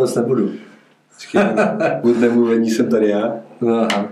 [0.00, 0.52] moc nebudu.
[2.02, 3.34] Buď nemluvení jsem tady já.
[3.60, 4.08] No, aha.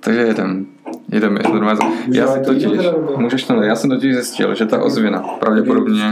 [0.00, 0.66] Takže jedem.
[1.12, 1.80] Jedem, je to normálně.
[2.12, 2.66] Já to jsem totiž,
[3.16, 6.10] můžeš to, já jsem totiž zjistil, že ta ozvěna pravděpodobně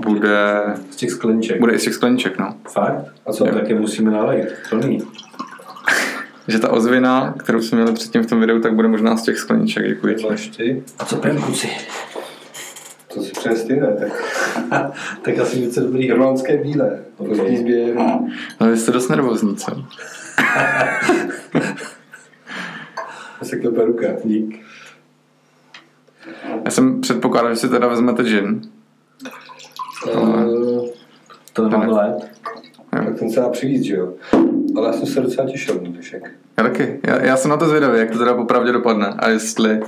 [0.00, 1.60] bude, Z těch skleniček.
[1.60, 2.54] bude i z těch skleníček, no.
[2.72, 3.04] Fakt?
[3.26, 4.54] A co, tak je musíme nalejt?
[4.70, 4.98] Plný.
[6.48, 9.38] Že ta ozvěna, kterou jsme měli předtím v tom videu, tak bude možná z těch
[9.38, 10.16] skleníček, děkuji?
[10.98, 11.68] A co kluci?
[13.14, 13.96] To si přes ty, ne?
[14.00, 14.12] Tak
[15.22, 16.04] tak asi něco dobrý.
[16.06, 16.98] irlandské bílé.
[17.16, 17.94] Polský sběr.
[18.60, 19.72] No vy jste dost nervózní, co?
[23.40, 24.06] Já se klepe ruka.
[24.24, 24.60] Dík.
[26.64, 28.60] Já jsem předpokládal, že si teda vezmete gin.
[30.14, 30.86] Uh,
[31.52, 32.30] To nemáme let.
[33.00, 34.12] Tak ten se dá přivízt, že jo?
[34.76, 36.30] Ale já jsem se docela těšil na dnešek.
[36.58, 37.00] Já taky.
[37.06, 39.80] Já, já jsem na to zvědavý, jak to teda popravdě dopadne a jestli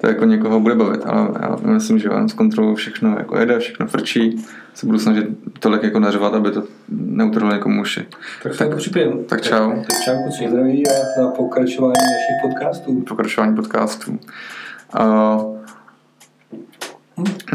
[0.00, 1.00] to jako někoho bude bavit.
[1.06, 4.44] Ale já myslím, že on zkontroluji všechno, jako jede, všechno frčí.
[4.74, 5.26] Se budu snažit
[5.60, 8.06] tolik jako nařvat, aby to neutrhlo někomu uši.
[8.42, 9.24] Tak se to připijem.
[9.24, 9.70] tak čau.
[9.70, 10.48] Tak čau, kluci.
[10.48, 13.00] Zdraví a na pokračování našich podcastů.
[13.00, 14.18] Pokračování podcastů.
[15.00, 15.56] Uh,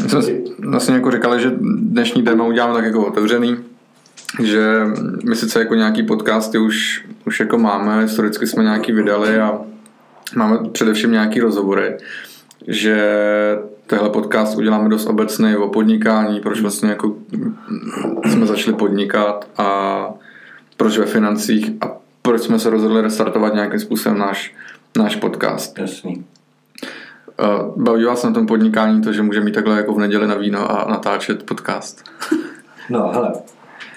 [0.03, 3.57] my jsme si vlastně jako říkali, že dnešní téma uděláme tak jako otevřený,
[4.39, 4.85] že
[5.23, 9.59] my sice jako nějaký podcasty už, už jako máme, historicky jsme nějaký vydali a
[10.35, 11.97] máme především nějaký rozhovory,
[12.67, 12.97] že
[13.87, 17.15] tehle podcast uděláme dost obecný o podnikání, proč vlastně jako
[18.25, 20.03] jsme začali podnikat a
[20.77, 24.55] proč ve financích a proč jsme se rozhodli restartovat nějakým způsobem náš,
[24.97, 25.79] náš podcast.
[25.79, 26.25] Jasný.
[27.39, 30.35] Eh, Baví vás na tom podnikání to, že může mít takhle jako v neděli na
[30.35, 32.03] víno a natáčet podcast?
[32.89, 33.33] No, hele,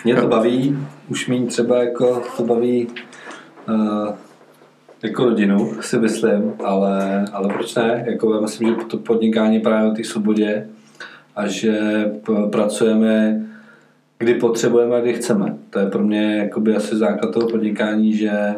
[0.05, 2.88] mě to baví, už méně třeba jako to baví
[3.69, 4.08] uh,
[5.02, 8.05] jako rodinu, si myslím, ale, ale proč ne?
[8.06, 10.69] Jako já myslím, že to podnikání právě o té svobodě
[11.36, 12.05] a že
[12.50, 13.44] pracujeme
[14.19, 15.56] kdy potřebujeme a kdy chceme.
[15.70, 18.55] To je pro mě jakoby asi základ toho podnikání, že,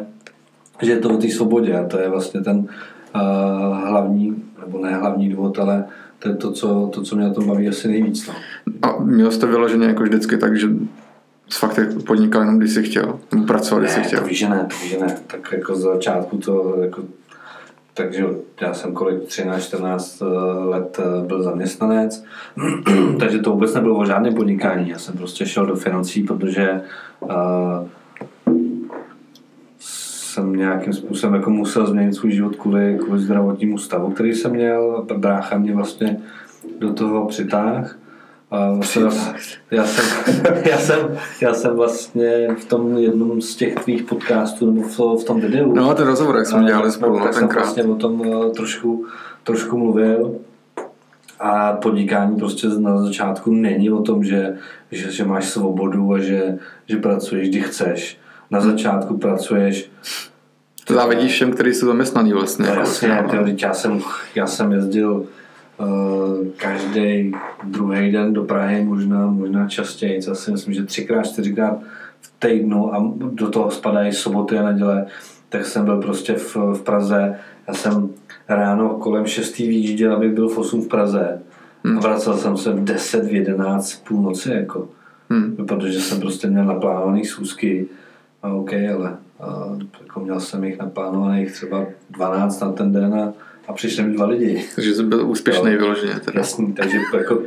[0.81, 2.67] že je to o té svobodě a to je vlastně ten uh,
[3.87, 5.85] hlavní, nebo ne hlavní důvod, ale
[6.19, 8.27] to je to, co, to, co mě na tom baví asi nejvíc.
[8.27, 8.33] No.
[8.81, 10.67] A měl jste vyloženě jako vždycky tak, že
[11.53, 14.19] fakt podnikal jenom když jsi chtěl, nebo pracoval, když jsi Ne, chtěl.
[14.19, 15.17] to víš, že ne, to víš, že ne.
[15.27, 17.03] Tak jako z začátku to jako
[17.97, 18.25] takže
[18.61, 20.25] já jsem kolik 13-14
[20.69, 22.23] let eh, byl zaměstnanec,
[23.19, 24.89] takže to vůbec nebylo o žádném podnikání.
[24.89, 26.81] Já jsem prostě šel do financí, protože
[27.19, 27.29] uh,
[29.79, 35.05] jsem nějakým způsobem jako musel změnit svůj život kvůli, kvůli zdravotnímu stavu, který jsem měl.
[35.17, 36.19] Brácha mě vlastně
[36.79, 37.87] do toho přitáhl.
[38.51, 39.03] A vlastně
[39.71, 40.05] já, jsem,
[40.65, 45.23] já, jsem, já jsem vlastně v tom jednom z těch tvých podcastů nebo v, v
[45.23, 47.61] tom videu No, ten rozhovor, jak jsme dělali spolu, no, no, tak jsem tenkrát.
[47.61, 49.05] vlastně o tom eh, trošku,
[49.43, 50.35] trošku mluvil.
[51.39, 54.57] A podnikání prostě na začátku není o tom, že,
[54.91, 58.17] že, že máš svobodu a že, že pracuješ, kdy chceš.
[58.51, 59.91] Na začátku pracuješ
[60.85, 62.63] To závidíš všem, kteří jsou zaměstnaný vlastně.
[62.65, 64.01] No jako jasně, vlastně, tyjo, teď já jsem,
[64.35, 65.25] já jsem jezdil
[66.57, 67.31] každý
[67.63, 71.79] druhý den do Prahy, možná, možná častěji, já si myslím, že třikrát, čtyřikrát
[72.21, 75.05] v týdnu a do toho spadají soboty a neděle,
[75.49, 77.35] tak jsem byl prostě v, v Praze.
[77.67, 78.09] Já jsem
[78.49, 79.57] ráno kolem 6.
[79.57, 81.41] vyjížděl, abych byl v 8 v Praze.
[81.97, 84.89] A vracel jsem se v 10, v 11, v půlnoci, jako.
[85.29, 85.55] Hmm.
[85.67, 87.87] Protože jsem prostě měl naplánovaný schůzky.
[88.43, 93.33] A OK, ale a, jako měl jsem jich naplánovaných třeba 12 na ten den a,
[93.67, 94.65] a přišli mi dva lidi.
[94.75, 95.77] Takže jsi byl úspěšný Jo.
[95.77, 96.19] vyloženě.
[96.25, 96.39] Teda.
[96.39, 97.41] Jasný, takže jako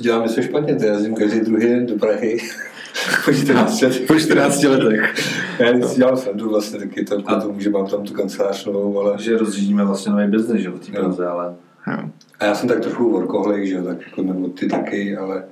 [0.00, 2.38] dělám něco špatně, to já jezdím každý druhý den do Prahy.
[3.24, 4.06] po 14 letech.
[4.06, 5.14] Po 14 letech.
[5.58, 8.66] Já nic dělal jsem tu vlastně taky to, kvůli tomu, že mám tam tu kancelář
[8.66, 9.14] novou, ale...
[9.18, 10.92] že rozjíždíme vlastně nový business, že jo, v té.
[10.92, 11.54] Praze, ale
[11.86, 12.10] Jo.
[12.40, 15.44] A já jsem tak trochu workoholik, že jo, tak jako nebo ty taky, ale...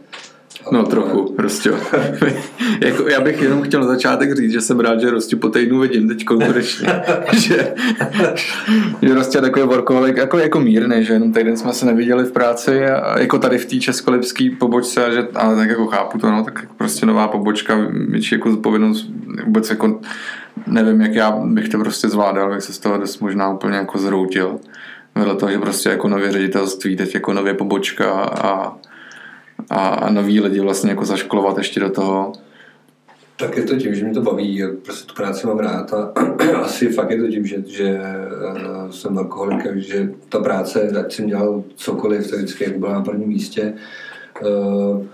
[0.73, 1.71] No trochu, prostě.
[2.81, 5.81] jako, já bych jenom chtěl na začátek říct, že jsem rád, že Rosti po týdnu
[5.81, 6.89] vidím teď konečně.
[7.33, 7.75] že,
[9.03, 12.33] že Rosti je takový workoholik, jako, jako mírný, že jenom týden jsme se neviděli v
[12.33, 16.31] práci a jako tady v té českolipské pobočce, a že, ale tak jako chápu to,
[16.31, 17.79] no, tak jako prostě nová pobočka,
[18.09, 19.11] větší jako zodpovědnost,
[19.45, 20.01] vůbec jako
[20.67, 23.99] nevím, jak já bych to prostě zvládal, bych se z toho dost možná úplně jako
[23.99, 24.61] zroutil.
[25.15, 28.77] Vedle toho, že prostě jako nově ředitelství, teď jako nově pobočka a
[29.71, 32.33] a, a noví lidi vlastně jako zaškolovat ještě do toho.
[33.37, 36.13] Tak je to tím, že mě to baví, prostě tu práci mám rád a
[36.63, 41.27] asi fakt je to tím, že, že eh, jsem alkoholik, že ta práce, ať jsem
[41.27, 43.75] dělal cokoliv, tak vždycky jako byla na prvním místě.
[44.43, 45.07] Eh,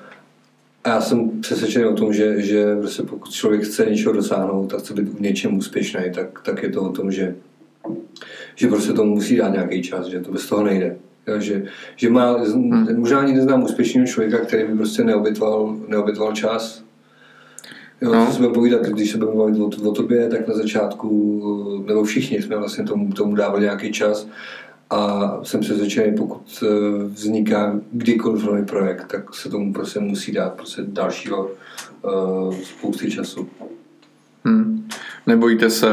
[0.84, 4.78] A já jsem přesvědčený o tom, že, že prostě pokud člověk chce něčeho dosáhnout a
[4.78, 7.34] chce být v něčem úspěšný, tak, tak je to o tom, že,
[8.54, 10.96] že prostě tomu musí dát nějaký čas, že to bez toho nejde.
[11.38, 11.64] Že,
[11.96, 12.36] že má,
[12.96, 16.82] možná ani neznám úspěšného člověka, který by prostě neobětval, neobětval čas
[18.02, 18.26] Jo, no.
[18.26, 22.42] co budeme povídat, když se budeme bavit o, o tobě, tak na začátku, nebo všichni
[22.42, 24.26] jsme vlastně tomu, tomu dávali nějaký čas
[24.90, 26.66] a jsem přesvědčený, pokud eh,
[27.04, 31.50] vzniká kdykoliv nový projekt, tak se tomu prostě musí dát prostě dalšího
[32.02, 33.48] uh, spousty času.
[34.44, 34.88] Hmm.
[35.26, 35.88] Nebojíte se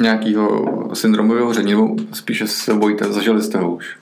[0.00, 3.96] nějakého syndromu vyhoření, nebo spíše se bojíte, zažili jste ho už?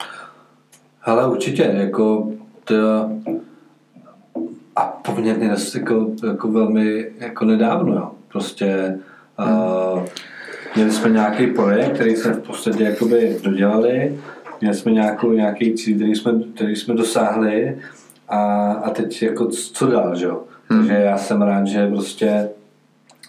[1.03, 2.31] Ale určitě, jako
[2.63, 2.75] to,
[4.75, 8.11] a poměrně jako, jako velmi jako nedávno, jo.
[8.27, 8.99] Prostě
[9.39, 10.03] uh,
[10.75, 14.19] měli jsme nějaký projekt, který jsme v podstatě jakoby dodělali,
[14.61, 17.77] měli jsme nějakou, nějaký cíl, který jsme, který jsme dosáhli
[18.29, 20.43] a, a teď jako co dál, že jo.
[20.69, 20.79] Hmm.
[20.79, 22.49] Takže já jsem rád, že prostě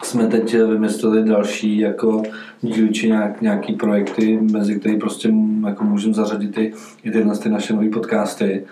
[0.03, 2.23] jsme teď vymysleli další jako
[2.61, 5.33] dílčí nějak, nějaký projekty, mezi který prostě
[5.67, 6.73] jako můžeme zařadit i,
[7.03, 8.65] i tyhle ty naše nové podcasty,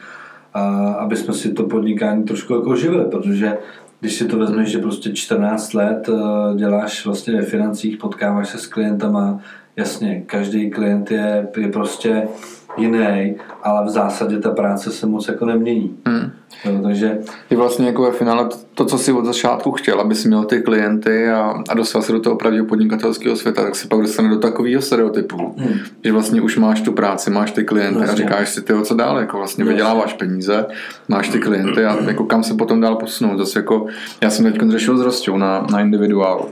[0.55, 3.59] a aby jsme si to podnikání trošku jako živili, protože
[4.01, 8.59] když si to vezmeš, že prostě 14 let eh, děláš vlastně ve financích, potkáváš se
[8.59, 9.41] s klientama,
[9.77, 12.29] jasně, každý klient je, je prostě
[12.77, 15.97] jiný, ale v zásadě ta práce se moc jako nemění.
[16.07, 16.31] Hmm.
[16.65, 17.19] Jo, takže...
[17.49, 20.63] Ty vlastně jako ve finále to, co si od začátku chtěl, aby si měl ty
[20.63, 24.39] klienty a, a dostal se do toho opravdu podnikatelského světa, tak si pak dostane do
[24.39, 25.79] takového stereotypu, hmm.
[26.05, 28.25] že vlastně už máš tu práci, máš ty klienty vlastně.
[28.25, 29.65] a říkáš si, ty co dál, jako vlastně vlastně.
[29.65, 30.67] vyděláváš peníze,
[31.09, 33.39] máš ty klienty a jako kam se potom dál posunout.
[33.39, 33.87] Zase jako,
[34.21, 36.47] já jsem teď řešil s Rostou na, na individuál,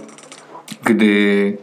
[0.84, 1.58] kdy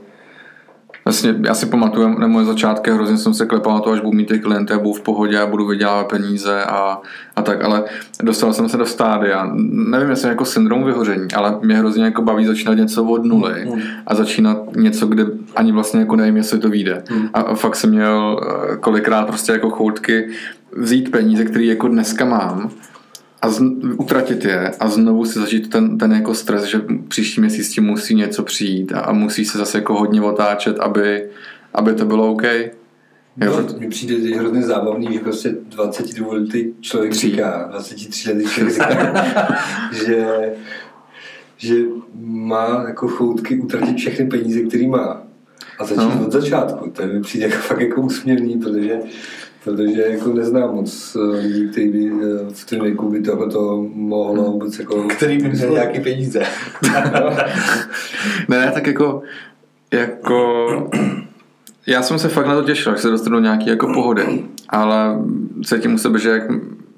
[1.12, 4.18] Vlastně já si pamatuju na moje začátky, hrozně jsem se klepal na to, až budu
[4.18, 7.02] mít ty klienty budu v pohodě a budu vydělávat peníze a,
[7.36, 7.84] a tak, ale
[8.24, 9.52] dostal jsem se do stádia.
[9.72, 13.82] Nevím, jestli jako syndrom vyhoření, ale mě hrozně jako baví začínat něco od nuly hmm.
[14.08, 15.26] a začínat něco, kde
[15.56, 17.04] ani vlastně jako nevím, jestli to vyjde.
[17.10, 17.30] Hmm.
[17.34, 20.28] A, a fakt jsem měl eh, kolikrát prostě jako choutky
[20.78, 22.72] vzít peníze, které jako dneska mám
[23.42, 23.62] a z,
[23.98, 28.16] utratit je a znovu si zažít ten, ten jako stres, že příští měsíc tím musí
[28.16, 31.30] něco přijít a, a musí se zase jako hodně otáčet, aby,
[31.74, 32.44] aby to bylo OK.
[33.38, 37.32] Jo, no, mi přijde teď hrozně zábavný, že prostě 22 letý člověk Tří.
[37.32, 39.14] říká, 23 letý člověk říká,
[40.06, 40.26] že,
[41.58, 41.76] že
[42.22, 45.24] má jako choutky utratit všechny peníze, které má.
[45.80, 46.26] A začít no.
[46.26, 46.90] od začátku.
[46.90, 49.00] To mi přijde jako fakt jako úsměvný, protože
[49.64, 53.48] protože jako neznám moc eh, lidí, kteří by eh, v tom věku by tohle
[53.94, 54.52] mohlo hmm.
[54.52, 55.04] vůbec jako...
[55.04, 56.44] Který by měl nějaký peníze.
[58.48, 59.22] ne, tak jako,
[59.92, 60.68] jako
[61.88, 65.18] já jsem se fakt na to těšil, že se dostanu do nějaký jako pohody, ale
[65.66, 66.44] cítím u sebe, že jak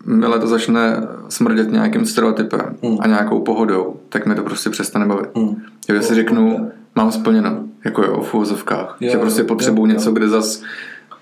[0.06, 2.98] mile to začne smrdět nějakým stereotypem hmm.
[3.00, 5.30] a nějakou pohodou, tak mi to prostě přestane bavit.
[5.36, 5.62] Hmm.
[5.90, 10.64] že si řeknu, mám splněno, jako je o fůzovkách, že prostě potřebuju něco, kde zas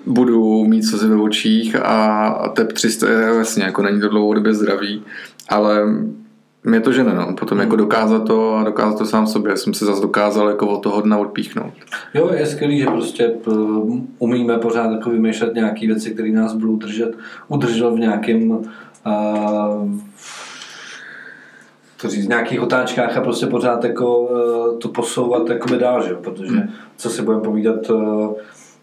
[0.06, 5.04] budu mít slzy ve očích a TEP 300 je vlastně jako není to dlouhodobě zdravý,
[5.50, 5.84] ale
[6.64, 7.36] mě to žene, no.
[7.40, 9.58] Potom jako dokázat to a dokázat to sám sobě.
[9.58, 11.74] Jsem se zase dokázal jako od toho dna odpíchnout.
[12.14, 13.34] Jo, je skvělý, že prostě
[14.20, 17.18] umíme pořád jako vymýšlet nějaké věci, které nás budou držet,
[17.48, 18.66] udržet v nějakém uh,
[22.02, 26.14] to říct, nějakých otáčkách a prostě pořád jako uh, to posouvat jako dál, že?
[26.14, 26.70] protože hmm.
[26.98, 28.34] co si budeme povídat, uh,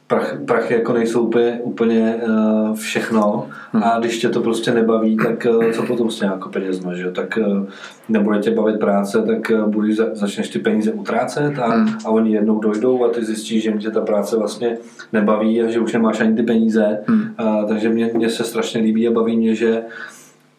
[0.09, 3.83] prach, prachy jako nejsou úplně, úplně uh, všechno hmm.
[3.83, 7.39] a když tě to prostě nebaví, tak uh, co potom s nějakou penězma, že tak
[7.47, 7.67] uh,
[8.09, 11.89] nebude tě bavit práce, tak uh, budeš, začneš ty peníze utrácet a, hmm.
[12.05, 14.79] a oni jednou dojdou a ty zjistíš, že tě ta práce vlastně
[15.13, 17.23] nebaví a že už nemáš ani ty peníze, hmm.
[17.41, 19.83] uh, takže mě, mě se strašně líbí a baví mě, že,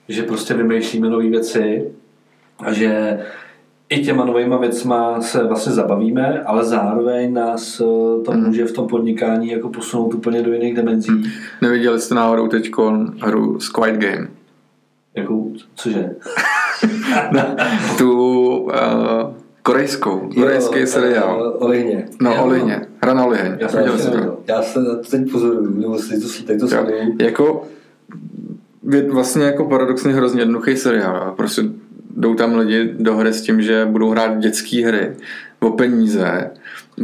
[0.10, 1.92] že prostě vymýšlíme nové věci
[2.60, 3.20] a že
[3.90, 7.84] i těma novýma věcma se vlastně zabavíme, ale zároveň nás eh,
[8.24, 8.44] to mm.
[8.44, 11.12] může v tom podnikání jako posunout úplně do jiných dimenzí.
[11.12, 11.24] Mm.
[11.62, 12.72] Neviděli jste náhodou teď
[13.22, 14.28] hru Squid Game?
[15.16, 16.16] Jakou, cože?
[17.98, 18.72] tu uh,
[19.64, 21.56] korejskou, korejský seriál.
[21.60, 22.10] O lihně.
[22.22, 22.82] No, o lihně.
[23.02, 23.58] Hra na liheň.
[23.60, 24.38] Já, jsem to.
[24.48, 24.80] Já se
[25.12, 27.16] teď pozoruju, nebo si to, teď to sleduju.
[27.22, 27.64] Jako
[29.12, 31.34] vlastně jako paradoxně hrozně jednoduchý seriál.
[31.38, 31.62] Prostě
[32.18, 35.12] jdou tam lidi do hry s tím, že budou hrát dětské hry
[35.60, 36.52] o peníze,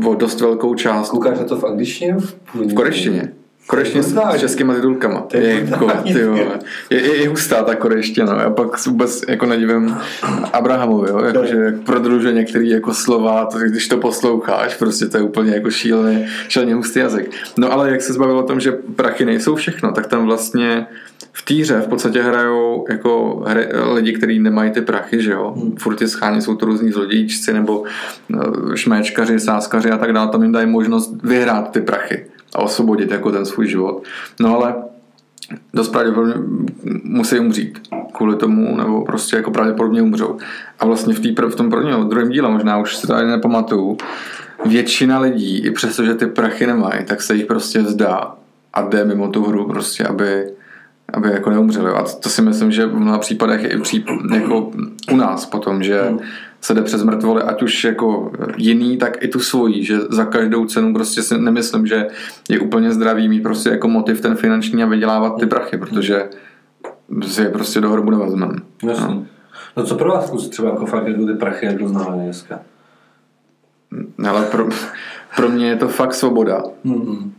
[0.07, 1.09] o dost velkou část.
[1.09, 2.15] Koukáš na to v angličtině?
[2.17, 3.31] V, v korejštině.
[3.67, 5.27] Korejštině s, s českýma titulkama.
[5.33, 8.41] Je, jako, ty je, je, je, hustá ta korejština.
[8.41, 9.95] Já pak vůbec jako nedivím
[10.53, 11.19] Abrahamovi, jo?
[11.19, 15.51] Jako, že jak prodlužuje některé jako slova, to, když to posloucháš, prostě to je úplně
[15.51, 17.31] jako šílený, šíleně hustý jazyk.
[17.57, 20.88] No ale jak se zbavilo o tom, že prachy nejsou všechno, tak tam vlastně
[21.38, 25.54] v týře v podstatě hrajou jako hry, lidi, kteří nemají ty prachy, že jo.
[25.58, 25.75] Hmm.
[25.75, 30.32] Furt ty schání jsou to různí zlodějíčci nebo eh, šméčkaři, sáskaři a tak dále.
[30.32, 32.25] Tam jim dají možnost vyhrát ty prachy
[32.56, 34.04] a osvobodit jako ten svůj život.
[34.39, 34.75] No ale
[35.74, 36.34] dost pravděpodobně
[37.04, 37.80] musí umřít
[38.13, 40.38] kvůli tomu, nebo prostě jako pravděpodobně umřou.
[40.80, 43.30] A vlastně v, tý, v tom prvním, v druhém díle, možná už si to ani
[43.30, 43.98] nepamatuju,
[44.65, 48.36] většina lidí, i přesto, že ty prachy nemají, tak se jich prostě vzdá
[48.74, 50.48] a jde mimo tu hru prostě, aby,
[51.13, 51.91] aby jako neumřeli.
[51.91, 54.71] A to si myslím, že v mnoha případech je i pří, jako
[55.12, 56.19] u nás potom, že hmm.
[56.62, 60.65] se jde přes mrtvoly, ať už jako jiný, tak i tu svojí, že za každou
[60.65, 62.07] cenu prostě si nemyslím, že
[62.50, 66.29] je úplně zdravý mít prostě jako motiv ten finanční a vydělávat ty prachy, protože
[67.27, 68.55] si je prostě do hrobu nevezmeme.
[68.83, 69.25] No.
[69.77, 72.59] no co pro vás třeba jako fakt jako ty prachy jako známe dneska?
[74.29, 74.69] Ale pro,
[75.35, 76.63] pro mě je to fakt svoboda.
[76.85, 77.31] Mm-hmm.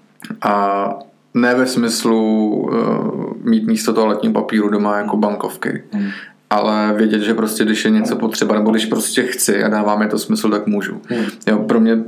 [0.42, 0.88] A
[1.36, 6.08] ne ve smyslu uh, mít místo toaletního papíru doma jako bankovky, mm.
[6.50, 10.08] ale vědět, že prostě když je něco potřeba, nebo když prostě chci a dává mi
[10.08, 10.94] to smysl, tak můžu.
[10.94, 11.24] Mm.
[11.46, 11.98] Jo, pro mě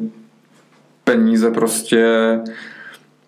[1.04, 2.06] peníze prostě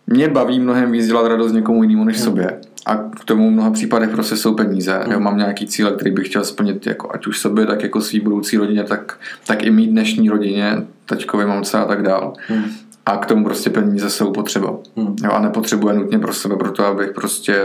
[0.06, 2.24] mě baví mnohem víc dělat radost někomu jinému než mm.
[2.24, 2.60] sobě.
[2.86, 5.00] A k tomu v mnoha případech prostě jsou peníze.
[5.06, 5.12] Mm.
[5.12, 8.20] Jo, mám nějaký cíle, který bych chtěl splnit jako ať už sobě, tak jako svý
[8.20, 10.76] budoucí rodině, tak, tak i mít dnešní rodině,
[11.06, 12.32] tačkovi, mamce a tak dál.
[12.50, 12.64] Mm.
[13.10, 14.76] A k tomu prostě peníze jsou potřeba.
[14.96, 15.16] Mm.
[15.24, 17.62] Jo, a nepotřebuje nutně pro sebe, proto abych prostě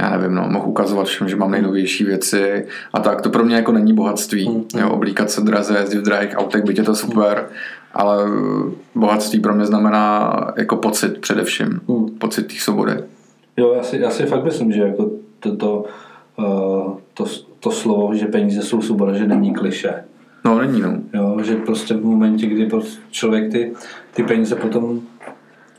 [0.00, 3.20] já nevím, no, mohu ukazovat všem, že mám nejnovější věci a tak.
[3.20, 4.48] To pro mě jako není bohatství.
[4.48, 4.80] Mm.
[4.80, 7.48] Jo, oblíkat se draze, jezdit v drahých autech, byť je to super,
[7.94, 8.16] ale
[8.94, 11.80] bohatství pro mě znamená jako pocit především.
[11.88, 12.06] Mm.
[12.06, 12.94] Pocit té svobody.
[13.56, 15.84] Jo, já si, já si fakt myslím, že jako to, to,
[16.38, 17.24] uh, to,
[17.60, 20.04] to slovo, že peníze jsou svoboda, že není kliše.
[20.44, 20.98] No, není, no.
[21.14, 22.68] Jo, že prostě v momentě, kdy
[23.10, 23.72] člověk ty,
[24.14, 25.00] ty peníze potom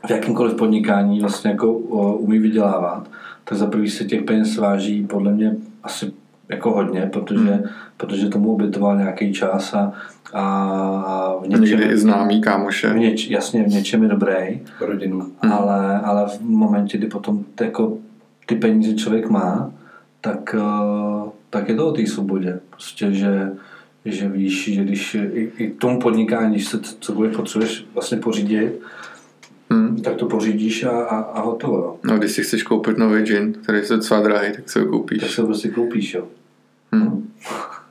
[0.06, 3.08] v jakýmkoliv podnikání vlastně jako umí vydělávat,
[3.44, 6.12] tak za prvý se těch peněz váží podle mě asi
[6.48, 7.64] jako hodně, protože, hmm.
[7.96, 9.92] protože tomu obětoval nějaký čas a,
[10.32, 11.64] a v něčem...
[11.64, 12.92] Někdy i známý kámoše.
[12.92, 14.60] V něč, jasně, v něčem je dobrý.
[14.80, 15.20] Rodinu.
[15.40, 15.52] Hmm.
[15.52, 17.98] Ale, ale v momentě, kdy potom ty, jako,
[18.46, 19.72] ty peníze člověk má,
[20.20, 22.60] tak, uh, tak je to o té svobodě.
[22.70, 23.52] Prostě, že,
[24.04, 28.80] že víš, že když i, i k tomu podnikání, když se cokoliv potřebuješ vlastně pořídit,
[29.70, 29.96] hmm.
[30.02, 31.98] tak to pořídíš a, a, a hotovo.
[32.04, 32.12] No.
[32.12, 35.20] no, když si chceš koupit nový gin, který je docela drahý, tak se ho koupíš.
[35.20, 36.28] Tak se ho prostě koupíš, jo.
[36.92, 37.28] Hmm.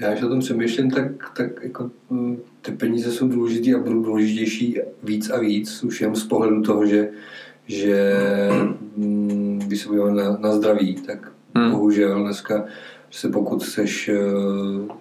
[0.00, 4.02] Já když o tom přemýšlím, tak, tak jako, mm, ty peníze jsou důležité a budou
[4.02, 7.08] důležitější víc a víc, už jen z pohledu toho, že,
[7.66, 8.14] že
[8.96, 11.70] mm, když se podíváme na, na zdraví, tak hmm.
[11.70, 12.64] bohužel dneska
[13.12, 14.96] se pokud chceš uh,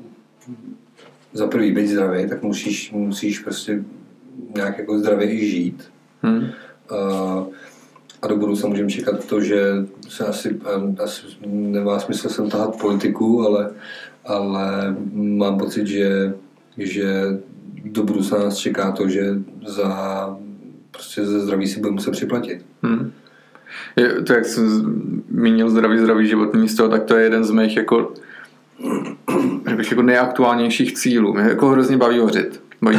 [1.33, 3.83] za prvý být zdravý, tak musíš, musíš prostě
[4.55, 5.83] nějak jako zdravě i žít.
[6.21, 6.43] Hmm.
[6.91, 7.47] Uh,
[8.21, 9.61] a do budoucna můžeme čekat to, že
[10.09, 10.59] se asi,
[11.03, 13.71] asi nemá smysl sem tahat politiku, ale,
[14.25, 16.33] ale mám pocit, že,
[16.77, 17.25] že
[17.85, 19.35] do budoucna nás čeká to, že
[19.67, 19.89] za
[20.91, 22.65] prostě ze zdraví si budeme muset připlatit.
[22.81, 23.11] Hmm.
[23.95, 24.69] Je, to jak jsem
[25.31, 28.13] zmínil zdravý, zdravý životní styl, tak to je jeden z mých jako,
[29.89, 31.33] jako nejaktuálnějších cílů.
[31.33, 32.63] Mě jako hrozně baví vařit.
[32.81, 32.97] Baví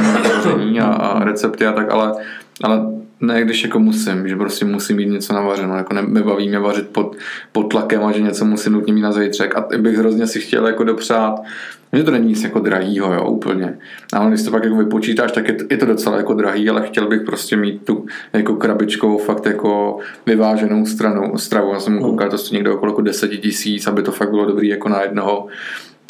[0.71, 2.13] mě a, a recepty a tak, ale,
[2.63, 6.89] ale ne, když jako musím, že prostě musím mít něco navařeno, jako nebaví mě vařit
[6.89, 7.17] pod,
[7.53, 10.67] pod tlakem a že něco musím nutně mít na zítřek a bych hrozně si chtěl
[10.67, 11.41] jako dopřát,
[11.93, 13.79] že to není nic jako drahýho, jo, úplně.
[14.13, 16.87] Ale když to pak jako vypočítáš, tak je to, je to docela jako drahý, ale
[16.87, 21.73] chtěl bych prostě mít tu jako krabičkou fakt jako vyváženou stranu, stravu.
[21.73, 24.89] Já jsem koukal, to stojí někde okolo 10 tisíc, aby to fakt bylo dobrý jako
[24.89, 25.47] na jednoho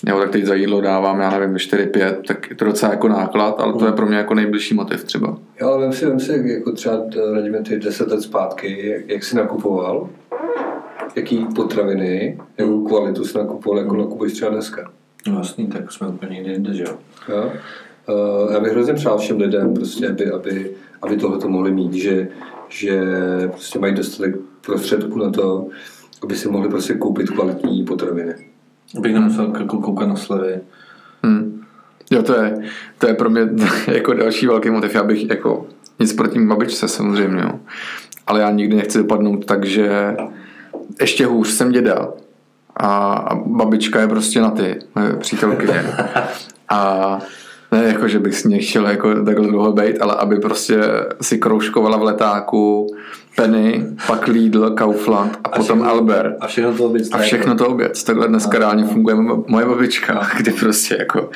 [0.07, 3.61] Jo, tak teď za jídlo dávám, já nevím, 4-5, tak je to docela jako náklad,
[3.61, 5.39] ale to je pro mě jako nejbližší motiv třeba.
[5.61, 7.03] Jo, ale vím si, vím si jako třeba
[7.35, 10.09] radíme ty 10 let zpátky, jak, jak jsi nakupoval,
[11.17, 14.91] jaký potraviny, jakou kvalitu jsi nakupoval, jako nakupuješ třeba dneska.
[15.27, 16.99] No jasný, tak jsme úplně někde jinde, že jo.
[17.29, 17.53] jo.
[18.09, 20.71] Uh, já bych hrozně přál všem lidem, prostě, aby, aby,
[21.03, 22.29] aby tohle to mohli mít, že,
[22.69, 23.01] že
[23.47, 24.35] prostě mají dostatek
[24.67, 25.67] prostředků na to,
[26.23, 28.52] aby si mohli prostě koupit kvalitní potraviny.
[28.99, 30.61] Abych nemusel jako koukat na slevy.
[31.23, 31.63] Hmm.
[32.11, 32.63] Jo, to je,
[32.99, 33.49] to je pro mě
[33.93, 34.95] jako další velký motiv.
[34.95, 35.67] Já bych jako
[36.01, 37.61] nic proti babičce samozřejmě, jo.
[38.27, 40.17] ale já nikdy nechci dopadnout tak, že
[41.01, 42.09] ještě hůř jsem děda
[42.77, 44.79] a, a babička je prostě na ty,
[45.19, 45.85] přítelkyně.
[46.69, 47.19] A
[47.73, 50.81] ne jako, že bych s ní chtěl jako takhle dlouho být, ale aby prostě
[51.21, 52.87] si kroužkovala v letáku
[53.37, 56.37] Penny, pak Lidl, Kaufland a, a potom všechno, Albert.
[56.41, 57.09] A všechno to oběc.
[57.13, 58.05] A všechno to oběc.
[58.05, 61.31] Takhle dneska reálně funguje moje babička, kdy prostě jako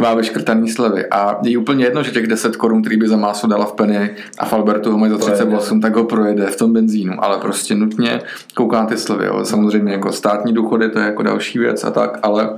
[0.00, 1.06] má vyškrtaný slevy.
[1.10, 4.10] A je úplně jedno, že těch 10 korun, který by za máso dala v Penny
[4.38, 7.24] a v Albertu ho mají za 38, tak ho projede v tom benzínu.
[7.24, 8.20] Ale prostě nutně
[8.54, 9.26] kouká ty slevy.
[9.26, 9.44] Jo.
[9.44, 12.50] Samozřejmě jako státní důchody, to je jako další věc a tak, ale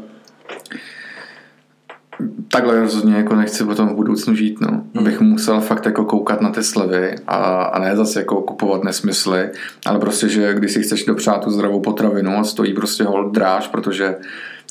[2.49, 4.69] takhle rozhodně jako nechci potom v budoucnu žít, no.
[4.69, 4.83] Hmm.
[4.99, 9.51] Abych musel fakt jako koukat na ty slevy a, a ne zase jako kupovat nesmysly,
[9.87, 13.69] ale prostě, že když si chceš dopřát tu zdravou potravinu a stojí prostě hol dráž,
[13.69, 14.17] protože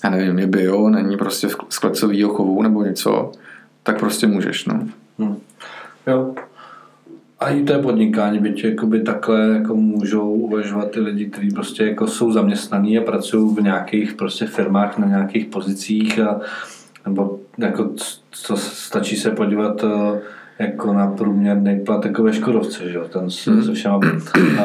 [0.03, 3.31] já nevím, je bio, není prostě v- z klecovýho chovu nebo něco,
[3.83, 4.87] tak prostě můžeš, no.
[5.19, 5.35] Hm.
[6.07, 6.33] Jo.
[7.39, 11.83] A i to je podnikání, byť jakoby takhle jako můžou uvažovat ty lidi, kteří prostě
[11.83, 16.39] jako jsou zaměstnaní a pracují v nějakých prostě firmách na nějakých pozicích a
[17.05, 17.89] nebo jako
[18.31, 20.19] co stačí se podívat eh,
[20.59, 23.63] jako na průměrný plat jako ve Škodovce, že jo, ten se, Hmm.
[23.63, 23.99] se všema
[24.37, 24.61] eh,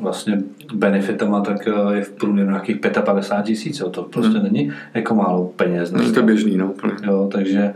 [0.00, 0.42] vlastně
[0.74, 5.92] benefitama, tak eh, je v průměru nějakých 55 tisíc, to prostě není jako málo peněz.
[5.92, 6.26] Není to dneska.
[6.26, 6.72] běžný, no.
[7.06, 7.74] Jo, takže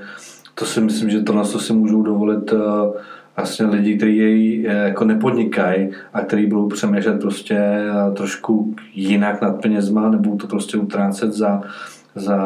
[0.55, 2.53] to si myslím, že to na to si můžou dovolit
[3.37, 7.61] vlastně lidi, kteří jej jako nepodnikají a kteří budou přemýšlet prostě
[8.17, 11.63] trošku jinak nad penězma, nebo to prostě utrácet za,
[12.15, 12.39] za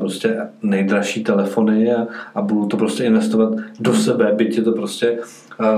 [0.00, 5.18] prostě nejdražší telefony a, a budou to prostě investovat do sebe, byť je to prostě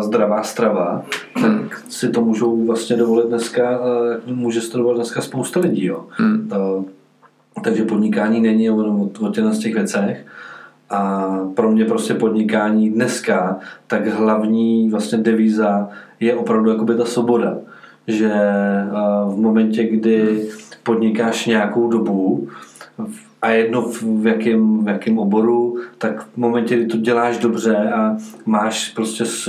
[0.01, 3.81] zdravá strava, tak si to můžou vlastně dovolit dneska,
[4.27, 6.05] může si to dovolit dneska spousta lidí, jo.
[6.11, 6.51] Hmm.
[6.53, 6.85] Eh,
[7.63, 10.27] takže podnikání není jenom o, o těchto z těch věcech.
[10.91, 15.89] A pro mě prostě podnikání dneska, tak hlavní vlastně devíza
[16.21, 17.57] je opravdu jakoby ta svoboda.
[18.07, 18.33] Že
[19.29, 20.49] v momentě, kdy
[20.83, 22.49] podnikáš nějakou dobu
[23.45, 28.17] a jedno v, jakém, v jakém oboru, tak v momentě, kdy to děláš dobře a
[28.47, 29.49] máš prostě s,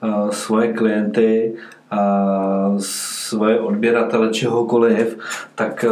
[0.00, 1.54] a, svoje klienty
[1.90, 5.18] a svoje odběratele čehokoliv,
[5.54, 5.88] tak a,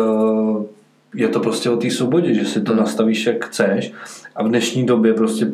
[1.14, 3.92] je to prostě o té svobodě, že si to nastavíš jak chceš.
[4.36, 5.50] A v dnešní době prostě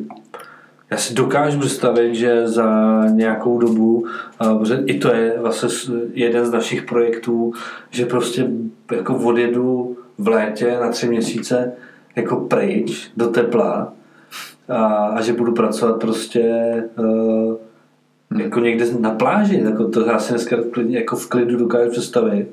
[0.91, 4.07] já si dokážu představit, že za nějakou dobu,
[4.59, 5.69] protože i to je vlastně
[6.15, 7.53] jeden z našich projektů,
[7.91, 8.49] že prostě
[8.93, 11.73] jako odjedu v létě na tři měsíce
[12.17, 13.93] jako pryč do tepla
[14.69, 16.45] a, a že budu pracovat prostě
[16.99, 17.57] uh,
[18.39, 20.57] jako někde na pláži, jako to já si dneska
[20.89, 22.53] jako v klidu dokážu představit.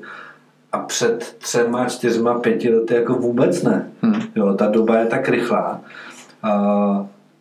[0.72, 3.88] A před třema, čtyřma, pěti lety jako vůbec ne.
[4.02, 4.22] Hmm.
[4.36, 5.80] Jo, ta doba je tak rychlá.
[6.42, 6.52] A,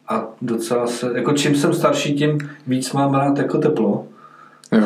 [0.09, 4.07] a docela se, jako čím jsem starší, tím víc mám rád jako teplo.
[4.71, 4.83] Jo.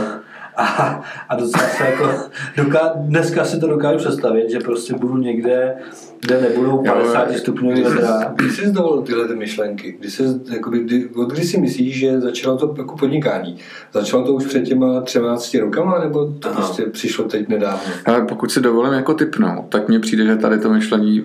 [0.57, 2.09] A, a docela se jako,
[2.57, 5.75] doká, dneska si to dokážu představit, že prostě budu někde,
[6.19, 8.33] kde nebudou 50 stupňový vedra.
[8.35, 9.95] Kdy jsi dovolil tyhle ty myšlenky?
[9.99, 13.57] Kdy jsi, jakoby, kdy, od kdy si myslíš, že začalo to jako podnikání?
[13.93, 16.55] Začalo to už před těma 13 rokama, nebo to Ano.
[16.55, 17.93] prostě přišlo teď nedávno?
[18.05, 21.23] Ale pokud si dovolím jako typnout, tak mně přijde, že tady to myšlení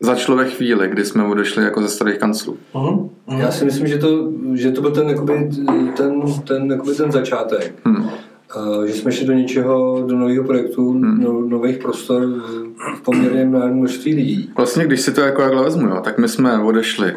[0.00, 2.56] začalo ve chvíli, kdy jsme odešli jako ze starých kanclů.
[2.74, 3.08] Uh-huh.
[3.38, 5.50] Já si myslím, že to, že to byl ten, jakoby,
[5.96, 7.74] ten, ten, jakoby ten začátek.
[7.84, 8.10] Hmm.
[8.56, 11.20] Uh, že jsme šli do něčeho, do nového projektu, Hmm.
[11.22, 12.22] no, nových prostor
[12.96, 14.50] v poměrně mnohem množství lidí.
[14.56, 17.14] Vlastně, když si to jako takhle vezmu, jo, tak my jsme odešli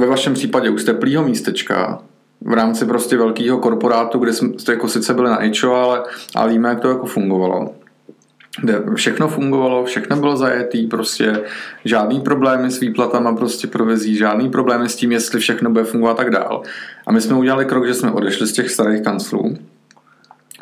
[0.00, 2.02] ve vašem případě už z teplýho místečka
[2.40, 6.02] v rámci prostě velkého korporátu, kde jsme to jako sice byli na HO, ale,
[6.34, 7.70] ale víme, jak to jako fungovalo.
[8.60, 11.40] Kde všechno fungovalo, všechno bylo zajetý, prostě
[11.84, 16.14] žádný problémy s výplatama prostě provizí, žádný problémy s tím, jestli všechno bude fungovat a
[16.14, 16.62] tak dál.
[17.06, 19.58] A my jsme udělali krok, že jsme odešli z těch starých kanclů,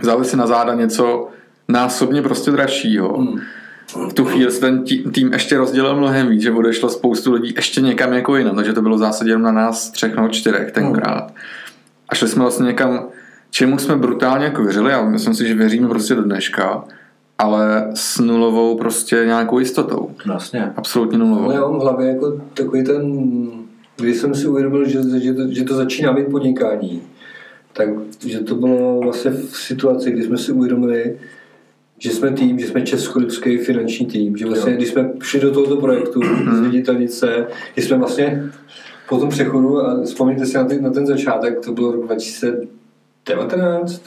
[0.01, 1.29] vzali si na záda něco
[1.69, 3.19] násobně prostě dražšího.
[3.19, 3.41] Hmm.
[4.11, 7.81] V tu chvíli se ten tým ještě rozdělil mnohem víc, že odešlo spoustu lidí ještě
[7.81, 11.33] někam jako jinam, takže to bylo v zásadě jenom na nás třech nebo čtyřech tenkrát.
[12.09, 13.07] A šli jsme vlastně někam,
[13.51, 16.85] čemu jsme brutálně jako věřili a myslím si, že věříme prostě do dneška,
[17.39, 20.11] ale s nulovou prostě nějakou jistotou.
[20.27, 20.73] Vlastně.
[20.77, 21.51] Absolutně No nulovou.
[21.51, 23.13] já mám v hlavě jako takový ten,
[23.97, 27.03] když jsem si uvědomil, že, že, to, že to začíná být podnikání,
[27.73, 27.89] tak
[28.27, 31.19] že to bylo vlastně v situaci, kdy jsme si uvědomili,
[31.99, 34.77] že jsme tým, že jsme českolipský finanční tým, že vlastně, Jo.
[34.77, 36.21] když jsme šli do tohoto projektu
[36.57, 37.47] z viditelnice,
[37.77, 38.43] že jsme vlastně
[39.09, 44.03] po tom přechodu, a vzpomněte si na ten, na ten začátek, to bylo rok 2019,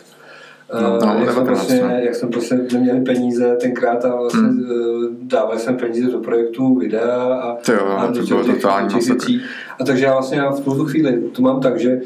[0.82, 4.40] No, Eh, no, jak, jsme 19, prostě, jak jsme prostě neměli peníze tenkrát a vlastně
[4.42, 4.50] Hmm.
[4.64, 5.18] hmm.
[5.22, 9.08] dávali jsme peníze do projektu, videa a, To jo, a to bylo těch- totální těch
[9.08, 9.42] věcí.
[9.80, 12.02] A takže já vlastně já v tuto chvíli to mám tak, že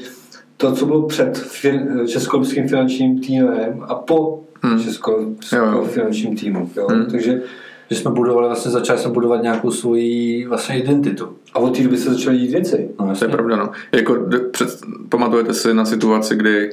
[0.58, 4.84] to, co bylo před fin, českolipským finančním týmem a po Hmm.
[4.84, 5.12] česko,
[5.56, 5.84] Jo, jo.
[5.86, 6.70] finančním týmu.
[6.76, 6.88] Jo?
[6.90, 7.06] Hmm.
[7.06, 7.42] Takže
[7.90, 11.30] Že jsme budovali, vlastně začali jsme budovat nějakou svoji vlastně identitu.
[11.54, 12.90] a od té doby se začaly dít věci.
[12.90, 13.28] No, To je jasně.
[13.28, 13.70] pravda, no.
[13.92, 14.18] Jako,
[14.52, 14.70] před,
[15.10, 16.72] pamatujete si na situaci, kdy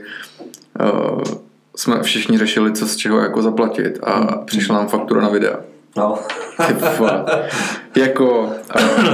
[0.81, 1.21] uh,
[1.77, 5.61] jsme všichni řešili, co z čeho jako zaplatit a přišla nám faktura na videa.
[5.97, 6.19] No.
[7.97, 8.51] Jako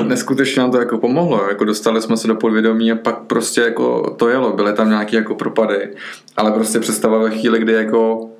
[0.02, 4.10] neskutečně nám to jako pomohlo, jako dostali jsme se do podvědomí a pak prostě jako
[4.10, 5.88] to jelo, byly tam nějaké jako propady,
[6.36, 8.30] ale prostě představa ve chvíli, kdy jako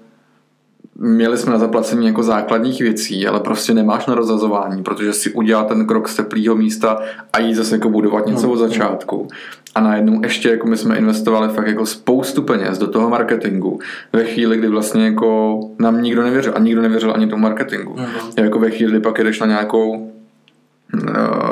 [1.01, 5.65] měli jsme na zaplacení jako základních věcí, ale prostě nemáš na rozazování, protože si udělal
[5.65, 6.99] ten krok z teplého místa
[7.33, 9.29] a jít zase jako budovat něco Hmm, od začátku.
[9.75, 13.81] A najednou ještě jako my jsme investovali fakt jako spoustu peněz do toho marketingu
[14.13, 17.95] ve chvíli, kdy vlastně jako nám nikdo nevěřil a nikdo nevěřil ani tomu marketingu.
[17.97, 18.09] Mhm.
[18.37, 20.13] Jako ve chvíli, kdy pak jdeš na nějakou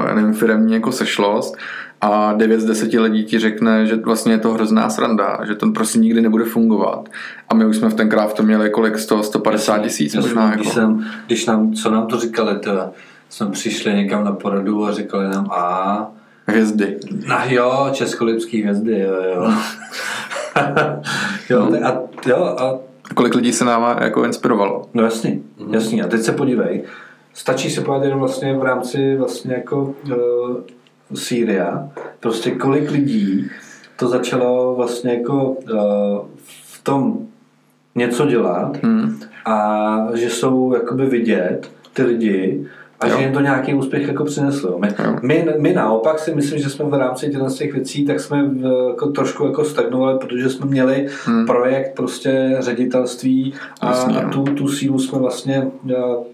[0.09, 1.57] já nevím, firemní jako sešlost
[2.01, 5.71] a 9 z 10 lidí ti řekne, že vlastně je to hrozná sranda, že to
[5.71, 7.09] prostě nikdy nebude fungovat.
[7.49, 10.55] A my už jsme v tenkrát v tom měli kolik 100, 150 tisíc možná.
[10.55, 10.75] když, Jako.
[10.75, 12.71] jsem, když nám, co nám to říkali, to,
[13.29, 16.07] jsme přišli někam na poradu a říkali nám a
[16.47, 16.99] Hvězdy.
[17.27, 19.53] na jo, českolipský hvězdy, jo, jo.
[21.51, 21.87] jo, No.
[21.89, 22.79] a, jo, a
[23.15, 24.89] Kolik lidí se nám jako inspirovalo.
[24.95, 25.75] No jasný, Mhm.
[25.75, 26.03] jasný.
[26.03, 26.83] A teď se podívej,
[27.35, 30.57] stačí se podívat jenom vlastně v rámci vlastně jako uh,
[31.15, 31.89] Sýria,
[32.21, 33.51] prostě kolik lidí
[33.97, 35.79] to začalo vlastně jako uh,
[36.65, 37.19] v tom
[37.95, 39.21] něco dělat Hmm.
[39.45, 42.67] a že jsou jakoby vidět ty lidi
[43.01, 43.17] a Jo.
[43.17, 44.79] že jim to nějaký úspěch jako přineslo.
[44.79, 45.17] My, Jo.
[45.23, 48.87] my, my naopak si myslím, že jsme v rámci těchto těch věcí tak jsme v,
[48.91, 51.47] jako trošku jako stagnovali, protože jsme měli Hmm.
[51.47, 56.25] projekt prostě ředitelství a, Jasně, a tu, tu sílu jsme vlastně uh,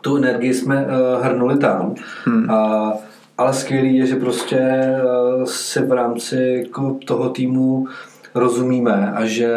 [0.00, 1.94] tu energii jsme uh, hrnuli tam.
[2.24, 2.50] Hmm.
[2.50, 2.92] A,
[3.38, 4.58] ale skvělý je, že prostě
[5.38, 7.86] uh, si v rámci jako toho týmu
[8.34, 9.50] rozumíme a že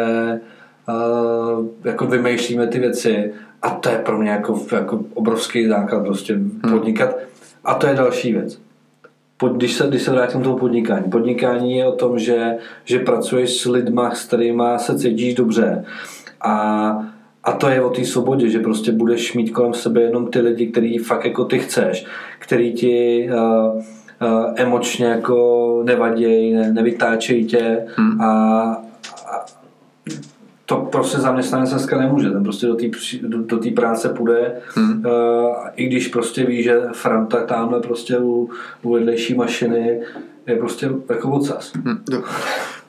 [0.88, 3.32] uh, jako vymýšlíme ty věci
[3.66, 6.38] a to je pro mě jako, jako obrovský základ prostě
[6.70, 7.16] podnikat.
[7.64, 8.58] A to je další věc.
[9.36, 11.10] Pod, když, se, když se vrátím k tomu podnikání.
[11.10, 15.84] Podnikání je o tom, že, že pracuješ s lidma, s kterými se cítíš dobře.
[16.40, 17.06] A,
[17.44, 20.66] a to je o té svobodě, že prostě budeš mít kolem sebe jenom ty lidi,
[20.66, 22.06] který fakt jako ty chceš,
[22.38, 23.82] který ti uh, uh,
[24.56, 28.20] emočně jako nevadějí, ne, nevytáčejí tě Hmm.
[28.20, 28.85] a
[30.66, 32.86] to prostě zaměstnanec dneska nemůže, ten prostě do té
[33.22, 35.02] do, do té práce půjde, Hmm.
[35.06, 38.50] uh, i když prostě ví, že Franta tamhle prostě u,
[38.82, 40.00] u vedlejší mašiny
[40.46, 41.72] je prostě jako odsaz.
[41.74, 41.98] Hmm.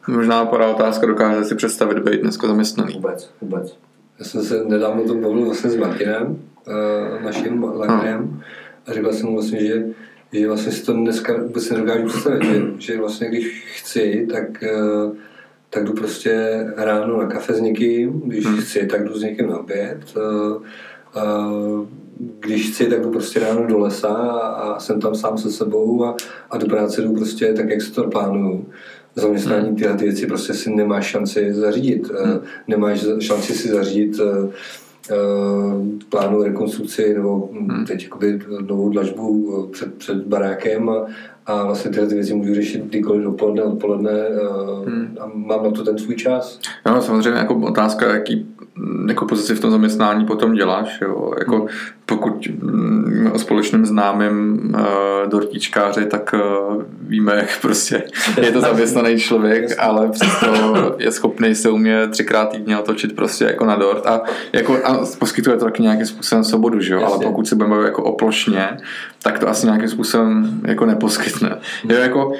[0.07, 2.93] Možná napadá otázka, dokáže si představit být dneska zaměstnaný.
[2.93, 3.77] Vůbec, vůbec.
[4.19, 8.41] Já jsem se nedávno to bavil vlastně s Martinem, uh, naším lékařem,
[8.87, 9.85] a říkal jsem mu vlastně, že,
[10.33, 15.13] že vlastně si to dneska vůbec nedokážu představit, že, že vlastně když chci, tak, uh,
[15.69, 18.57] tak jdu prostě ráno na kafe s někým, když Hmm.
[18.57, 20.61] chci, tak jdu s někým na oběd, uh,
[22.39, 26.15] když chci, tak jdu prostě ráno do lesa a, jsem tam sám se sebou a,
[26.49, 28.65] a do práce jdu prostě tak, jak se to plánuju.
[29.15, 32.11] Zaměstnání tyhle ty věci prostě si nemáš šanci zařídit.
[32.11, 32.39] Hmm.
[32.67, 34.49] Nemáš šanci si zařídit uh,
[36.09, 37.85] plánu rekonstrukci nebo hmm.
[37.85, 41.05] teď jakoby novou dlažbu eh, před, před barákem a,
[41.45, 44.11] a vlastně tyhle ty věci můžu řešit kdykoliv dopoledne, odpoledne
[44.85, 45.17] hmm.
[45.19, 46.59] a mám na to ten svůj čas.
[46.85, 48.47] No, samozřejmě jako otázka, jaký
[49.07, 51.01] jako pozici v tom zaměstnání potom děláš.
[51.01, 51.33] Jo?
[51.39, 51.67] Jako, Hmm.
[52.05, 58.03] Pokud mm, o společném známém uh, dortičkáři, tak uh, víme, jak prostě
[58.41, 60.47] je to zaměstnaný člověk, ale přesto
[60.97, 64.21] je schopný se umě třikrát týdně otočit prostě jako na dort a,
[64.53, 67.05] jako, a poskytuje to taky nějakým způsobem svobodu, že jo?
[67.05, 68.77] ale pokud se budeme jako oplošně,
[69.23, 71.57] tak to asi nějakým způsobem jako neposkytne.
[71.89, 72.33] Jo, jako,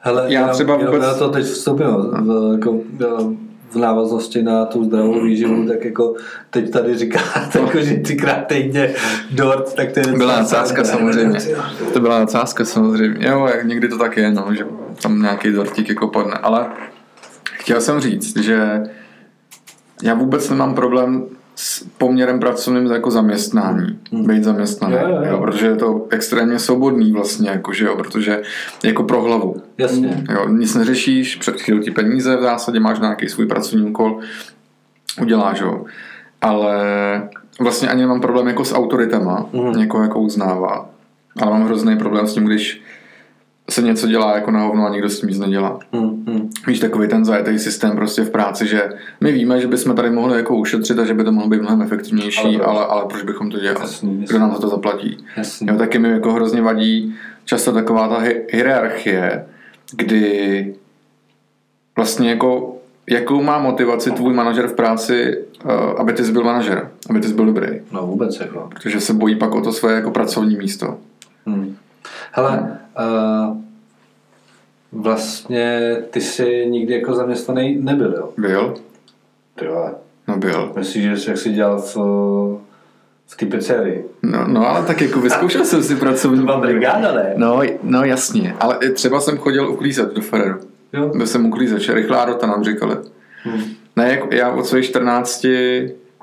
[0.00, 1.02] Hele, Já já třeba vůbec...
[1.02, 2.80] Já to teď vstoupím v, jako,
[3.70, 6.14] v návaznosti na tu zdravou výživu, tak jako
[6.50, 8.94] teď tady říkáte, jako, že třikrát týdně
[9.30, 10.06] dort, tak to je...
[10.06, 11.38] Byla nadsázka samozřejmě.
[11.92, 13.28] To byla nadsázka samozřejmě.
[13.28, 14.66] Jo, jak někdy to tak je, no, že
[15.02, 16.34] tam nějaký dortík jako padne.
[16.34, 16.66] Ale
[17.52, 18.82] chtěl jsem říct, že
[20.02, 21.26] já vůbec nemám problém
[21.60, 25.22] s poměrem pracovným jako zaměstnání, být zaměstnaný, Jo, jo, jo.
[25.30, 28.42] jo, protože je to extrémně svobodný vlastně, jako, že jo, protože
[28.84, 29.56] jako pro hlavu.
[29.78, 30.24] Jasně.
[30.32, 34.20] Jo, nic neřešíš, přijdou ti peníze, v zásadě máš nějaký svůj pracovní úkol,
[35.22, 35.84] uděláš ho.
[36.40, 36.78] Ale
[37.60, 39.72] vlastně ani nemám problém jako s autoritama, Mhm.
[39.72, 40.90] někoho jako uznává.
[41.40, 42.82] Ale mám hrozný problém s tím, když
[43.70, 45.78] se něco dělá jako na hovno a nikdo s tím nic nedělá.
[45.92, 46.50] Hmm, hmm.
[46.66, 48.88] Víš, takový ten zajetý systém prostě v práci, že
[49.20, 51.82] my víme, že bychom tady mohli jako ušetřit a že by to mohlo být mnohem
[51.82, 52.68] efektivnější, Ale ale, proč?
[52.68, 53.80] ale, ale proč bychom to dělali?
[53.80, 54.26] Jasný, jasný.
[54.26, 55.24] Kdo nám za to zaplatí?
[55.36, 55.68] Jasný.
[55.68, 59.46] Jo, taky mi jako hrozně vadí často taková ta hi- hierarchie,
[59.96, 60.74] kdy
[61.96, 62.74] vlastně jako
[63.10, 67.28] jakou má motivaci tvůj manažer v práci, eh, aby ty jsi byl manažer, aby ty
[67.28, 67.66] jsi byl dobrý.
[67.92, 68.68] No vůbec jako.
[68.74, 70.98] Protože se bojí pak o to své jako pracovní místo.
[71.46, 71.76] Hmm.
[72.32, 73.56] Hele, uh,
[74.92, 78.32] vlastně ty jsi nikdy jako zaměstnaný nebyl, jo?
[78.36, 78.74] Byl?
[79.54, 79.94] Ty vole.
[80.28, 80.72] No byl.
[80.76, 81.96] Myslíš, že jak jsi dělal v,
[83.26, 84.04] v té pizzerii?
[84.22, 87.32] No, no ale tak jako vyzkoušel jsem si pracovní brigáda, ne?
[87.36, 90.58] No, no jasně, ale třeba jsem chodil uklízet do Ferreru.
[90.92, 91.08] Jo.
[91.16, 92.96] Byl jsem uklízeč, rychlá rota nám říkali.
[93.42, 93.62] Hmm.
[93.96, 95.46] Ne, jako já od svých 14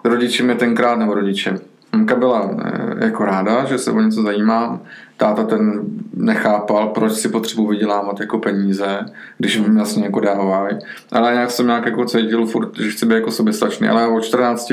[0.04, 1.60] rodiče mě tenkrát, nebo rodiče,
[1.96, 4.82] Mamka byla eh, jako ráda, že se o něco zajímám.
[5.18, 5.82] Táta ten
[6.14, 9.00] nechápal, proč si potřebuji vydělávat jako peníze,
[9.38, 10.78] když mi jasně jako dávají.
[11.12, 13.88] Ale nějak jsem nějak jako cítil furt, že chci být jako soběstačný.
[13.88, 14.72] Ale od 14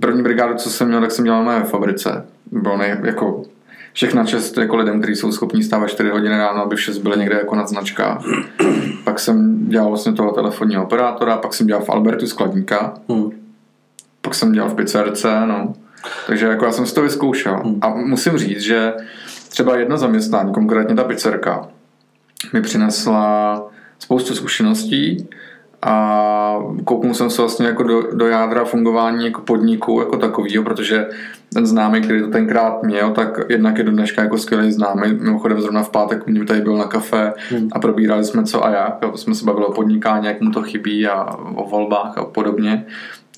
[0.00, 2.26] první brigádu, co jsem měl, tak jsem dělal na fabrice.
[2.52, 3.42] Bylo nej, jako
[3.92, 7.36] všechna čest jako lidem, kteří jsou schopní stávat 4 hodiny ráno, aby vše byly někde
[7.36, 8.22] jako nad značkách.
[9.04, 13.30] pak jsem dělal vlastně toho telefonního operátora, pak jsem dělal v Albertu skladníka, Hmm.
[14.20, 15.74] pak jsem dělal v pizzerce, no.
[16.26, 17.56] Takže jako já jsem si to vyzkoušel.
[17.56, 17.78] Hmm.
[17.82, 18.92] A musím říct, že
[19.48, 21.68] třeba jedno zaměstnání, konkrétně ta pizzerka,
[22.52, 23.62] mi přinesla
[23.98, 25.28] spoustu zkušeností
[25.82, 31.08] a kouknul jsem se vlastně jako do, do jádra fungování jako podniku jako takového, protože
[31.54, 35.12] ten známý, který to tenkrát měl, tak jednak je do dneška jako skvělý známý.
[35.12, 37.68] Mimochodem zrovna v pátek mě tady byl na kafe Hmm.
[37.72, 38.98] a probírali jsme co a jak.
[39.14, 42.86] Jsme se bavili o podnikání, jak mu to chybí a o volbách a podobně.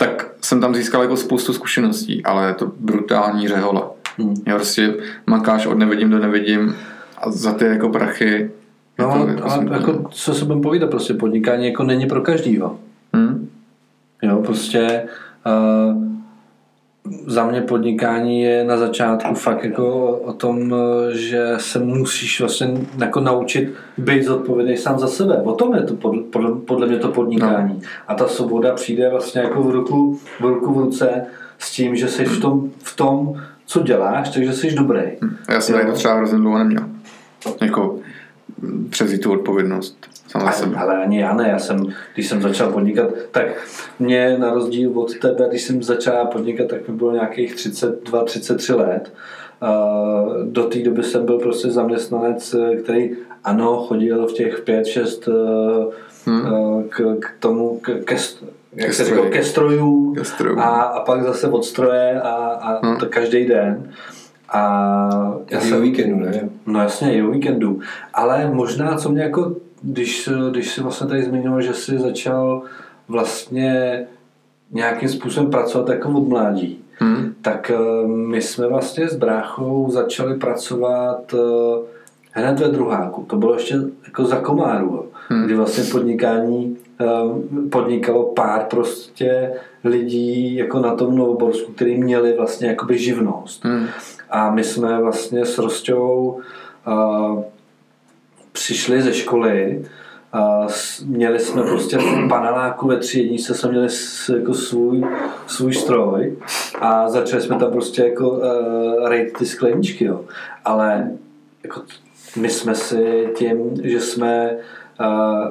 [0.00, 3.90] Tak jsem tam získal jako spoustu zkušeností, ale je to brutální řehola.
[4.18, 4.34] Hmm.
[4.46, 4.94] Já prostě
[5.26, 6.76] makáš od nevidím do nevidím
[7.18, 8.50] a za ty jako prachy
[8.98, 12.20] No, to ale, jako ale jako, co se budeme povídat, prostě podnikání jako není pro
[12.20, 12.78] každýho.
[13.16, 13.48] Hm?
[14.22, 15.02] Jo, prostě
[15.46, 16.04] uh,
[17.26, 20.74] za mě podnikání je na začátku fakt jako o, tom,
[21.10, 25.42] že se musíš vlastně jako naučit být zodpovědný sám za sebe.
[25.42, 27.74] O tom je to podle, podle, podle mě to podnikání.
[27.74, 27.88] No.
[28.08, 31.26] A ta svoboda přijde vlastně jako v ruku, v ruku v ruce
[31.58, 35.02] s tím, že jsi v tom, v tom co děláš, takže jsi dobrý.
[35.48, 36.84] Já jsem tady to třeba hrozně dlouho neměl.
[37.60, 37.98] Jako
[38.90, 40.76] přezít tu odpovědnost sama za Ale, sebe.
[40.76, 43.46] ale ani já ne, já jsem, když jsem začal podnikat, tak
[43.98, 49.12] mě na rozdíl od tebe, když jsem začal podnikat, tak mi bylo nějakých 32-33 let.
[49.62, 53.10] Uh, Do té doby jsem byl prostě zaměstnanec, který
[53.44, 55.32] ano, chodil v těch 5-6
[56.26, 56.42] hmm.
[56.88, 58.16] k, k tomu, k, ke,
[58.74, 60.58] jak Ke se říkalo, ke strojům Ke strojům.
[60.58, 62.96] a, a pak zase od stroje a, a Hmm.
[62.96, 63.92] to každý den.
[64.52, 66.48] A já jsem, o víkendu, ne?
[66.66, 67.80] No jasně, i o víkendu.
[68.14, 72.62] Ale možná, co mě jako, když, když si vlastně tady zmiňoval, že jsi začal
[73.08, 74.06] vlastně
[74.70, 77.34] nějakým způsobem pracovat jako od mládí, Hm?
[77.42, 81.38] tak eh, my jsme vlastně s bráchou začali pracovat eh,
[82.32, 83.22] hned ve druháku.
[83.22, 85.06] To bylo ještě jako za komáru.
[85.28, 85.44] Hmm.
[85.44, 87.06] kdy vlastně podnikání eh,
[87.70, 89.52] podnikalo pár prostě
[89.84, 93.64] lidí jako na tom Novoborsku, který měli vlastně jakoby živnost.
[93.64, 93.86] Hm.
[94.30, 96.40] A my jsme vlastně s Rostou
[96.86, 97.42] uh,
[98.52, 99.84] přišli ze školy,
[100.32, 100.66] a
[101.06, 103.88] měli jsme prostě v paneláku ve třídnice jsme měli
[104.36, 105.04] jako svůj,
[105.46, 106.36] svůj stroj
[106.80, 110.24] a začali jsme tam prostě jako uh, rejt ty skleničky, jo.
[110.64, 111.10] Ale
[111.62, 111.82] jako
[112.36, 114.56] my jsme si tím, že jsme
[115.00, 115.50] uh,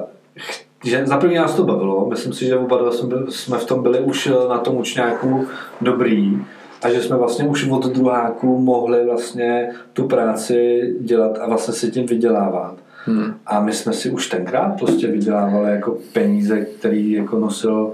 [0.84, 3.82] že za první nás to bavilo, myslím si, že oba dva jsme, jsme v tom
[3.82, 5.46] byli už eh, na tom učňáku
[5.80, 6.38] dobrý
[6.82, 11.90] a že jsme vlastně už od druháku mohli vlastně tu práci dělat a vlastně si
[11.90, 12.74] tím vydělávat.
[13.06, 13.34] Hm.
[13.46, 17.92] A my jsme si už tenkrát prostě vydělávali jako peníze, který jako nosil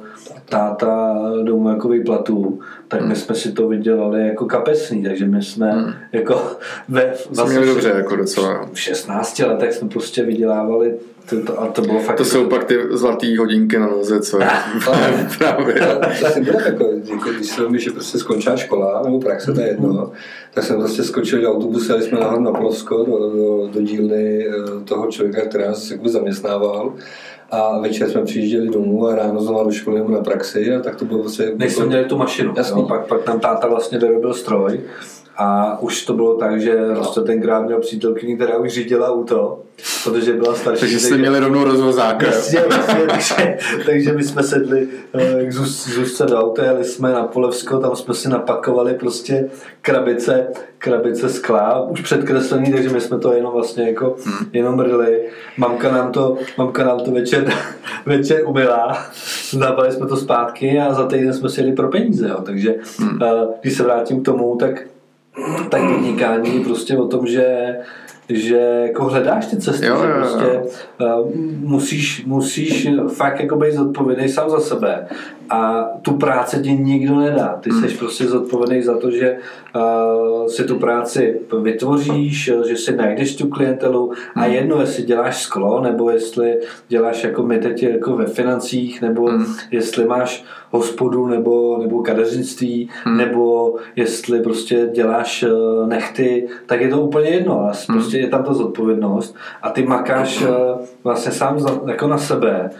[0.48, 5.72] táta domů jako výplatu, tak my jsme si to vydělali jako kapesný, takže my jsme
[5.72, 5.92] Hmm.
[6.12, 6.42] jako
[6.88, 8.66] ve Jsme měli dobře jako docela.
[8.72, 10.94] v 16 letech jsme prostě vydělávali
[11.30, 14.38] to, to, a to bylo fakt To jsou pak ty zlatý hodinky na noze, co
[14.40, 14.48] je.
[15.38, 15.74] Právě.
[16.20, 19.60] To jsem byl takový, jako, když jsem mi, že prostě skončila škola, nebo praxe, to
[19.60, 20.12] je jedno,
[20.54, 24.46] tak jsem prostě skočil do autobusu, jeli jsme nahoru na Plovsko do, do, do dílny
[24.48, 26.92] eh, toho člověka, který nás jakoby zaměstnával.
[27.50, 30.96] A večer jsme přijížděli domů a ráno znovu do školy nebo na praxi a tak
[30.96, 31.46] to bylo vlastně...
[31.54, 32.54] Než jsme měli tu mašinu.
[32.56, 32.80] Jasný.
[32.80, 34.80] Jo, pak, pak nám táta vlastně vyrobil stroj
[35.36, 39.62] a už to bylo tak, že Rosto tenkrát měl přítelkyni, která už řídila auto,
[40.04, 40.80] protože byla starší.
[40.80, 42.26] Takže jste měli rovnou rozvozáka.
[42.26, 42.32] jo?
[42.34, 47.12] Jasně, jasně, takže, takže my jsme sedli eh, k Zuz- Zuzce do auta, jeli jsme
[47.12, 49.48] na Polevsko, tam jsme si napakovali prostě
[49.82, 50.46] krabice,
[50.78, 54.46] krabice skla, už předkreslený, takže my jsme to jenom vlastně jako, Hmm.
[54.52, 55.22] jenom rili.
[55.56, 57.52] Mamka nám to, mamka nám to večer,
[58.06, 58.98] večer umila,
[59.50, 62.36] zabali jsme to zpátky a za týden jsme si jeli pro peníze, jo.
[62.44, 63.18] takže Hmm.
[63.22, 64.82] eh, když se vrátím k tomu, tak
[65.70, 67.76] tak podnikání je prostě o tom, že
[68.28, 70.20] že jako hledáš ty cesty, Jo, že jo, jo.
[70.20, 70.60] prostě
[71.00, 75.06] uh, musíš, musíš fakt jako být zodpovědný sám za sebe
[75.50, 77.58] a tu práci ti nikdo nedá.
[77.60, 77.88] Ty Hmm.
[77.88, 79.36] jsi prostě zodpovědný za to, že
[79.76, 84.52] uh, si tu práci vytvoříš, že si najdeš tu klientelu a Hmm.
[84.52, 89.46] jedno, jestli děláš sklo, nebo jestli děláš jako my teď jako ve financích, nebo Hmm.
[89.70, 93.16] jestli máš hospodu nebo, nebo kadeřnictví, Hmm.
[93.16, 97.60] nebo jestli prostě děláš eh, nechty, tak je to úplně jedno.
[97.60, 100.48] ale Prostě je tam ta zodpovědnost a ty makáš eh,
[101.04, 102.70] vlastně sám za, jako na sebe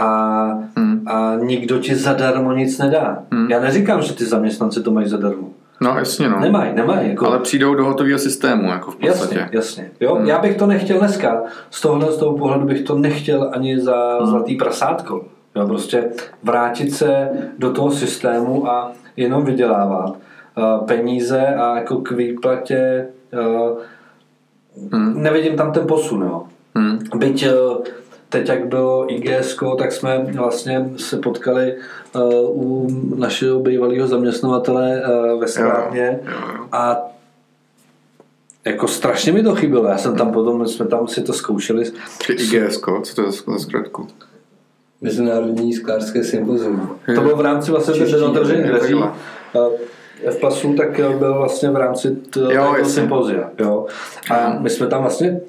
[0.00, 0.44] a,
[0.76, 1.02] Hmm.
[1.06, 3.18] a nikdo ti zadarmo nic nedá.
[3.48, 5.48] Já neříkám, že ty zaměstnanci to mají zadarmo.
[5.82, 6.40] No jasně no.
[6.40, 7.08] Nemají, nemají.
[7.08, 9.34] Jako, Ale přijdou do hotového systému, jako v podstatě.
[9.38, 9.90] Jasně, jasně.
[10.00, 10.14] Jo?
[10.14, 10.26] Hmm.
[10.26, 11.42] Já bych to nechtěl dneska.
[11.70, 14.26] Z tohohle z toho pohledu bych to nechtěl ani za hmm.
[14.26, 15.24] zlatý prasátko.
[15.56, 15.66] Jo?
[15.66, 16.10] Prostě
[16.42, 23.78] vrátit se do toho systému a jenom vydělávat uh, peníze a jako k výplatě uh,
[24.92, 25.22] hmm.
[25.22, 26.22] nevidím tam ten posun.
[26.22, 26.46] Jo?
[26.74, 26.98] Hmm.
[27.16, 27.84] Byť uh,
[28.28, 31.76] teď, jak bylo IGS, tak jsme vlastně se potkali
[32.48, 35.02] u našeho bývalého zaměstnavatele
[35.40, 35.46] ve
[35.94, 36.66] jo.
[36.72, 36.96] a
[38.64, 39.88] jako strašně mi to chybělo.
[39.88, 41.84] Já jsem tam potom, jsme tam si to zkoušeli.
[42.28, 44.06] IGS, co to je za zkratku?
[45.00, 46.90] Mezinárodní sklářské sympozium.
[47.14, 48.94] To bylo v rámci vlastně Čeští, ten otevření jo, dveří.
[50.26, 53.50] Eh, V pasu tak eh, byl vlastně v rámci toho sympozia.
[53.58, 53.86] Jo.
[54.30, 55.40] A my jsme tam vlastně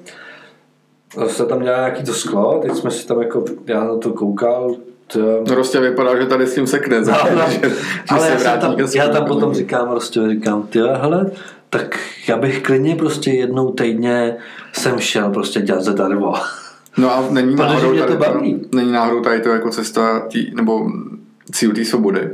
[1.26, 4.74] se tam měla nějaký to sklo, teď jsme si tam jako, já na to koukal,
[5.06, 7.04] to, No prostě vypadá, že tady s tím sekne.
[7.04, 7.50] za- No, no.
[7.50, 7.74] že, že
[8.10, 11.30] ale se já, jsem vrátí tam, já tam potom říkám, prostě říkám, ty hele,
[11.70, 14.36] tak já bych klidně prostě jednou týdně
[14.72, 16.34] sem šel prostě dělat zadarmo.
[16.96, 18.60] No a není náhodou, mě to tady baví.
[18.74, 20.86] není náhodou tady to jako cesta tý, nebo
[21.52, 22.28] cíl té svobody.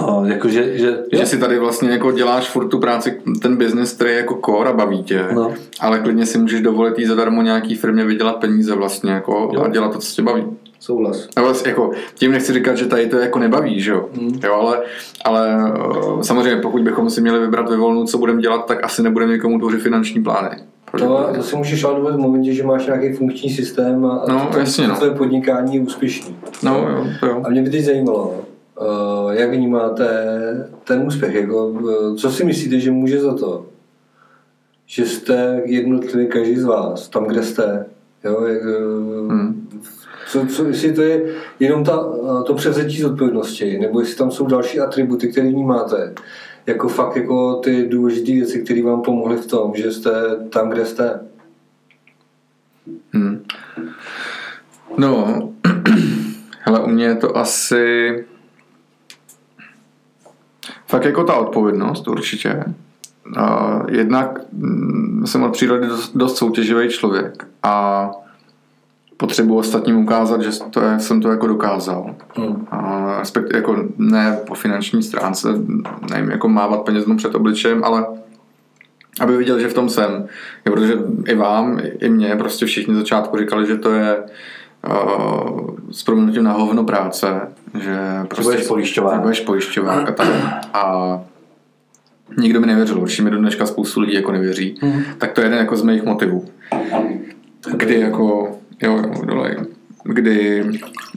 [0.00, 1.18] No, jakože, že, jo.
[1.20, 4.70] Že si tady vlastně jako děláš furt tu práci, ten biznis, který je jako core
[4.70, 5.52] a baví tě, No.
[5.80, 9.62] ale klidně si můžeš dovolit jít zadarmo nějaký firmě vydělat peníze vlastně jako Jo.
[9.62, 10.44] a dělat to, co tě baví.
[10.80, 11.28] souhlas.
[11.36, 14.08] Ale vlastně jako, tím nechci říkat, že tady to jako nebaví, že jo?
[14.20, 14.38] Hmm.
[14.44, 14.78] jo ale,
[15.24, 19.02] ale eh, samozřejmě, pokud bychom si měli vybrat ve volnu, co budeme dělat, tak asi
[19.02, 20.56] nebudeme někomu tvořit finanční plány.
[20.98, 24.58] To, to si můžeš ale v momentě, že máš nějaký funkční systém a, No, to,
[24.58, 24.96] jasně, no.
[24.96, 26.36] tvoje podnikání je úspěšný.
[26.62, 27.40] No, jo, to jo.
[27.44, 28.44] A mě by teď zajímalo,
[28.80, 30.06] uh, jak vnímáte
[30.84, 33.66] ten úspěch, jako, uh, co si myslíte, že může za to,
[34.86, 37.86] že jste jednotlivý každý z vás, tam, kde jste,
[38.24, 39.68] jo, jak, uh, Hmm.
[40.30, 41.22] co, co, jestli to je
[41.60, 42.04] jenom ta,
[42.46, 46.14] to převzetí zodpovědnosti, nebo jestli tam jsou další atributy, které vnímáte,
[46.66, 50.10] jako fakt jako ty důležité věci, které vám pomohly v tom, že jste
[50.50, 51.20] tam, kde jste.
[53.12, 53.44] Hmm.
[54.98, 55.52] No,
[56.60, 58.24] hele, u mě je to asi
[60.86, 62.64] fakt jako ta odpovědnost určitě.
[63.36, 68.10] A jednak mm, jsem od přírody dost, dost soutěživý člověk a
[69.16, 72.14] potřebuji ostatním ukázat, že to je, jsem to jako dokázal.
[72.34, 72.66] Hmm.
[72.70, 75.48] A respekt, jako ne po finanční stránce,
[76.10, 78.06] nevím, jako mávat penězmu před obličejem, ale
[79.20, 80.26] aby viděl, že v tom jsem.
[80.66, 84.16] Jo, protože i vám, i mě, prostě všichni začátku říkali, že to je
[84.88, 87.40] uh, s proměnutím na hovno práce,
[87.80, 87.98] že
[88.28, 89.14] prostě budeš pojišťovák.
[89.14, 90.28] že budeš pojišťovák a tak.
[90.74, 91.20] A
[92.38, 94.78] nikdo mi nevěřil, určitě mi do dneška spoustu lidí jako nevěří.
[94.82, 95.02] Mhm.
[95.18, 96.48] Tak to je jeden jako z mých motivů.
[97.76, 99.56] Kdy jako, jo, jo, dole,
[100.04, 100.64] kdy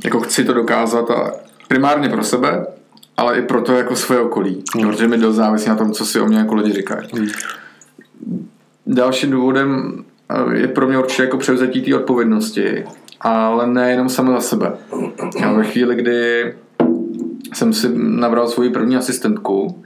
[0.04, 1.32] jako chci to dokázat a
[1.67, 2.65] primárně pro sebe,
[3.17, 4.63] ale i pro to jako svoje okolí.
[4.76, 4.89] Mhm.
[4.89, 7.08] Protože mi dost závisí na tom, co si o mě jako lidi říkají.
[8.88, 12.86] Dalším důvodem eh, je pro mě určitě jako převzetí té odpovědnosti,
[13.22, 14.72] ale nejenom samo za sebe.
[15.41, 16.54] Já ve chvíli, kdy
[17.54, 19.84] jsem si nabral svoji první asistentku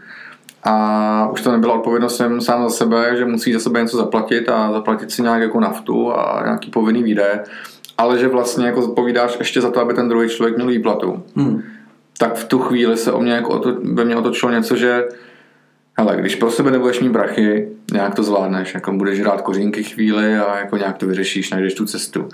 [0.64, 4.50] a už to nebyla odpovědnost jsem sám za sebe, že musí za sebe něco zaplatit
[4.50, 7.44] a zaplatit si nějak jako naftu a nějaký povinný výdaje,
[7.98, 11.62] ale že vlastně jako zodpovídáš ještě za to, aby ten druhý člověk měl výplatu Hmm.
[12.18, 15.04] tak v tu chvíli se o mě jako oto, ve mně otočilo něco, že
[15.98, 20.38] hele, když pro sebe nebudeš mít brachy, nějak to zvládneš, jako budeš hrát kořínky chvíli
[20.38, 22.30] a jako nějak to vyřešíš, najdeš tu cestu.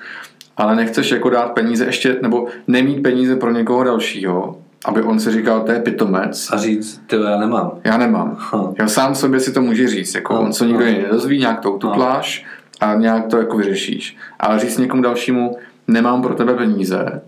[0.58, 5.32] Ale nechceš jako dát peníze ještě, nebo nemít peníze pro někoho dalšího, aby on si
[5.32, 7.72] říkal, to je pitomec, A říct, ty já nemám.
[7.84, 8.38] já nemám.
[8.40, 8.74] Ha.
[8.80, 10.86] Já sám sobě si to může říct, jako No, on se nikdo no.
[10.86, 12.46] jiný nedozví, nějak to ututláš
[12.80, 14.18] a nějak to jako vyřešíš.
[14.40, 17.22] Ale říct někomu dalšímu, nemám pro tebe peníze,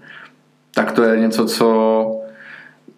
[0.76, 2.06] tak to je něco, co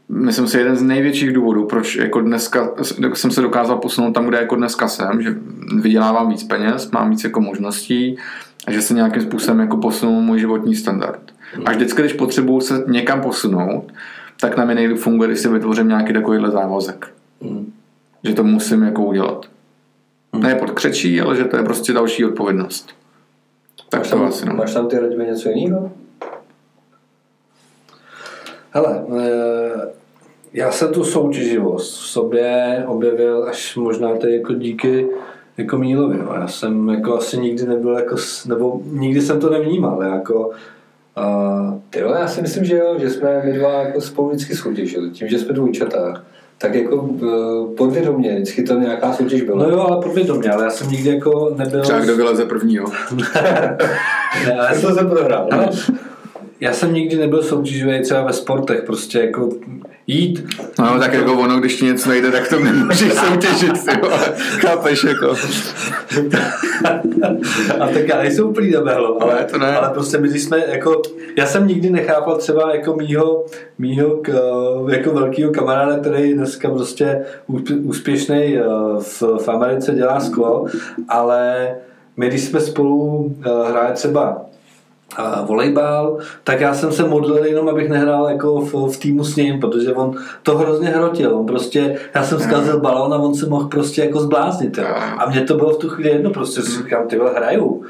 [0.10, 2.70] myslím si jeden z největších důvodů, proč jako dneska
[3.14, 5.36] jsem se dokázal posunout tam, kde jako dneska jsem, že
[5.82, 8.18] vydělávám víc peněz, mám víc jako možností
[8.68, 11.22] a že se nějakým způsobem jako posunul můj životní standard.
[11.66, 13.92] A vždycky, když potřebuju se někam posunout,
[14.42, 17.08] tak na mě nejlíp funguje, když si vytvořím nějaký takovýhle závazek
[17.42, 17.74] Hmm.
[18.24, 19.46] že to musím jako udělat.
[20.40, 22.90] Ne pod křečí, ale že to je prostě další odpovědnost.
[23.90, 24.54] Tak Máš to tam, asi no.
[24.54, 25.92] máš tam ty radě něco jiného?
[28.72, 29.90] Hele, eh,
[30.54, 35.08] já jsem tu soutěživost v sobě objevil až možná to jako díky
[35.58, 36.18] jako Mílovi.
[36.18, 36.34] No.
[36.34, 38.16] Já jsem jako asi nikdy nebyl jako,
[38.46, 40.04] nebo nikdy jsem to nevnímal.
[40.04, 40.52] Jako,
[41.18, 44.56] uh, Ty jo, já si myslím, že jo, že jsme my dva jako spolu vždycky
[44.56, 45.10] soutěžili.
[45.10, 46.24] Tím, že jsme dvojčatá,
[46.58, 49.64] tak jako uh, podvědomě vždycky to nějaká soutěž byla.
[49.64, 51.82] no jo, ale povědomě, ale já jsem nikdy jako nebyl...
[51.82, 52.88] Třeba kdo vyleze prvního.
[53.16, 53.78] ne,
[54.48, 55.50] Já jsem se prohrál.
[56.60, 59.50] Já jsem nikdy nebyl soutěživý třeba ve sportech, prostě jako
[60.12, 60.46] jít.
[60.80, 63.92] No tak jako ono, když ti něco nejde, tak to nemůžeš soutěžit, ty
[64.60, 65.36] chápeš jako.
[67.80, 69.78] a tak já nejsem úplný nebehlo, ale, to ne.
[69.78, 71.02] ale prostě my jsme jako,
[71.38, 73.46] já jsem nikdy nechápal třeba jako mýho,
[73.78, 74.30] mýho k,
[74.92, 77.22] jako velkýho kamaráda, který dneska prostě
[77.84, 78.58] úspěšný
[79.00, 80.66] v, v Americe dělá sklo,
[81.10, 81.72] ale
[82.18, 83.36] my když jsme spolu
[83.68, 84.46] hráli třeba
[85.16, 89.36] a volejbal, tak já jsem se modlil jenom, abych nehrál jako v, v týmu s
[89.36, 91.36] ním, protože on to hrozně hrotil.
[91.36, 94.78] On prostě, já jsem zkazil balón a on se mohl prostě jako zbláznit.
[94.78, 94.86] Jo.
[95.18, 97.84] A mě to bylo v tu chvíli jedno, prostě si říkám, ty hraju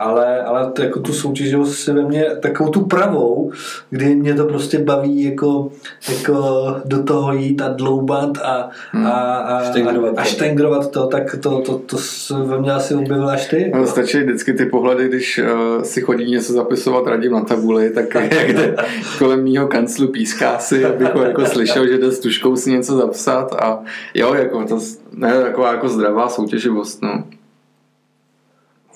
[0.00, 3.52] ale, ale to, jako tu soutěživost si ve mně takovou tu pravou,
[3.90, 5.70] kdy mě to prostě baví jako,
[6.08, 9.06] jako do toho jít a dloubat a, hmm.
[9.06, 11.96] a, a, štengrovat, a, a štengrovat to, tak to, to, to,
[12.28, 13.72] to ve mně asi objevil až ty.
[13.74, 18.14] No, stačí vždycky ty pohledy, když uh, si chodí něco zapisovat radím na tabuli, tak
[18.14, 18.76] jak jde
[19.18, 22.96] kolem mýho kanclu píská si, abych ho jako slyšel, že jde s tuškou si něco
[22.96, 23.82] zapsat a
[24.14, 24.78] jo, jako to
[25.12, 27.24] ne, taková jako zdravá soutěživost, no.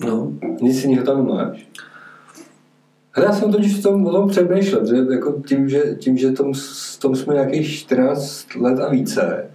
[0.00, 1.68] No, nic jiného tam nemáš.
[3.14, 6.30] Ale já jsem totiž v tom, o tom přemýšlel, že jako tím, že, tím, že
[6.30, 6.52] tom,
[6.98, 9.50] tom jsme nějakých 14 let a více,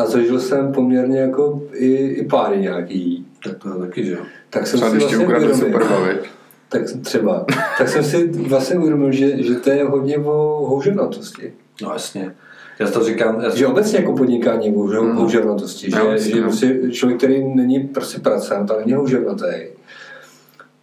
[0.00, 3.26] a zažil jsem poměrně jako i, i páry nějaký.
[3.44, 4.18] Tak to taky, že jo.
[4.50, 6.20] Tak jsem třeba si vlastně uvědomil,
[6.70, 7.46] tak třeba,
[7.78, 11.52] tak jsem si vlastně uvědomil, že, že to je hodně o houževnatosti.
[11.82, 12.34] No jasně.
[12.78, 13.40] Já to říkám.
[13.40, 15.16] Já že obecně jako podnikání o mm.
[15.16, 19.46] houževnatosti, že, no, že prostě člověk, který není prostě pracant, ale není houževnatý,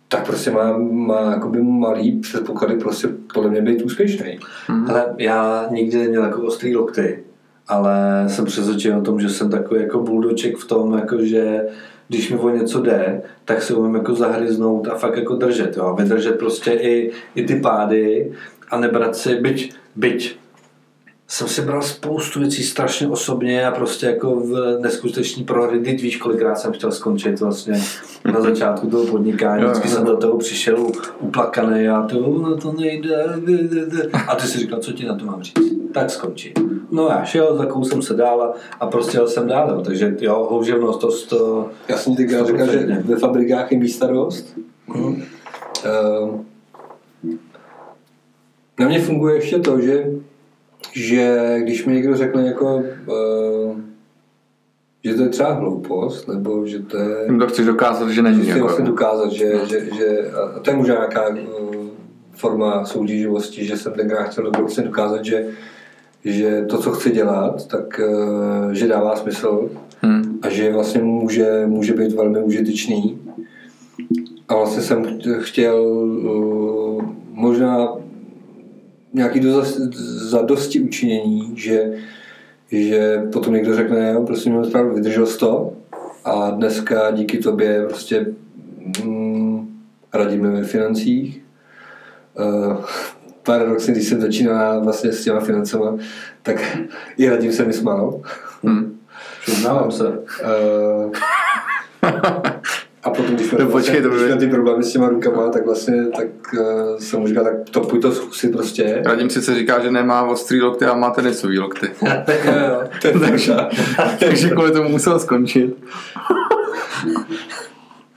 [0.07, 4.39] tak prostě má, má jakoby malý předpoklady prostě podle mě být úspěšný.
[4.69, 4.89] Mm.
[4.89, 7.23] Ale já nikdy neměl jako ostrý lokty,
[7.67, 11.61] ale jsem přesvědčen o tom, že jsem takový jako buldoček v tom, jako že
[12.07, 15.77] když mi o něco jde, tak se umím jako zahryznout a fakt jako držet.
[15.77, 15.95] Jo?
[15.97, 18.31] Vydržet prostě i, i ty pády
[18.69, 20.37] a nebrat si, byť, byť
[21.27, 25.79] jsem si bral spoustu věcí strašně osobně a prostě jako v neskuteční prohry.
[25.79, 27.81] Teď víš, kolikrát jsem chtěl skončit vlastně
[28.33, 29.63] na začátku toho podnikání.
[29.63, 30.87] Vždycky jsem do toho přišel
[31.19, 33.25] uplakaný a to, no to nejde.
[34.27, 35.53] A ty si říkal, co ti na to mám říct?
[35.93, 36.53] Tak skončí.
[36.91, 39.81] No já šel, zakousem se dál a prostě jel jsem dál.
[39.85, 44.57] Takže jo, houževnost, to, to Já jsem ti říkal, že ve fabrikách je místa dost.
[44.87, 45.23] Hmm.
[46.25, 46.39] Uh,
[48.79, 50.05] na mě funguje ještě to, že
[50.97, 53.79] že když mi někdo řekne jako, uh,
[55.03, 57.27] že to je třeba hloupost, nebo že to je...
[57.39, 58.47] To chceš dokázat, že není.
[58.47, 61.35] Jako, vlastně dokázat, že, že, že, a to je možná nějaká uh,
[62.31, 65.45] forma soutěživosti, že jsem tenkrát chtěl vlastně dokázat, že,
[66.25, 69.69] že to, co chci dělat, tak uh, že dává smysl
[70.01, 70.39] hmm.
[70.41, 73.21] a že vlastně může, může být velmi užitečný.
[74.47, 77.87] A vlastně jsem chtěl uh, možná
[79.17, 79.63] nějaký do
[80.29, 81.93] zadosti učinění, že,
[82.71, 85.73] že potom někdo řekne, jo, prostě měl správně vydržel to
[86.25, 88.25] a dneska díky tobě prostě
[89.03, 89.79] mm,
[90.13, 91.41] radíme ve financích.
[92.39, 92.85] Uh,
[93.43, 95.97] paradoxně, když jsem začínal vlastně s těma financema,
[96.43, 96.77] tak
[97.17, 98.21] i radím se mi smál.
[98.63, 98.97] Hmm.
[99.41, 100.07] Přiznávám se.
[100.07, 101.11] Uh,
[103.07, 106.05] a potom, když jsme, no, počkej, to vlastně, ty problémy s těma rukama, tak vlastně
[106.15, 109.01] tak uh, jsem mu říkal, tak to pojď to zkusit prostě.
[109.05, 111.87] Radim sice říká, že nemá ostrý lokty a má tenisový lokty.
[113.19, 113.55] takže,
[114.19, 115.75] takže kvůli tomu musel skončit.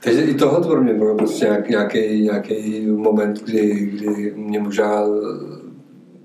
[0.03, 5.03] Takže i tohle pro mě bylo prostě nějaký, nějaký moment, kdy, kdy mě možná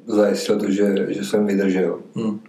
[0.07, 1.99] zajistil to, že, že jsem vydržel.
[2.14, 2.41] Hmm.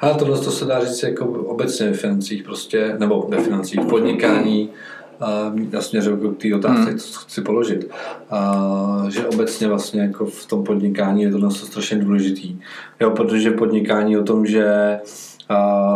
[0.00, 3.86] Ale tohle to se dá říct jako obecně ve financích prostě, nebo ve financích, v
[3.86, 4.99] podnikání, já
[5.80, 6.98] směřuju k té otázce, hmm.
[6.98, 7.90] co chci položit,
[8.30, 12.58] a, že obecně vlastně jako v tom podnikání je to strašně důležitý.
[13.00, 14.98] Jo, protože podnikání o tom, že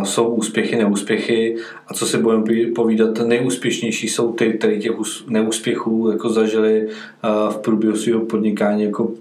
[0.03, 1.57] jsou úspěchy, neúspěchy
[1.89, 2.45] a co si budeme
[2.75, 4.93] povídat, nejúspěšnější jsou ty, které těch
[5.29, 6.89] neúspěchů jako zažili
[7.51, 9.13] v průběhu svého podnikání jako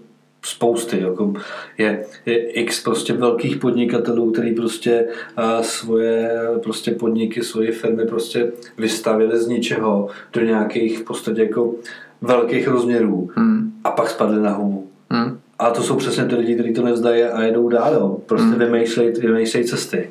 [0.44, 1.02] spousty.
[1.02, 1.34] Jako
[1.78, 8.52] je, je x prostě velkých podnikatelů, který prostě a, svoje prostě podniky, svoje firmy prostě
[8.78, 11.74] vystavili z ničeho do nějakých v podstatě jako
[12.22, 13.72] velkých rozměrů hmm.
[13.84, 14.88] a pak spadli na hubu.
[15.10, 15.40] Hmm.
[15.60, 17.94] A to jsou přesně ty lidi, kteří to nevzdají a jedou dál.
[17.94, 18.18] Jo.
[18.26, 18.60] Prostě hmm.
[18.60, 20.10] vymýšlejí, vymýšlej cesty.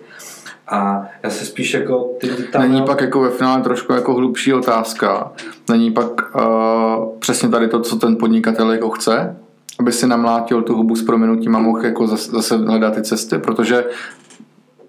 [0.68, 2.10] A já se spíš jako...
[2.20, 2.62] Ty, ty tam...
[2.62, 5.32] Není pak jako ve finále trošku jako hlubší otázka.
[5.70, 9.36] Není pak uh, přesně tady to, co ten podnikatel jako chce?
[9.82, 13.84] Aby si namlátil tu hubu s proměnutím a mohl jako zase hledat ty cesty, protože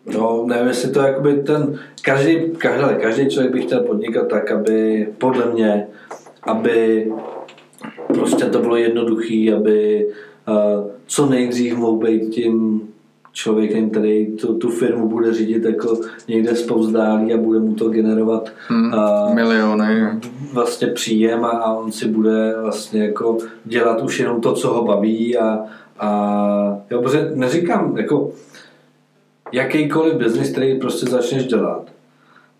[0.06, 5.08] No, nevím, jestli to jakoby ten, každý, každý, každý člověk by chtěl podnikat tak, aby
[5.18, 5.88] podle mě,
[6.44, 7.12] aby
[8.08, 10.08] prostě to bylo jednoduché, aby
[10.48, 12.82] uh, co nejdřív mohl být tím
[13.34, 18.49] člověkem, který tu, tu firmu bude řídit jako někde spouzdálí a bude mu to generovat
[18.67, 18.93] Hmm.
[18.93, 20.19] uh, Miliony.
[20.53, 24.86] vlastně příjem a, a on si bude vlastně jako dělat už jenom to, co ho
[24.86, 25.59] baví a,
[25.99, 28.31] a jo, protože neříkám, jako
[29.51, 31.84] jakýkoliv biznis, který prostě začneš dělat,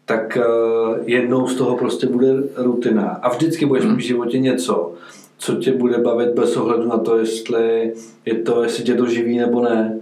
[0.06, 4.94] tak uh, jednou z toho prostě bude rutina a vždycky budeš mít v životě něco,
[5.38, 7.94] co tě bude bavit bez ohledu na to, jestli
[8.26, 10.00] je to, jestli tě to živí nebo ne.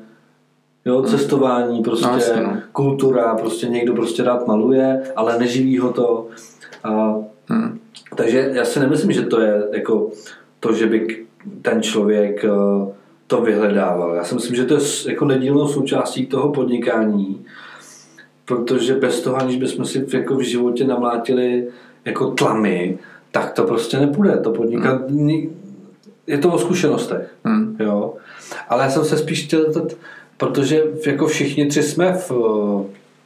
[0.86, 2.58] Jo, cestování, prostě No, jasně, no.
[2.72, 6.28] kultura, prostě někdo prostě rád maluje, ale neživí ho to.
[6.84, 7.16] A,
[7.50, 7.80] Hmm.
[8.16, 10.10] takže já si nemyslím, že to je jako
[10.60, 11.26] to, že by
[11.62, 12.50] ten člověk eh,
[13.28, 14.16] to vyhledával.
[14.16, 17.46] Já si myslím, že to je jako nedílnou součástí toho podnikání,
[18.46, 21.68] protože bez toho, aniž bychom si v- jako v životě namlátili
[22.06, 22.98] jako tlamy,
[23.32, 24.38] tak to prostě nepůjde.
[24.38, 25.50] To podnikat, ni-
[26.28, 27.32] je to o zkušenostech.
[27.44, 27.76] Hmm.
[27.80, 28.14] Jo.
[28.70, 29.98] Ale já jsem se spíš chtěl zeptat,
[30.42, 32.32] protože jako všichni tři jsme v,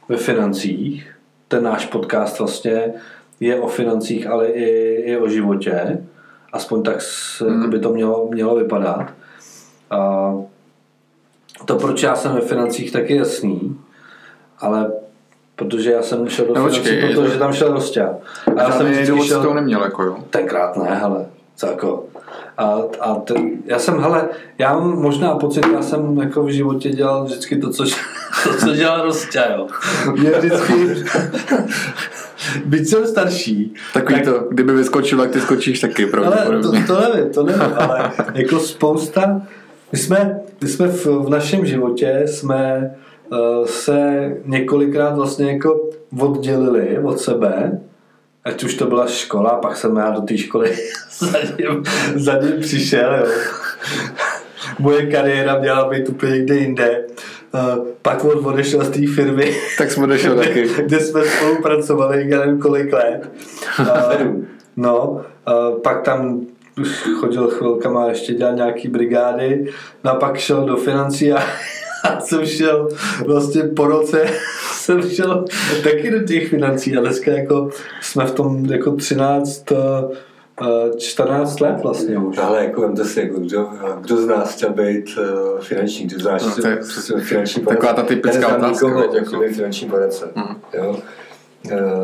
[0.08, 1.16] ve financích,
[1.48, 2.92] ten náš podcast vlastně
[3.40, 4.64] je o financích, ale i,
[5.10, 6.04] i o životě.
[6.52, 6.96] Aspoň tak
[7.40, 7.70] Hmm.
[7.70, 9.06] by to mělo, mělo vypadat.
[9.90, 10.32] A
[11.64, 13.78] to, proč já jsem ve financích, tak je jasný,
[14.58, 14.92] ale
[15.56, 18.14] protože já jsem šel do No, financí, počkej, je to- protože tam šel Rostia.
[18.56, 20.16] A já jsem důvod šel, toho neměl, jako jo.
[20.30, 22.04] Tenkrát ne, hele, co jako.
[22.58, 24.28] A, a ten, já jsem, hele,
[24.58, 27.84] já mám možná pocit, já jsem jako v životě dělal vždycky to, co,
[28.44, 29.66] to, co dělal Rostě, jo.
[30.18, 30.74] Mě vždycky,
[32.64, 37.32] byť jsem starší, Takový to, kdyby vyskočil, tak ty skočíš taky ale to, to nevím,
[37.32, 39.42] to nevím, ale jako spousta,
[39.92, 42.94] my jsme, my jsme v, v našem životě jsme
[43.32, 45.80] uh, se několikrát vlastně jako
[46.20, 47.80] oddělili od sebe,
[48.46, 50.76] ať už to byla škola, pak jsem já do té školy
[51.18, 51.82] za ním,
[52.14, 53.26] za ním přišel, jo.
[54.78, 57.04] Moje kariéra měla být úplně někde jinde.
[57.54, 60.68] Uh, pak on odešel z té firmy, Tak jsme odešel taky.
[60.82, 63.30] kde jsme spolupracovali, já nevím kolik let.
[63.80, 64.36] Uh,
[64.76, 66.40] no, uh, pak tam
[66.80, 69.66] už chodil chvilkama, ještě dělal nějaký brigády,
[70.04, 71.42] no a pak šel do financí a
[72.14, 72.88] já jsem šel
[73.26, 74.24] vlastně po roce
[74.72, 75.44] jsem šel
[75.84, 77.70] taky do těch financí a dneska jako
[78.02, 79.78] jsme v tom jako 13 uh,
[80.98, 82.38] 14 let vlastně už.
[82.38, 83.68] Ale jako vemte si, jako kdo,
[84.00, 87.16] kdo z nás chtěl být uh, finanční, kdo z nás No, chtěl to je přesně
[87.20, 89.26] finanční taková ta typická otázka, nikoho, jako.
[89.26, 90.28] chtěl být finanční poradce.
[90.34, 90.56] Mhm.
[90.74, 90.96] Jo?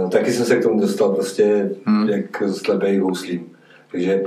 [0.03, 2.09] Uh, taky jsem se k tomu dostal prostě, Mhm.
[2.09, 3.47] jak slabý houslím.
[3.93, 4.23] Takže,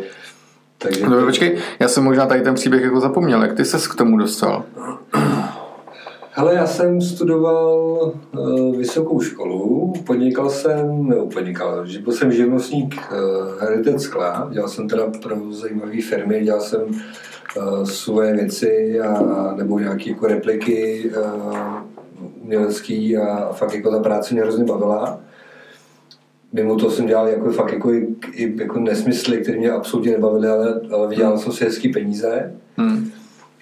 [0.77, 3.87] takže No, Dobře, počkej, já jsem možná tady ten příběh jako zapomněl, jak ty ses
[3.87, 4.63] k tomu dostal?
[6.37, 12.95] Hele, já jsem studoval uh, vysokou školu, podnikal jsem, nebo podnikal, že byl jsem živnostník
[12.95, 19.17] uh, Heritage Skla, dělal jsem teda pro zajímavé firmy, dělal jsem uh, svoje věci a,
[19.17, 21.57] a nebo nějaké jako repliky uh,
[22.43, 25.19] umělecký a, a fakt jako ta práce mě hrozně bavila.
[26.53, 28.15] Mimo to jsem dělal jako fakt jako, i,
[28.55, 32.53] jako nesmysly, které mě absolutně nebavily, ale, ale vydělal jsem si hezký peníze.
[32.77, 33.11] Hmm.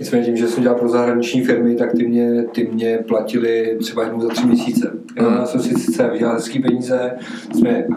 [0.03, 4.03] Nicméně tím, že jsem dělal pro zahraniční firmy, tak ty mě, ty mě platili třeba
[4.03, 4.91] jednou za tři měsíce.
[5.17, 5.37] Jo, Hmm.
[5.37, 7.11] já jsem si sice vydělal hezký peníze,
[7.55, 7.87] jsme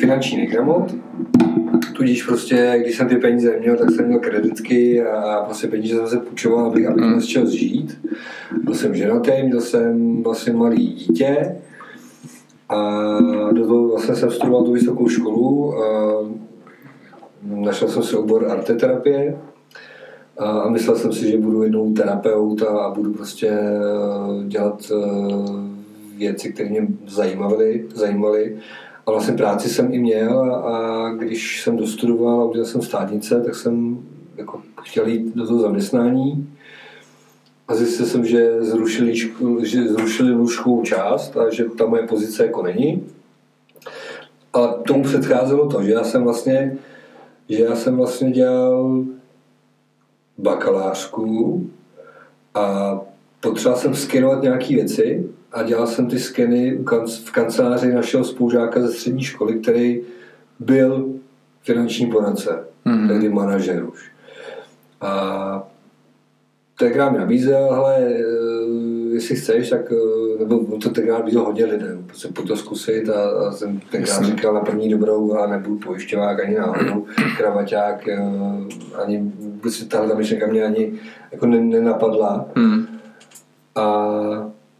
[0.00, 0.94] finanční negramot,
[1.96, 6.08] tudíž prostě, když jsem ty peníze neměl, tak jsem měl kreditky a vlastně peníze jsem
[6.08, 7.98] se půjčoval, abych, abych měl z čeho zžít.
[8.64, 11.56] Byl jsem ženatý, měl jsem vlastně malý dítě
[12.68, 13.08] a
[13.52, 15.74] do toho vlastně jsem studoval tu vysokou školu.
[15.82, 16.12] A
[17.42, 19.38] našel jsem si obor arteterapie,
[20.38, 24.92] a a myslel jsem si, že budu jednou terapeut a a budu prostě eh, dělat
[24.92, 27.86] eh, věci, které mě zajímaly.
[27.94, 28.56] zajímaly.
[29.06, 33.40] A vlastně práci jsem i měl a, a když jsem dostudoval a udělal jsem státnice,
[33.40, 33.98] tak jsem
[34.36, 36.48] jako chtěl jít do toho zaměstnání.
[37.68, 39.16] A zjistil jsem, že zrušili,
[39.62, 43.04] že zrušili lůžkovou část a že ta moje pozice jako není.
[44.52, 46.78] Ale tomu předcházelo to, že já jsem vlastně,
[47.48, 49.04] že já jsem vlastně dělal
[50.38, 51.70] bakalářku
[52.54, 52.94] a
[53.40, 56.78] potřeboval jsem skenovat nějaké věci a dělal jsem ty skeny
[57.24, 60.00] v kanceláři našeho spolužáka ze střední školy, který
[60.58, 61.08] byl
[61.62, 62.96] finanční poradce, Mhm.
[62.96, 63.08] mm-hmm.
[63.08, 64.10] tehdy manažer už.
[65.00, 65.68] A
[66.78, 68.22] tenkrát mi nabízel, hele, eh,
[69.18, 73.08] jestli chceš, tak, eh, nebo on to tenkrát nabízel hodně lidem, prostě pojď to zkusit
[73.08, 77.06] a, a jsem tenkrát říkal na první dobrou, a nebudu pojišťovák ani náhodou,
[77.36, 78.20] kravaťák, eh,
[79.04, 80.92] ani vůbec tahle ta myšlenka mě ani
[81.32, 82.48] jako ne- nenapadla.
[82.56, 82.86] Hmm.
[83.74, 83.84] A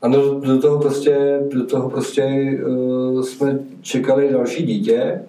[0.02, 2.24] ano, do, do toho prostě, do toho prostě
[2.66, 5.22] uh, jsme čekali další dítě.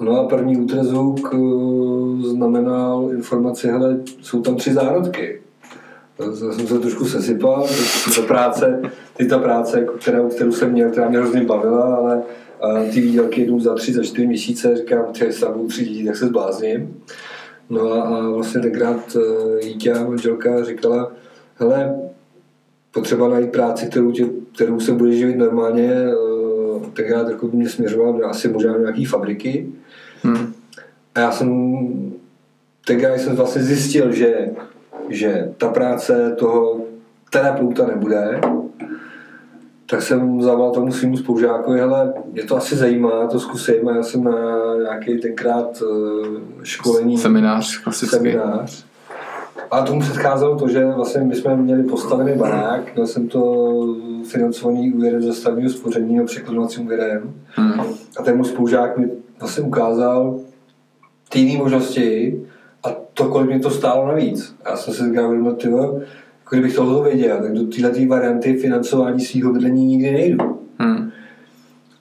[0.00, 1.38] No a první ultrazvuk eh,
[2.28, 5.40] znamenal informaci, hele, jsou tam tři zárodky.
[6.18, 7.68] Já jsem se trošku sesypal,
[8.16, 8.82] ta práce,
[9.16, 12.22] ty ta práce, kterou, kterou jsem měl, která mě hrozně bavila, ale
[12.60, 16.06] a ty výdělky jdou za tři, za čtyři měsíce, říkám, že se budou tři děti,
[16.06, 17.02] tak se zblázním.
[17.70, 21.12] No a, a vlastně tenkrát uh, Jítě, manželka, říkala,
[21.56, 21.94] hele,
[22.92, 28.20] potřeba najít práci, kterou, tě, kterou se bude živit normálně, uh, tenkrát jako mě směřoval
[28.24, 29.68] asi možná nějaký fabriky.
[30.22, 30.52] Hmm.
[31.14, 31.88] A já jsem
[32.86, 34.50] tenkrát jsem vlastně zjistil, že,
[35.08, 36.80] že ta práce toho
[37.30, 38.40] terapeuta nebude,
[39.90, 44.02] tak jsem zavolal tomu svým spolužákovi, hele, mě to asi zajímá, to zkusím a já
[44.02, 44.32] jsem na
[44.82, 46.26] nějaký tenkrát uh,
[46.62, 47.18] školení.
[47.18, 48.16] Seminář, klasický.
[48.16, 48.84] Seminář.
[49.70, 53.72] A tomu předcházelo to, že vlastně my jsme měli postavený barák, měl jsem to
[54.24, 57.34] financovaný úvěrem ze stavního spoření a překladovacím úvěrem.
[57.48, 57.80] Hmm.
[58.18, 60.40] A ten můj spolužák mi vlastně ukázal
[61.28, 62.40] ty jiné možnosti
[63.14, 64.56] to, kolik mě to stálo navíc.
[64.70, 66.00] Já jsem si říkal, ty jako
[66.50, 70.60] kdybych tohle věděl, tak do této varianty financování svého bydlení nikdy nejdu.
[70.78, 71.10] Hmm.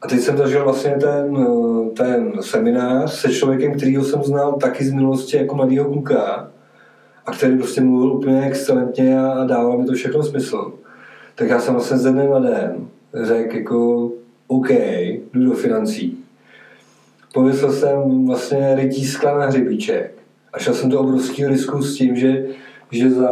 [0.01, 1.47] A teď jsem zažil vlastně ten,
[1.97, 6.51] ten seminář se člověkem, kterýho jsem znal taky z minulosti jako mladýho kluka
[7.25, 10.73] a který prostě mluvil úplně excelentně a dával mi to všechno smysl.
[11.35, 12.87] Tak já jsem vlastně ze dne na den
[13.23, 14.11] řekl jako
[14.47, 14.69] OK,
[15.33, 16.17] jdu do financí.
[17.33, 20.22] Pověsil jsem vlastně rytí skla na hřebíček
[20.53, 22.45] a šel jsem do obrovského risku s tím, že
[22.93, 23.29] že za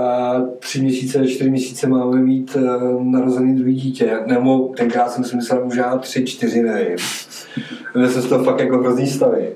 [0.60, 4.20] tři měsíce, čtyři měsíce máme mít uh, narozený druhý dítě.
[4.26, 6.98] Nebo tenkrát jsem si myslel možná tři, čtyři, nevím.
[7.96, 9.50] Měl jsem z toho fakt jako hrozný stavy.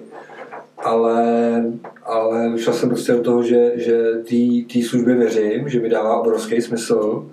[0.78, 1.64] Ale,
[2.04, 3.98] ale vyšel jsem prostě do toho, že, že
[4.74, 7.26] té službě věřím, že mi dává obrovský smysl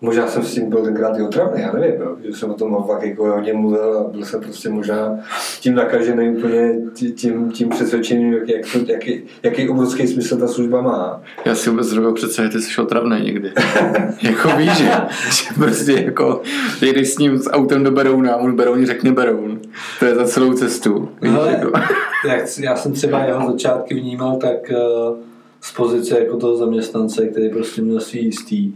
[0.00, 2.84] Možná jsem s tím byl tenkrát i otravný, já nevím, jo, že jsem o tom
[2.86, 5.18] fakt jako hodně mluvil a byl jsem prostě možná
[5.60, 6.74] tím nakažený úplně
[7.14, 11.22] tím, tím přesvědčením, jak, jak to, jaký, jaký obrovský smysl ta služba má.
[11.44, 13.52] Já si vůbec zrovna představit, že jsi otravný někdy.
[14.22, 14.90] jako víš, že,
[15.30, 16.42] že prostě jako
[16.82, 19.60] jdeš s ním s autem do Berouna a on Berouni řekne Beroun.
[19.98, 21.08] To je za celou cestu.
[21.22, 21.72] Víš, Ale, jako.
[22.28, 25.16] jak, já jsem třeba jeho začátky vnímal tak uh,
[25.60, 28.72] z pozice jako toho zaměstnance, který prostě měl svý jistý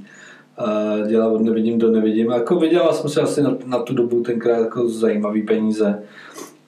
[1.08, 2.30] dělal od nevidím do nevidím.
[2.30, 6.02] A jako vydělal jsem si asi na, na tu dobu tenkrát jako zajímavý peníze,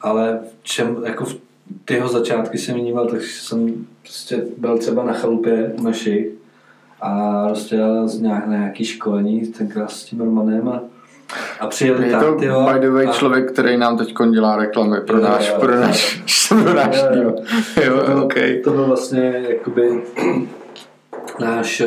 [0.01, 1.37] ale v čem, jako v
[1.85, 6.26] tyho začátky jsem vnímal, tak jsem prostě byl třeba na chalupě u našich
[7.01, 10.82] a prostě z nějak, na nějaký školení tenkrát s tím Romanem a
[11.61, 13.12] a přijeli je tam, to, by the way, a...
[13.12, 17.35] člověk, který nám teď dělá reklamy pro náš, pro náš, pro náš jo,
[17.85, 18.24] jo.
[18.24, 18.61] okay.
[18.61, 20.03] to byl vlastně jakoby
[21.41, 21.82] náš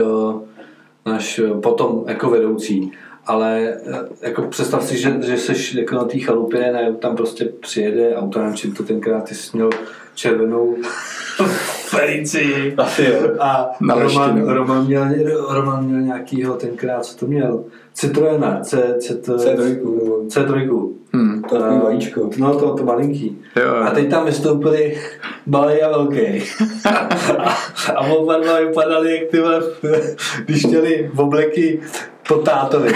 [1.07, 2.91] náš eh, potom jako vedoucí.
[3.25, 7.45] Ale eh, jako představ si, že, že jsi jako na té chalupě, ne, tam prostě
[7.45, 9.69] přijede auto, nevím, to tenkrát ty jsi měl
[10.15, 10.75] červenou
[11.89, 12.75] Felici.
[13.39, 15.05] A Roman, Roman, měl,
[15.49, 17.63] Roman měl nějakýho tenkrát, co to měl?
[17.93, 19.79] Citroena, C, C, C3.
[20.27, 20.89] C3.
[21.13, 22.29] Hmm, to je vajíčko.
[22.37, 23.37] No to, to malinký.
[23.55, 23.75] Jo.
[23.75, 24.97] A teď tam vystoupili
[25.45, 26.43] malý a velký.
[26.85, 27.57] a,
[27.95, 29.41] a oba dva vypadali jak ty
[30.45, 31.79] když měli obleky
[32.27, 32.91] po tátovi.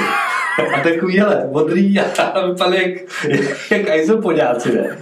[0.75, 2.91] A takový, hele, modrý a vypadali jak,
[3.71, 4.97] jak izopoňáci, ne?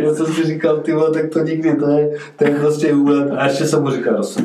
[0.00, 3.32] Já jsem si říkal, ty tak to nikdy, to je, to je prostě úlet.
[3.38, 4.44] A ještě jsem mu říkal, rozsud,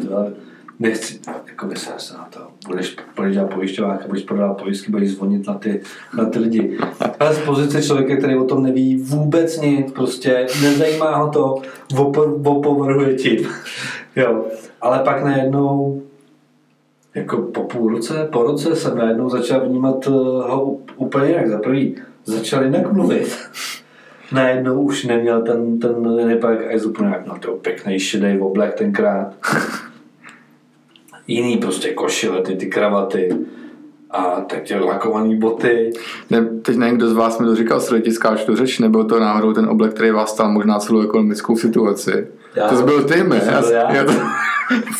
[0.80, 5.48] nechci, jako by se na to, budeš, budeš dělat pojišťovák budeš prodávat pojistky, budeš zvonit
[5.48, 5.82] na ty,
[6.18, 6.78] na ty lidi.
[7.20, 11.62] Ale z pozice člověka, který o tom neví vůbec nic, prostě nezajímá ho to,
[12.46, 13.48] opovrhuje tím.
[14.16, 14.46] jo.
[14.82, 16.02] Ale pak najednou
[17.16, 20.12] jako po půl roce, po roce jsem najednou začal vnímat eh,
[20.50, 21.96] ho úplně jak za prvý.
[22.26, 23.38] Začal jinak mluvit.
[24.32, 29.34] najednou už neměl ten, ten nepak a úplně jak na to pěkný šedý oblek tenkrát
[31.28, 33.30] jiný prostě košile, ty, ty kravaty
[34.12, 35.92] a tak tě lakovaný boty.
[36.30, 39.54] Ne, teď nevím, kdo z vás mi to říkal, tiskáš tu řeč, nebo to náhodou
[39.54, 42.28] ten oblek, který vás stál možná celou ekonomickou situaci.
[42.56, 43.42] Já, to byl ty, ne?
[43.46, 44.12] Já, já, já, to,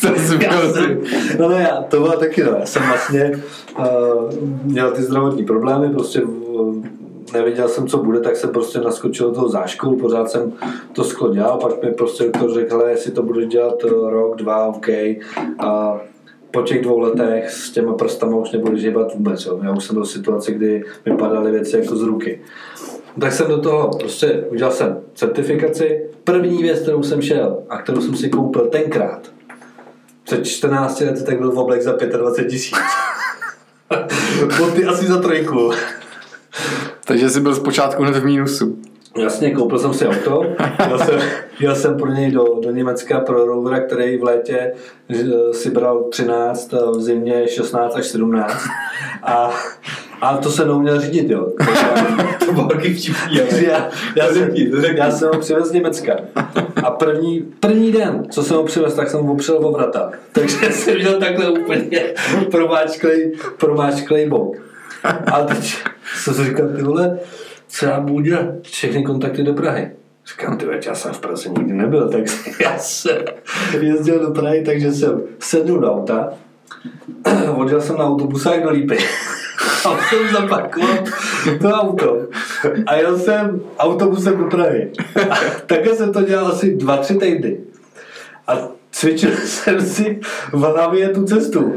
[0.00, 1.00] to jsi byl já jsem,
[1.38, 2.50] No ne, já, to bylo taky, no.
[2.58, 3.32] Já jsem vlastně
[3.78, 6.84] uh, měl ty zdravotní problémy, prostě uh,
[7.32, 10.52] nevěděl jsem, co bude, tak jsem prostě naskočil do toho zášku, pořád jsem
[10.92, 14.88] to sklo dělal, pak mi prostě to řekl, jestli to budu dělat rok, dva, OK.
[15.58, 16.00] A
[16.54, 19.46] po těch dvou letech s těma prstama už nebudeš hýbat vůbec.
[19.46, 19.60] Jo.
[19.62, 22.40] Já už jsem byl v situaci, kdy mi padaly věci jako z ruky.
[23.20, 26.06] Tak jsem do toho prostě udělal jsem certifikaci.
[26.24, 29.32] První věc, kterou jsem šel a kterou jsem si koupil tenkrát,
[30.24, 32.78] před 14 lety, tak byl v oblek za 25 tisíc.
[34.58, 35.70] Boty asi za trojku.
[37.04, 38.78] Takže jsi byl zpočátku hned v mínusu.
[39.16, 40.44] Jasně, koupil jsem si auto,
[40.88, 41.20] jel jsem,
[41.60, 44.72] jel jsem pro něj do, do Německa pro rovera, který v létě
[45.10, 48.52] eh, si bral 13, a v zimě 16 až 17
[49.22, 49.50] a,
[50.20, 51.52] a to se neuměl řídit, jo.
[52.46, 54.50] To bylo taky vtipný, já, já, jsem,
[54.96, 56.16] já jsem ho přivez z Německa.
[56.84, 60.10] A první, první den, co jsem ho přivez, tak jsem ho opřel o vrata.
[60.32, 62.14] Takže jsem měl takhle úplně
[62.50, 64.56] promáčklej, promáčklej bok.
[65.32, 65.76] A teď
[66.16, 67.18] jsem si říkal, ty vole,
[67.74, 68.46] co já budu dělat?
[68.62, 69.90] Všechny kontakty do Prahy.
[70.26, 72.24] Říkám, ty já jsem v Praze nikdy nebyl, tak
[72.60, 73.18] já jsem
[73.80, 76.32] jezdil do Prahy, takže jsem sedl do auta,
[77.56, 78.98] odjel jsem na autobusách do Lípy.
[79.84, 80.98] A jsem zapakoval
[81.60, 82.18] to auto.
[82.86, 84.90] A jel jsem autobusem do Prahy.
[85.30, 87.58] A takhle jsem to dělal asi dva, tři týdny.
[88.46, 88.58] A
[88.90, 90.20] cvičil jsem si
[90.52, 91.76] v hlavě tu cestu.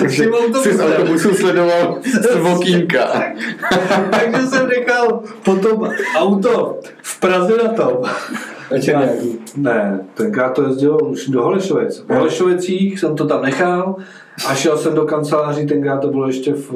[0.00, 0.24] Takže
[0.62, 3.22] jsi z autobusu sledoval z okýnka.
[4.10, 7.96] Takže jsem nechal potom auto v Praze na tom.
[8.86, 9.38] Nějaký.
[9.56, 12.04] Ne, tenkrát to jezdilo už do Holešovic.
[12.08, 13.96] V Holešovicích jsem to tam nechal
[14.48, 16.72] a šel jsem do kanceláří, tenkrát to bylo ještě v,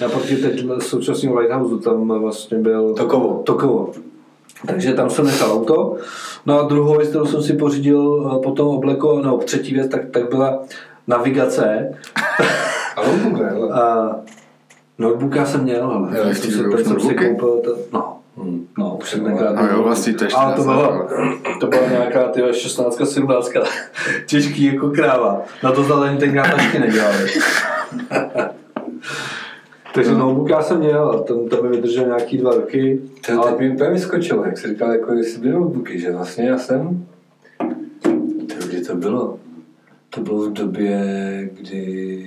[0.00, 3.42] naproti teď současného Lighthouse, tam vlastně byl Tokovo.
[3.44, 3.92] Tokovo.
[4.66, 5.96] Takže tam jsem nechal auto.
[6.46, 10.10] No a druhou věc, kterou jsem si pořídil eh, potom obleko, no třetí věc, tak,
[10.10, 10.62] tak byla
[11.08, 11.90] navigace.
[12.96, 13.82] Ale on ne, ale.
[13.82, 14.10] A
[14.98, 18.66] notebooka jsem měl, ale Jo, ten ještě jsem ten jsem si koupil, to, no, Hmm.
[18.78, 21.08] no, už jsem tenkrát No jo, vlastně to ještě Ale to byla,
[21.60, 23.52] to byla nějaká ty 16, 17,
[24.26, 25.42] těžký jako kráva.
[25.62, 27.26] Na to zelený tenkrát tašky nedělali.
[29.94, 33.00] Takže notebook já jsem měl, a ten, ten mi vydržel nějaký dva roky.
[33.26, 36.58] To ale mi úplně vyskočilo, jak jsi říkal, jako jestli byly notebooky, že vlastně já
[36.58, 37.06] jsem,
[38.48, 39.38] to kdy to bylo?
[40.10, 41.00] To bylo v době,
[41.52, 42.24] kdy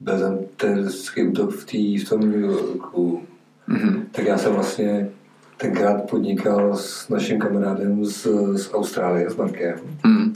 [0.00, 3.22] byl ten teroristický útok v, tý, v tom New Yorku,
[3.66, 4.02] Mhm.
[4.12, 5.08] tak já jsem vlastně
[5.56, 8.26] tenkrát podnikal s naším kamarádem z,
[8.56, 9.78] z Austrálie, s Markem.
[10.04, 10.34] Mhm.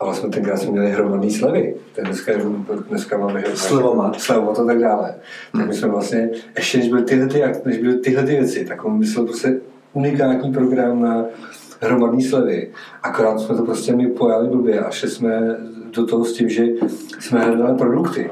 [0.00, 1.74] A vlastně tenkrát jsme měli hromadný slevy.
[1.94, 2.32] Ten dneska,
[2.88, 4.20] dneska máme Slevomat.
[4.20, 5.14] Slevomat a tak dále.
[5.52, 8.84] Tak my jsme vlastně, ještě než byly tyhle, ty, než byly tyhle ty věci, tak
[8.84, 9.60] on myslel prostě
[9.92, 11.24] unikátní program na
[11.86, 12.70] hromadný slevy.
[13.02, 15.56] Akorát jsme to prostě mi pojali blbě a šli jsme
[15.92, 16.66] do toho s tím, že
[17.18, 18.30] jsme hledali produkty.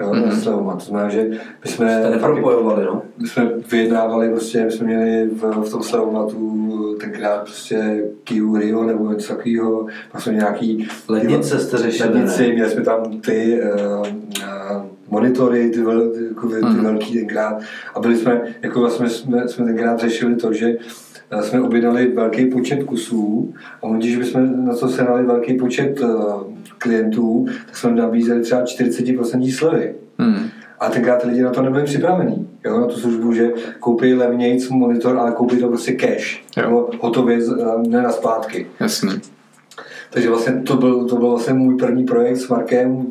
[0.00, 0.26] Jo, mm-hmm.
[0.26, 0.78] na Slevomat.
[0.78, 1.30] To znamená, že
[1.64, 3.02] my jsme, jste nepropojovali, no.
[3.18, 8.84] my jsme vyjednávali, prostě, my jsme měli v, v tom Slavomatu tenkrát prostě Kiu Rio
[8.84, 12.54] nebo něco takového, pak jsme nějaký Lednice jste řešili, lednici, ne?
[12.54, 16.84] měli jsme tam ty uh, uh, monitory, ty, vel, ty, jako ty Mhm.
[16.84, 17.62] velký tenkrát
[17.94, 20.76] a byli jsme, jako vlastně jsme, jsme tenkrát řešili to, že eh,
[21.42, 26.42] jsme objednali velký počet kusů a když bychom na to sehnali velký počet uh,
[26.78, 29.94] klientů, tak jsme nabízeli třeba 40% slevy.
[30.18, 30.48] Mhm.
[30.80, 34.68] A tenkrát ty lidi na to nebyli připravení, jo, na tu službu, že koupí levnějc
[34.68, 36.62] monitor, ale koupí to prostě cash, Jo.
[36.62, 37.56] nebo hotově, z-
[37.88, 38.66] ne na zpátky.
[38.80, 39.10] Jasně.
[40.10, 43.06] Takže vlastně to byl, to byl vlastně můj první projekt s Markem,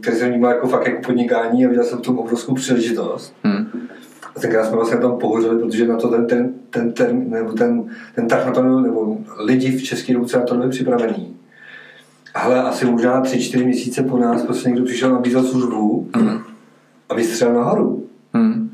[0.00, 3.34] který jsem vnímal jako fakt jako podnikání a viděl jsem v tom obrovskou příležitost.
[3.44, 3.66] Mhm.
[4.40, 7.84] Tenkrát jsme vlastně tam pohořeli, protože na to ten, ten, ten, ten, nebo ten,
[8.14, 11.36] ten trh na to nebyl, nebo lidi v České republice na to nebyli připravení.
[12.34, 16.38] Ale asi možná tři, čtyři měsíce po nás prostě někdo přišel nabízet službu Mhm.
[17.08, 18.04] a vystřelil nahoru.
[18.32, 18.70] Mhm.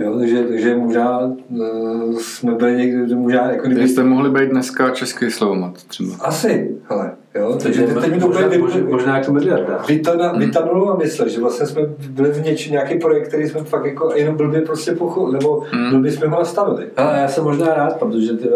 [0.00, 3.88] Jo, takže, takže možná uh, jsme byli někde, možná jako kdyby...
[3.88, 6.14] jste mohli být dneska český slovomat třeba.
[6.20, 9.84] Asi, hele, jo, takže teď, teď mi to možná, úplně možná, možná jako miliarda.
[9.88, 13.84] vytana, vytanulo a mysle, že vlastně jsme byli v něč, nějaký projekt, který jsme fakt
[13.84, 15.90] jako jenom blbě prostě pochopili, nebo Hmm.
[15.90, 16.86] blbě jsme ho nastavili.
[16.96, 18.48] Ale já jsem možná rád, protože ty,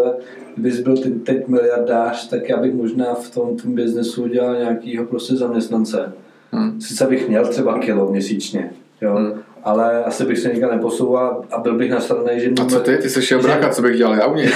[0.55, 5.05] kdybys byl ty, teď miliardář, tak já bych možná v tom, tom biznesu udělal nějakýho
[5.05, 6.13] prostě zaměstnance.
[6.51, 6.81] Mhm.
[6.81, 8.71] Sice bych měl třeba kilo měsíčně,
[9.01, 9.31] jo, Hmm.
[9.63, 12.97] Ale asi bych se nikam neposouval a byl bych nasraný, že A co ty?
[12.97, 14.51] Ty jsi šel bráka, co bych dělal já u něj?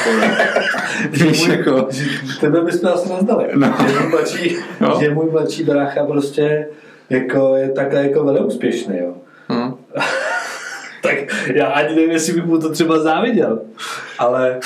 [1.11, 1.87] Víš, jako...
[2.39, 3.47] Tebe bychom asi neznali.
[3.55, 3.75] No.
[3.87, 4.97] Že, můj mladší, No.
[5.01, 6.67] že můj mladší brácha prostě
[7.09, 9.13] jako je takhle jako velmi úspěšný, jo.
[9.51, 9.73] Hm.
[11.01, 11.15] Tak
[11.53, 13.59] já ani nevím, jestli bych mu to třeba záviděl,
[14.19, 14.59] ale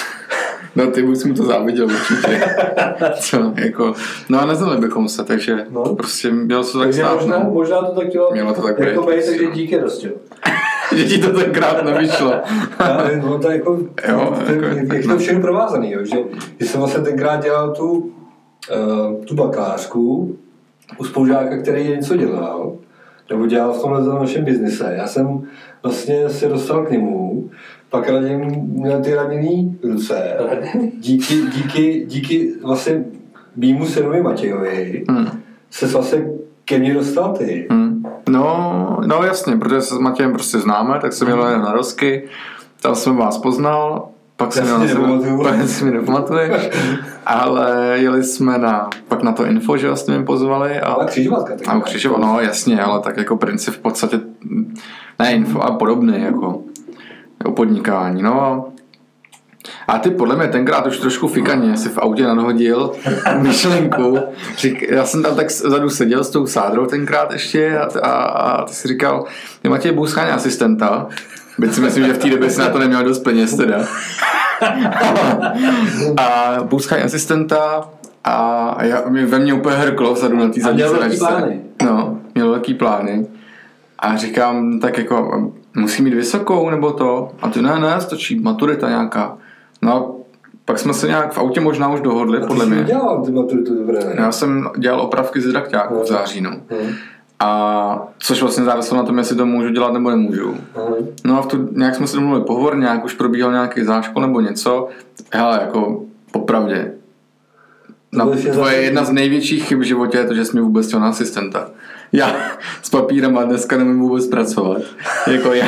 [0.75, 2.41] No ty bys mu to záviděl určitě.
[3.19, 3.93] Co, jako,
[4.29, 5.83] no a neznali bychom se, takže No.
[5.87, 5.95] no.
[5.95, 7.49] prostě mělo se to tak takže stát, možná, no.
[7.51, 9.25] možná to tak chtělo Mělo to tak jako být.
[9.25, 10.11] takže díky Rostě.
[10.95, 12.33] Že ti to tenkrát nevyšlo.
[12.79, 16.15] Ale no, to jako, Jo, to, jako- jak je to všechno provázaný, jo, že
[16.57, 20.35] když jsem vlastně tenkrát dělal tu, uh, tu bakalářku
[20.97, 22.75] u spolužáka, který něco dělal,
[23.29, 24.93] nebo dělal v tomhle našem biznise.
[24.97, 25.41] Já jsem
[25.83, 27.49] vlastně se dostal k němu,
[27.91, 28.21] pak ale
[28.67, 30.37] měl ty raněný ruce.
[30.99, 33.03] Díky, díky, díky vlastně
[33.55, 35.27] mýmu synovi Matějovi Hm.
[35.71, 36.25] se vlastně
[36.65, 37.67] ke mně dostal ty.
[37.71, 38.03] Hm.
[38.29, 42.23] No, no jasně, protože se s Matějem prostě známe, tak jsem jel na rozky
[42.81, 45.67] tam jsem vás poznal, pak Já jsem si nepamatuju.
[45.67, 46.69] si mi nepamatuješ,
[47.25, 51.55] ale jeli jsme na, pak na to info, že jste mě pozvali a, Ale křižovatka.
[51.55, 54.19] tak a u Křižova, no jasně, ale tak jako princip v podstatě,
[55.19, 56.61] ne info, a podobný, jako
[57.45, 58.71] o podnikání, no a
[59.87, 62.91] a ty podle mě tenkrát už trošku fikaně si v autě nadhodil
[63.39, 64.19] myšlenku.
[64.57, 68.65] Řík, já jsem tam tak vzadu seděl s tou sádrou tenkrát ještě a, a, a
[68.65, 69.25] ty si říkal,
[69.61, 71.07] ty Matěj Bůscháň asistenta,
[71.57, 73.77] byť si myslím, že v té době si na to neměl dost peněz teda.
[76.17, 77.89] a Bůscháň asistenta
[78.23, 81.61] a já, mě, ve mně úplně hrklo vzadu na té A měl zadní velký plány.
[81.83, 83.27] No, měl velký plány.
[83.99, 87.31] A říkám, tak jako, musí mít vysokou nebo to?
[87.41, 89.37] A ty ne, ne, stačí maturita nějaká.
[89.81, 90.21] No a
[90.65, 92.83] pak jsme se nějak v autě možná už dohodli, A ty podle mě.
[92.83, 93.99] dělal ty maturitu dobré?
[94.15, 96.49] Já jsem dělal opravky z drakťáku v září, no.
[96.49, 96.93] Mhm.
[97.39, 100.47] A což vlastně záviselo na tom, jestli to můžu dělat nebo nemůžu.
[100.51, 101.07] Mhm.
[101.25, 104.41] No a v tu, nějak jsme si domluvili pohovor, nějak už probíhal nějaký záškol nebo
[104.41, 104.87] něco.
[105.33, 106.01] Hele, jako
[106.31, 106.93] popravdě.
[108.11, 110.61] Na, To je tvoje jedna z největších chyb v životě je to, že jsi mě
[110.61, 111.69] vůbec chtěl na asistenta.
[112.13, 112.35] Já
[112.81, 114.81] s papírem a dneska nemůžu vůbec pracovat.
[115.31, 115.65] Jako já,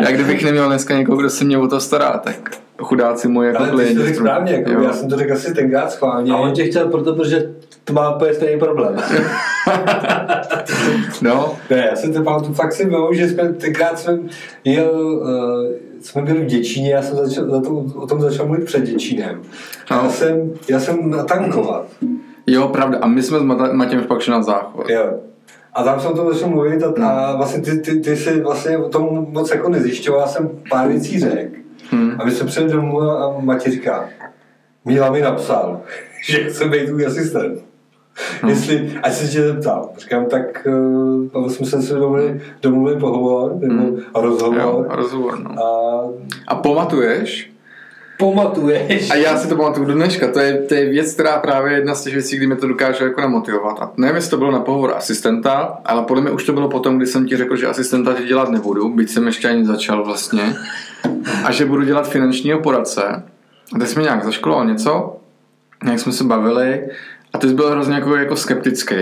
[0.00, 2.50] já kdybych neměl dneska někoho, kdo se mě o to stará, tak
[2.82, 4.02] chudáci moji jako Ale ty jsi to klienti.
[4.06, 4.82] řekl správně, jako, Jo.
[4.82, 6.32] já jsem to řekl asi tenkrát schválně.
[6.32, 7.50] A on tě chtěl proto, protože
[7.84, 8.96] to má úplně stejný problém.
[11.22, 14.18] No, Ne, já jsem to pamatuju, fakt si pamatuju, že jsme tenkrát jsme
[14.64, 18.64] jel, uh, jsme byli v Děčíně, já jsem začal, na tom, o tom začal mluvit
[18.64, 19.42] před Děčínem.
[19.90, 20.10] A já No.
[20.10, 21.86] jsem, já jsem natankovat.
[22.52, 22.98] Jo, pravda.
[23.00, 23.42] A my jsme s
[23.72, 24.90] Matějem pak šli na záchod.
[24.90, 25.20] Jo.
[25.72, 28.78] A tam jsem o tom začal mluvit a, a vlastně ty, ty, ty si vlastně
[28.78, 31.56] o tom moc jako nezjišťoval, já jsem pár věcí řekl.
[31.90, 32.12] Hmm.
[32.18, 34.08] A my jsme přijeli domů a Matěj říká,
[34.84, 35.80] Míla mi napsal,
[36.28, 37.58] že chce být tvůj asistent.
[38.42, 38.50] Hmm.
[38.50, 39.90] Jestli, ať se tě zeptal.
[39.98, 40.66] Říkám, tak
[41.34, 43.96] uh, jsme se si domluvili, domluvili pohovor, nebo Hmm.
[44.14, 44.60] rozhovor.
[44.60, 45.64] Jo, rozhovor, no.
[45.64, 46.04] A
[46.48, 47.49] A pamatuješ,
[48.20, 49.10] Pamatuješ?
[49.10, 50.28] A já si to pamatuju do dneška.
[50.28, 52.68] To je, to je věc, která právě je jedna z těch věcí, kdy mě to
[52.68, 53.82] dokáže jako namotivovat.
[53.82, 56.96] A nevím, jestli to bylo na pohovor asistenta, ale podle mě už to bylo potom,
[56.96, 60.56] kdy jsem ti řekl, že asistenta ti dělat nebudu, byť jsem ještě ani začal vlastně.
[61.44, 63.22] A že budu dělat finančního poradce.
[63.74, 65.16] A teď jsme nějak zaškoloval něco,
[65.84, 66.80] nějak jsme se bavili
[67.32, 68.94] a ty jsi byl hrozně jako, jako skeptický.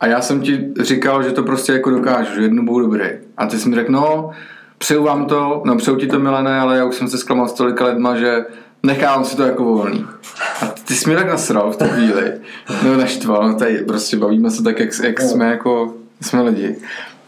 [0.00, 3.04] A já jsem ti říkal, že to prostě jako dokážu, že jednou budu dobrý.
[3.36, 4.30] A ty jsi mi řekl, no,
[4.84, 7.52] přeju vám to, no přeju ti to milené, ale já už jsem se zklamal s
[7.52, 8.44] tolika lidma, že
[8.82, 10.06] nechávám si to jako volný.
[10.62, 12.32] A ty jsi mi tak nasral v tu chvíli.
[12.84, 16.76] No naštval, no tady prostě bavíme se tak, jak, jak jsme jako, jsme lidi.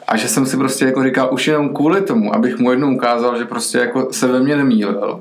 [0.09, 3.38] A že jsem si prostě jako říkal, už jenom kvůli tomu, abych mu jednou ukázal,
[3.38, 5.20] že prostě jako se ve mně nemýlil.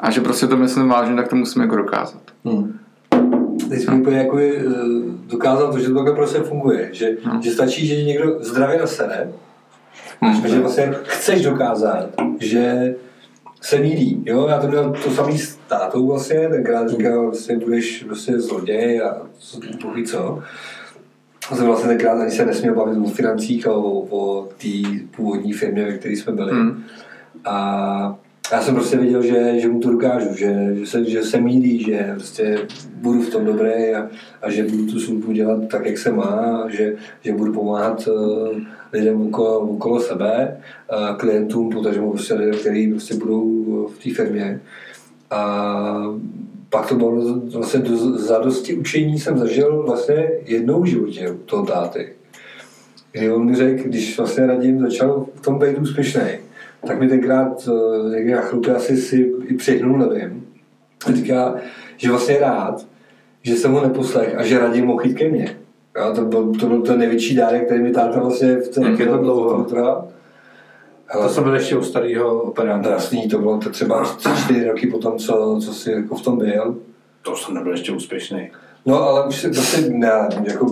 [0.00, 2.20] A že prostě to myslím vážně, tak to musím jako dokázat.
[2.44, 2.78] Hmm.
[3.68, 4.62] Teď jsme úplně jako eh,
[5.26, 6.88] dokázal to, že to takhle prostě funguje.
[6.92, 7.40] Že, No.
[7.42, 8.78] že stačí, že někdo zdravě
[10.20, 12.08] a že vlastně chceš dokázat,
[12.40, 12.94] že
[13.60, 14.22] se mílí.
[14.26, 14.46] Jo?
[14.48, 19.16] Já to měl to samý s tátou vlastně, tenkrát říkal, vlastně budeš prostě zloděj a
[19.38, 20.42] co, bohu co.
[21.50, 25.52] A jsem vlastně tenkrát ani se nesměl bavit o financích a o, o té původní
[25.52, 26.52] firmě, ve které jsme byli.
[26.52, 26.84] Hmm.
[27.44, 28.18] A
[28.52, 31.82] já jsem prostě věděl, že, že mu to dokážu, že, že, se, že se mílí,
[31.82, 32.58] že prostě
[32.94, 34.08] budu v tom dobrý a,
[34.42, 38.58] a že budu tu službu dělat tak, jak se má, že, že budu pomáhat uh,
[38.92, 40.56] lidem okolo, okolo sebe,
[41.16, 43.64] klientům, potažmo prostě lidem, kteří prostě budou
[43.94, 44.60] v té firmě.
[45.30, 46.14] A
[46.70, 51.36] pak to bylo vlastně do, za dosti učení jsem zažil vlastně jednou v životě u
[51.36, 52.12] toho táty.
[53.12, 56.22] Kdy on mi řekl, když vlastně Radim začal v tom být úspěšný,
[56.86, 60.46] tak mi tenkrát eh, někdy na chlupě asi si i přihnul, nevím.
[61.06, 61.54] A říká,
[61.96, 62.86] že vlastně rád,
[63.42, 65.56] že jsem ho neposlech a že Radim mohl jít ke mně.
[65.98, 68.98] Jo, to, byl, to byl ten největší dárek, který mi táta vlastně v tom Jak
[68.98, 69.64] je to dlouho?
[69.64, 70.08] trval.
[71.12, 72.94] To jsem byl ještě u starého operátora.
[72.94, 74.04] jasný, to bylo to třeba
[74.44, 76.76] 4 roky potom, co, co jsi jako v tom byl.
[77.22, 78.50] To jsem nebyl ještě úspěšný.
[78.86, 80.66] No ale už si prostě ne, jako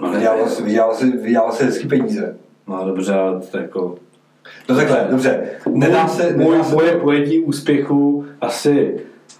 [0.00, 2.36] No, vydělal si, vydělal si, vydělal si hezký peníze.
[2.68, 3.94] No dobře, ale to jako...
[4.68, 5.40] No takhle, dobře.
[5.72, 8.94] Nedá se, Můj, nedá se moje pojetí úspěchu asi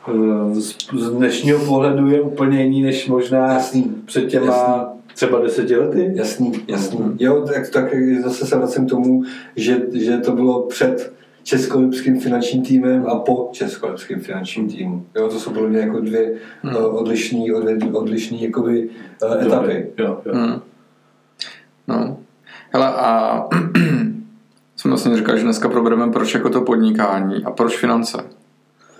[0.09, 5.01] eh, z, z dnešního pohledu je úplně jiný, než možná Jasný, před těma jasný.
[5.15, 6.13] třeba deseti lety.
[6.15, 7.17] Jasný, jasný.
[7.19, 7.85] Jo, tak, tak
[8.23, 9.25] zase se vracím k tomu,
[9.57, 15.07] že, že to bylo před českolipským finančním týmem a po českolipským finančním týmu.
[15.17, 16.33] Jo, to jsou podle mě jako dvě
[16.63, 16.77] hmm.
[16.77, 17.39] odlišné
[17.93, 18.89] odlišný, jakoby,
[19.23, 19.87] eh, etapy.
[19.99, 20.35] Jo, jo.
[20.35, 20.61] Hmm.
[21.89, 22.17] No.
[22.71, 23.49] Hele, a
[24.83, 28.25] jsem vlastně říkal, že dneska probereme, proč jako to podnikání a proč finance.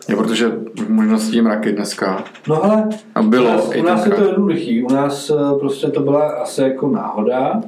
[0.09, 0.53] Je protože
[0.89, 2.25] možností je mraky dneska.
[2.49, 4.83] No ale A u bylo nás, i u nás je to jednoduchý.
[4.83, 7.63] U nás eh, prostě to byla asi jako náhoda.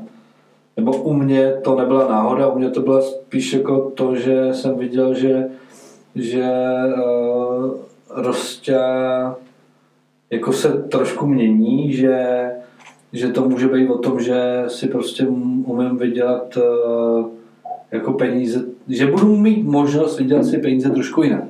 [0.77, 4.79] nebo u mě to nebyla náhoda, u mě to bylo spíš jako to, že jsem
[4.79, 5.45] viděl, že,
[6.15, 6.51] že
[6.97, 7.75] uh,
[8.11, 8.79] Rostě
[10.31, 12.47] jako se trošku mění, že,
[13.13, 17.27] že to může být o tom, že si prostě umím vydělat uh,
[17.95, 21.45] jako peníze, že budu mít možnost vydělat si peníze trošku jinak.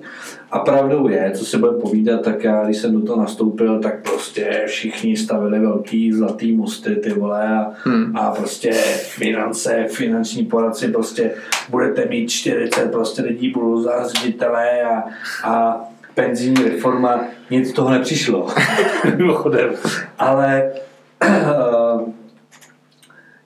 [0.50, 4.02] A pravdou je, co si budeme povídat, tak já, když jsem do toho nastoupil, tak
[4.02, 8.16] prostě všichni stavili velký zlatý mosty, ty vole, a, hmm.
[8.16, 11.30] a prostě finance, finanční poradci, prostě
[11.70, 15.04] budete mít 40 prostě lidí, budou za a,
[15.44, 15.80] a
[16.14, 18.46] penzijní reforma, nic z toho nepřišlo,
[19.16, 19.70] mimochodem.
[20.18, 20.72] Ale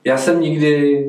[0.04, 1.04] já jsem nikdy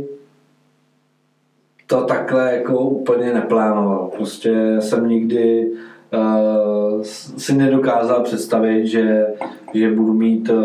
[1.90, 4.12] to takhle jako úplně neplánoval.
[4.16, 5.72] Prostě jsem nikdy
[6.14, 7.02] uh,
[7.38, 9.28] si nedokázal představit, že,
[9.74, 10.58] že budu mít uh,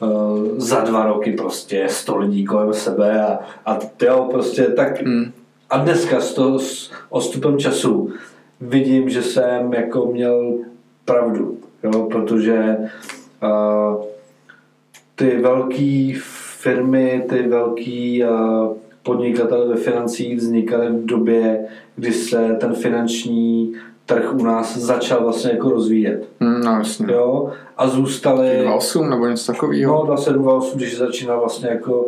[0.00, 5.32] uh, za dva roky prostě 100 lidí kolem sebe a, a jo, prostě tak hmm.
[5.70, 8.12] a dneska s, to, s odstupem času
[8.60, 10.54] vidím, že jsem jako měl
[11.04, 12.76] pravdu, jo, protože
[13.42, 14.04] uh,
[15.14, 16.12] ty velké
[16.60, 18.76] firmy, ty velké uh,
[19.10, 23.72] podnikatele ve financích vznikaly v době, kdy se ten finanční
[24.06, 26.28] trh u nás začal vlastně jako rozvíjet.
[26.40, 27.06] Mm, no jasně.
[27.12, 27.50] Jo?
[27.76, 28.58] A zůstaly...
[28.62, 29.94] 28 nebo něco takového?
[29.94, 32.06] No 27, 28, když začínal vlastně jako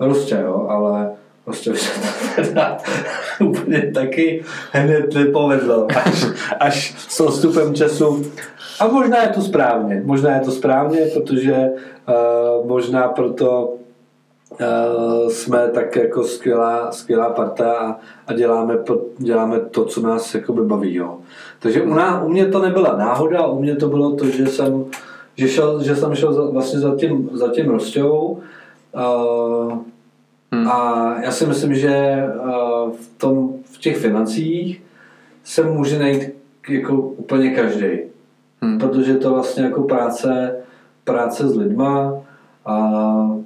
[0.00, 1.10] rostě, jo, ale
[1.44, 2.78] prostě se to teda
[3.40, 6.26] úplně taky hned nepovedlo, až,
[6.60, 8.24] až s odstupem času.
[8.80, 11.70] A možná je to správně, možná je to správně, protože
[12.08, 13.74] uh, možná proto
[14.60, 17.96] uh, jsme tak jako skvělá, skvělá parta a,
[18.26, 18.78] a děláme,
[19.18, 20.94] děláme to, co nás jakoby baví.
[20.94, 21.18] Jo.
[21.58, 24.84] Takže u, ná, u mě to nebyla náhoda, u mě to bylo to, že jsem,
[25.36, 28.40] že šel, že jsem šel za, vlastně za tím, za tím Rostou.
[28.94, 29.78] Uh,
[30.52, 30.68] hmm.
[30.68, 34.82] A já si myslím, že uh, v, tom, v těch financích
[35.44, 36.34] se může najít
[36.68, 37.98] jako úplně každý.
[38.60, 38.78] Hmm.
[38.78, 40.56] Protože to vlastně jako práce,
[41.04, 42.12] práce s lidma
[42.66, 43.36] a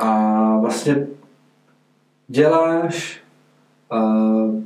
[0.00, 1.06] a vlastně
[2.28, 3.20] děláš
[3.92, 4.60] uh,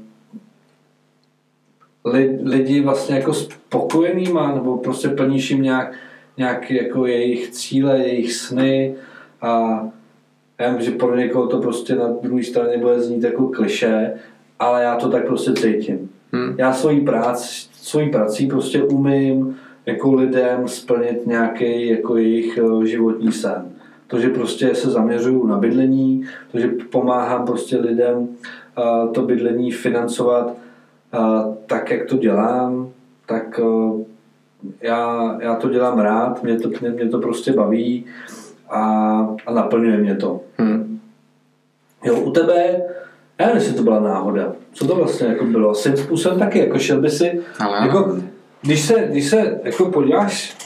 [2.43, 5.93] lidi vlastně jako spokojenýma, nebo prostě plníš jim nějak,
[6.37, 8.95] nějak jako jejich cíle, jejich sny
[9.41, 9.81] a
[10.59, 14.13] já vím, že pro někoho to prostě na druhé straně bude znít jako kliše,
[14.59, 16.11] ale já to tak prostě cítím.
[16.33, 16.55] Hmm.
[16.59, 19.57] Já svojí práci, svojí prací prostě umím
[19.87, 23.74] jako lidem splnit nějaký jako jejich eh, životní sen
[24.15, 28.29] to, že prostě se zaměřuju na bydlení, to, že pomáhám prostě lidem
[29.15, 30.53] to bydlení financovat
[31.67, 32.89] tak, jak to dělám,
[33.27, 33.61] tak
[34.81, 38.05] já, já to dělám rád, mě to, mě, mě to prostě baví
[38.71, 38.81] a,
[39.47, 40.41] a naplňuje mě to.
[40.59, 41.01] Hmm.
[42.05, 42.83] Jo, u tebe,
[43.39, 44.53] já nevím, jestli to byla náhoda.
[44.73, 45.75] Co to vlastně jako bylo?
[45.75, 48.19] Svým způsobem taky, jako šel by si, Ale jako,
[48.63, 50.57] když se, když se jako podíváš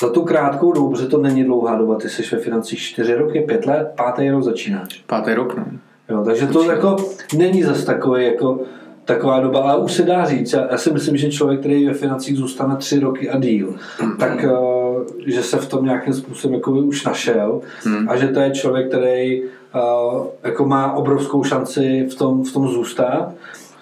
[0.00, 3.40] za tu krátkou dobu, protože to není dlouhá doba, ty jsi ve financích 4 roky,
[3.40, 5.04] 5 let, pátý rok začínáš.
[5.06, 5.64] Pátý rok, no.
[6.08, 6.96] Jo, takže to jako
[7.36, 8.60] není zase takový jako
[9.04, 10.52] taková doba, ale už se dá říct.
[10.52, 13.74] Já, já si myslím, že člověk, který ve financích zůstane tři roky a díl,
[14.18, 18.08] tak uh, že se v tom nějakým způsobem jako už našel hmm.
[18.08, 22.68] a že to je člověk, který uh, jako má obrovskou šanci v tom, v tom
[22.68, 23.32] zůstat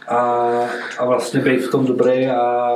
[0.09, 0.17] a,
[0.99, 2.75] a vlastně být v tom dobrý a,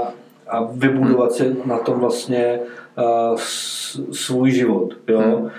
[0.48, 2.60] a vybudovat si na tom vlastně
[4.12, 4.94] svůj život.
[5.08, 5.18] Jo?
[5.20, 5.50] Hmm.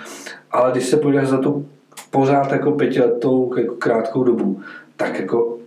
[0.50, 1.66] Ale když se podíváš za tu
[2.10, 4.60] pořád jako pětiletou jako krátkou dobu,
[4.96, 5.58] tak jako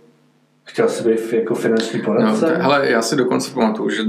[0.64, 2.54] chtěl jsi být jako finanční poradce?
[2.58, 4.02] No, hele, já si dokonce pamatuju, že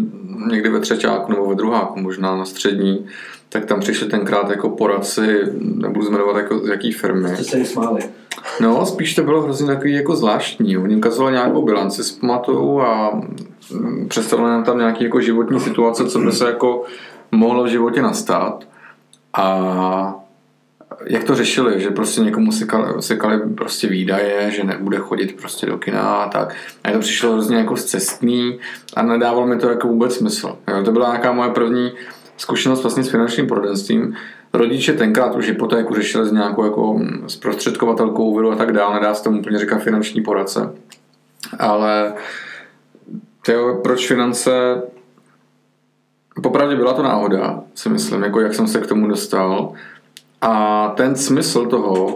[0.52, 3.06] někdy ve třetíku nebo ve druháku, možná na střední,
[3.50, 7.30] tak tam přišli tenkrát jako poradci, nebudu zmenovat jako z jaký firmy.
[7.30, 8.02] Jste se smáli.
[8.62, 10.78] No, spíš to bylo hrozně takový jako zvláštní.
[10.78, 13.22] Oni ukazovali nějakou bilanci s pamatuju a
[14.08, 16.84] představili nám tam nějaký jako životní situace, co by se jako
[17.32, 18.68] mohlo v životě nastat.
[19.34, 20.16] A
[21.06, 25.78] jak to řešili, že prostě někomu sekali, sekali prostě výdaje, že nebude chodit prostě do
[25.78, 26.56] kina a tak.
[26.84, 28.60] A to přišlo hrozně jako cestný
[28.96, 30.58] a nedávalo mi to jako vůbec smysl.
[30.68, 31.92] Jo, to byla nějaká moje první
[32.38, 34.16] zkušenost vlastně s finančním poradenstvím.
[34.54, 39.24] Rodiče tenkrát už hypotéku řešili s nějakou jako zprostředkovatelkou úvěru a tak dále, nedá se
[39.24, 40.74] tomu úplně říkat finanční poradce.
[41.60, 42.14] Ale
[43.46, 44.82] tyjo, proč finance?
[46.46, 49.74] Popravdě byla to náhoda, si myslím, jako jak jsem se k tomu dostal.
[50.42, 52.16] A ten smysl toho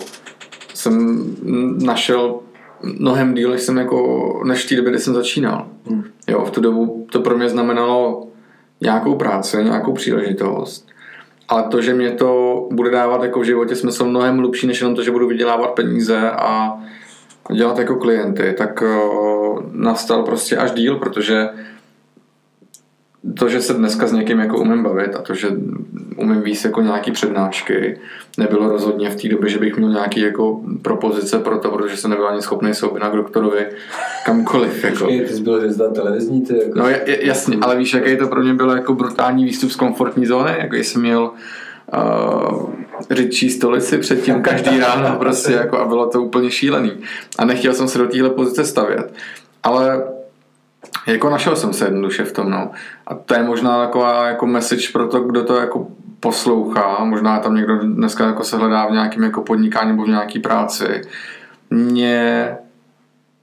[0.73, 1.25] jsem
[1.83, 2.39] našel
[2.83, 5.67] mnohem díl, než jsem jako, než v té době, kdy jsem začínal.
[5.89, 6.03] Hmm.
[6.27, 8.27] Jo, v tu dobu to pro mě znamenalo
[8.81, 10.89] nějakou práci, nějakou příležitost
[11.49, 14.95] ale to, že mě to bude dávat jako v životě smysl mnohem hlubší, než jenom
[14.95, 16.79] to, že budu vydělávat peníze a
[17.53, 21.49] dělat jako klienty, tak uh, nastal prostě až díl, protože
[23.39, 25.47] to, že se dneska s někým jako umím bavit a to, že
[26.17, 27.99] umím víc jako nějaký přednášky,
[28.37, 32.11] nebylo rozhodně v té době, že bych měl nějaký jako propozice pro to, protože jsem
[32.11, 33.65] nebyl ani schopný objednat k doktorovi
[34.25, 34.83] kamkoliv.
[34.83, 35.07] Jako.
[35.07, 36.79] Ty jsi byl hvězda televizní, ty jako...
[36.79, 36.85] No
[37.21, 40.75] jasně, ale víš, jaký to pro mě bylo jako brutální výstup z komfortní zóny, jako
[40.75, 41.31] jsem měl
[41.93, 42.69] uh,
[43.11, 46.91] řidčí stolici předtím každý ráno prostě jako a bylo to úplně šílený.
[47.37, 49.13] A nechtěl jsem se do téhle pozice stavět.
[49.63, 50.03] Ale
[51.11, 52.71] jako našel jsem se jednoduše v tom, no.
[53.07, 55.87] A to je možná taková jako message pro to, kdo to jako
[56.19, 57.03] poslouchá.
[57.03, 61.01] Možná tam někdo dneska jako se hledá v nějakém jako podnikání nebo v nějaký práci.
[61.69, 62.49] Mě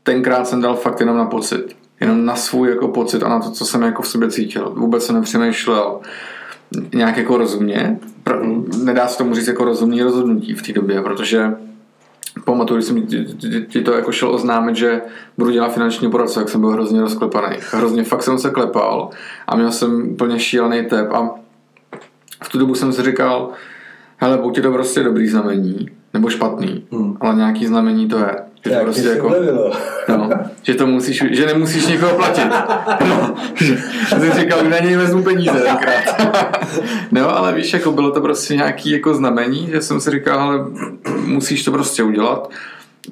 [0.03, 1.77] tenkrát jsem dal fakt jenom na pocit.
[2.01, 4.73] Jenom na svůj jako pocit a na to, co jsem jako v sobě cítil.
[4.77, 6.01] Vůbec jsem nepřemýšlel
[6.95, 7.99] nějak jako rozumně.
[8.85, 11.55] Nedá se tomu říct jako rozumný rozhodnutí v té době, protože
[12.47, 13.07] pamatuju, že jsem
[13.69, 15.01] ti to jako šel oznámit, že
[15.39, 17.57] budu dělat finanční poradce, jak jsem byl hrozně rozklepaný.
[17.71, 19.11] Hrozně fakt jsem se klepal
[19.47, 21.31] a měl jsem úplně šílený tep a
[22.43, 23.51] v tu dobu jsem si říkal,
[24.17, 27.17] hele, buď je to prostě dobrý znamení, nebo špatný, hmm.
[27.21, 28.37] ale nějaký znamení to je.
[28.69, 29.35] Že to prostě jako,
[30.09, 30.31] no,
[30.63, 32.49] že to musíš, že nemusíš někoho platit.
[33.09, 33.77] No, že,
[34.09, 36.05] že jsi říkal, že na něj vezmu peníze tenkrát.
[37.13, 40.65] no, ale víš, jako bylo to prostě nějaký jako znamení, že jsem si říkal, ale
[41.25, 42.51] musíš to prostě udělat.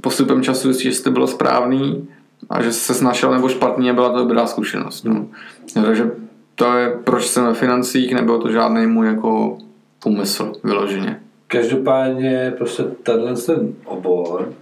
[0.01, 2.09] Postupem času zjistíš, že to bylo správný
[2.51, 5.05] a že se snašel nebo špatný a byla to dobrá zkušenost.
[5.05, 5.27] No.
[5.75, 6.11] Takže
[6.55, 9.59] to je, proč jsem ve financích, nebyl to žádný můj jako
[10.05, 11.21] úmysl vyloženě.
[11.47, 14.53] Každopádně prostě tenhle ten obor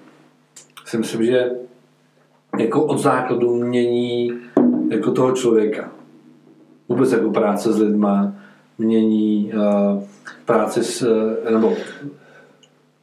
[0.85, 1.51] si myslím, že
[2.59, 4.33] jako od základu mění
[4.89, 5.91] jako toho člověka.
[6.89, 8.35] Vůbec jako práce s lidma,
[8.78, 10.03] mění uh,
[10.45, 11.07] práce s,
[11.51, 11.74] nebo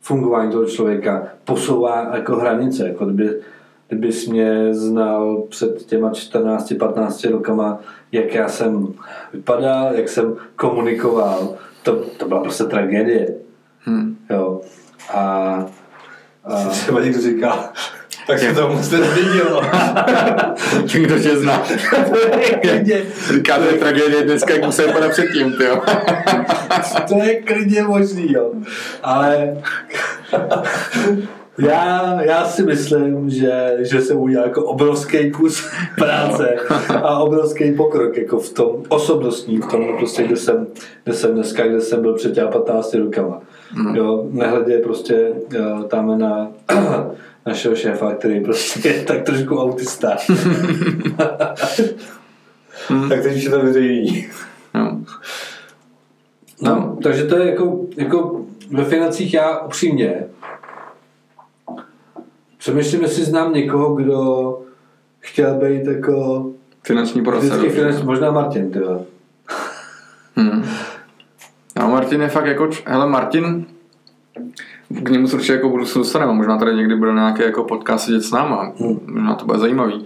[0.02, 2.88] fungování toho člověka, posouvá jako hranice.
[2.88, 3.42] Jako kdyby,
[3.88, 7.80] kdybys mě znal před těma 14-15 rokama,
[8.12, 8.94] jak já jsem
[9.34, 13.36] vypadal, jak jsem komunikoval, to, to byla prostě tragédie.
[13.80, 14.18] Hmm.
[14.30, 14.62] Jo.
[15.14, 15.66] A
[16.46, 16.70] a...
[16.70, 17.74] Třeba někdo říká,
[18.28, 19.62] tak se to moc nezměnilo.
[20.94, 21.64] Kdo tě zná?
[23.34, 25.82] Říká, to je tragédie dneska, jak musel vypadat předtím, jo.
[27.08, 28.52] to je klidně možný, jo.
[29.04, 29.58] Ale
[31.60, 35.68] já, já si myslím, že, že jsem udělal jako obrovský kus
[35.98, 36.56] práce
[37.04, 40.68] a obrovský pokrok jako v tom osobnostní, v tom prostě, kde jsem,
[41.04, 43.42] kde jsem dneska, kde jsem byl před těma 15 rokama.
[43.74, 43.96] Mm.
[43.96, 46.48] Jo, nehledě prostě jo, tam na
[47.46, 50.18] našeho šéfa, který prostě je tak trošku autista.
[52.90, 53.10] mm.
[53.10, 54.28] tak teď už je to veřejný.
[54.74, 55.02] No.
[56.62, 58.42] no, takže to je jako, jako
[58.72, 60.24] ve financích já upřímně
[62.60, 64.60] přemýšlím, jestli znám někoho, kdo
[65.20, 66.46] chtěl být jako
[66.84, 67.70] finanční poradce.
[67.70, 68.80] Finanční, možná Martin, ty
[70.36, 70.66] hmm.
[71.80, 73.66] No, Martin je fakt jako, hele Martin,
[74.90, 78.06] k němu se určitě jako budu se dostaneme, možná tady někdy bude nějaký jako podcast
[78.06, 79.00] sedět s náma, hmm.
[79.06, 80.06] možná to bude zajímavý.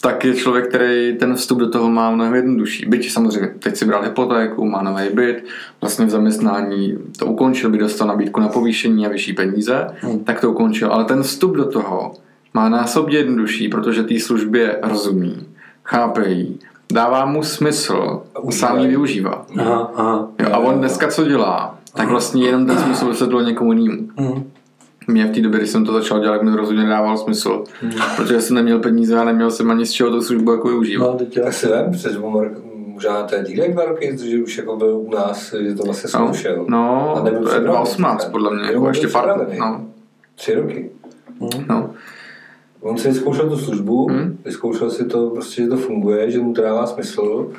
[0.00, 2.86] Tak je člověk, který ten vstup do toho má mnohem jednodušší.
[2.86, 5.44] Byť samozřejmě, teď si bral hypotéku, má nový byt,
[5.80, 10.24] vlastně v zaměstnání to ukončil, by dostal nabídku na povýšení a vyšší peníze, hmm.
[10.24, 10.92] tak to ukončil.
[10.92, 12.12] Ale ten vstup do toho
[12.54, 15.46] má násobně jednodušší, protože té službě rozumí,
[15.84, 16.58] chápe jí,
[16.94, 19.46] dává mu smysl, sám ji využívá.
[19.58, 21.78] Aha, aha, jo, a on dneska co dělá?
[21.94, 24.08] Tak vlastně jenom ten smysl vysvětlil někomu jinému.
[24.20, 24.50] Mm.
[25.06, 27.90] Mě v té době, když jsem to začal dělat, mi rozhodně dával smysl, mm.
[28.16, 31.06] protože jsem neměl peníze a neměl jsem ani z čeho tu službu jako využívat.
[31.06, 32.16] No, teď tak si vem, přes
[32.86, 36.10] možná to je dílek dva roky, že už jako byl u nás, že to vlastně
[36.10, 36.64] zkoušel.
[36.68, 39.86] No, no to je 2018 podle mě, jako ještě pár, no.
[40.34, 40.90] Tři roky.
[41.40, 41.64] Mm.
[41.68, 41.90] No.
[42.84, 44.38] On si vyzkoušel tu službu, hmm.
[44.44, 47.50] vyzkoušel si to, prostě, že to funguje, že mu to dává smysl.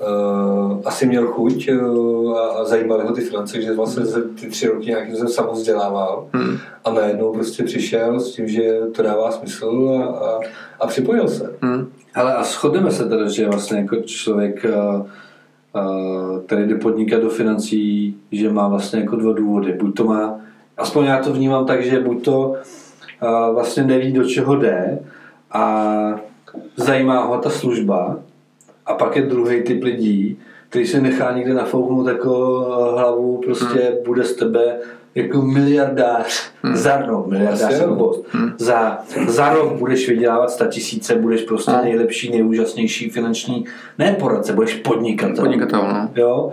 [0.00, 4.46] Uh, asi měl chuť uh, a, a zajímaly ho ty finance, že vlastně za ty
[4.46, 6.56] tři roky nějakým způsobem samozdělával hmm.
[6.84, 10.40] a najednou prostě přišel s tím, že to dává smysl a, a,
[10.80, 11.56] a připojil se.
[11.60, 11.86] Hmm.
[12.14, 15.06] Ale a shodneme se teda, že vlastně jako člověk, uh,
[15.84, 19.72] uh, který jde podnikat do financí, že má vlastně jako dva důvody.
[19.72, 20.40] Buď to má,
[20.76, 22.54] aspoň já to vnímám tak, že buď to
[23.52, 24.98] vlastně neví, do čeho jde
[25.52, 25.84] a
[26.76, 28.16] zajímá ho ta služba
[28.86, 30.38] a pak je druhý typ lidí,
[30.68, 32.30] který se nechá někde nafouknout jako
[32.98, 34.04] hlavu, prostě hmm.
[34.04, 34.76] bude z tebe
[35.14, 36.76] jako miliardář Hmm.
[36.76, 37.86] za rok, miliardář jo.
[37.86, 38.24] blbost.
[38.58, 38.98] za,
[39.28, 41.84] za rok budeš vydělávat 100 tisíce, budeš prostě Hmm.
[41.84, 43.64] nejlepší, nejúžasnější finanční,
[43.98, 45.36] ne poradce, budeš podnikatel.
[45.44, 46.08] Podnikatel, no.
[46.14, 46.52] Jo?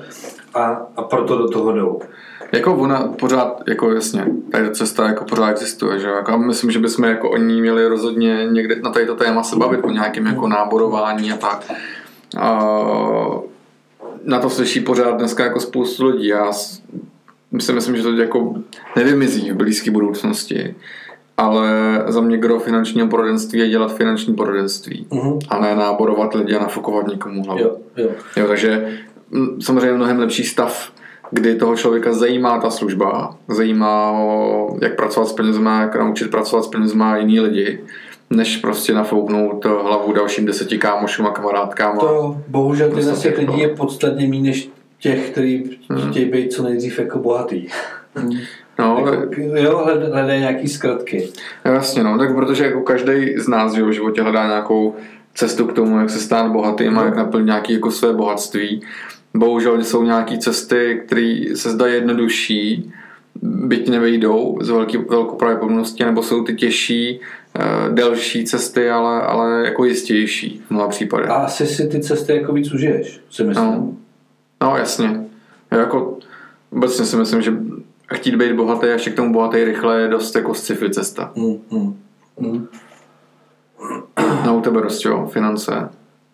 [0.53, 1.99] A, a proto do toho jdou.
[2.52, 6.07] Jako ona pořád, jako jasně, tady ta cesta jako pořád existuje, že?
[6.07, 9.44] Jako, a myslím, že bychom jako o ní měli rozhodně někde na tady to téma
[9.44, 11.72] se bavit, o nějakém jako náborování a tak.
[12.38, 12.61] A
[14.23, 16.28] na to slyší pořád dneska jako spoustu lidí.
[16.28, 16.52] Já
[17.60, 18.53] si myslím, že to jako
[18.95, 20.76] nevymizí v blízké budoucnosti.
[21.38, 21.69] Ale
[22.07, 25.07] za mě gro finančního poradenství je dělat finanční poradenství.
[25.11, 25.40] Mhm.
[25.49, 27.61] A ne náborovat lidi a nafukovat někomu hlavu.
[27.61, 28.10] Jo, jo.
[28.38, 28.98] Jo, takže
[29.61, 30.91] samozřejmě mnohem lepší stav,
[31.32, 36.64] kdy toho člověka zajímá ta služba, zajímá ho, jak pracovat s penězma, jak naučit pracovat
[36.64, 37.80] s penězma jiný lidi,
[38.30, 41.98] než prostě nafouknout hlavu dalším deseti kámošům a kamarádkám.
[41.99, 46.10] To bohužel ty z Prostě těch lidí je podstatně méně než těch, kteří Hmm.
[46.12, 47.68] chtějí být co nejdřív jako bohatý.
[48.80, 51.30] No, ale, Jako, jo, hled- hledají nějaký zkratky.
[51.66, 54.95] jo, jasně, no, tak protože jako každý z nás že jo, v životě hledá nějakou
[55.36, 58.82] cestu k tomu, jak se stát bohatým a jak naplnit nějaké jako své bohatství.
[59.34, 62.91] Bohužel jsou nějaké cesty, které se zdají jednodušší,
[63.41, 67.20] byť nevejdou z velký, velkou pravděpodobností, nebo jsou ty těžší,
[67.56, 71.30] eh, delší cesty, ale, ale jako jistější v mnoha případech.
[71.30, 73.66] A asi si ty cesty jako víc užiješ, si myslím.
[73.66, 73.94] No.
[74.62, 75.26] No jasně.
[75.72, 76.18] Já jako
[76.72, 77.53] obecně si myslím, že
[78.14, 81.32] chtít být bohatý a ještě k tomu bohatý rychle je dost jako sci-fi cesta.
[81.36, 81.98] Mm, mm.
[82.40, 82.68] Hmm.
[84.45, 85.90] No u tebe roste, jo, finance.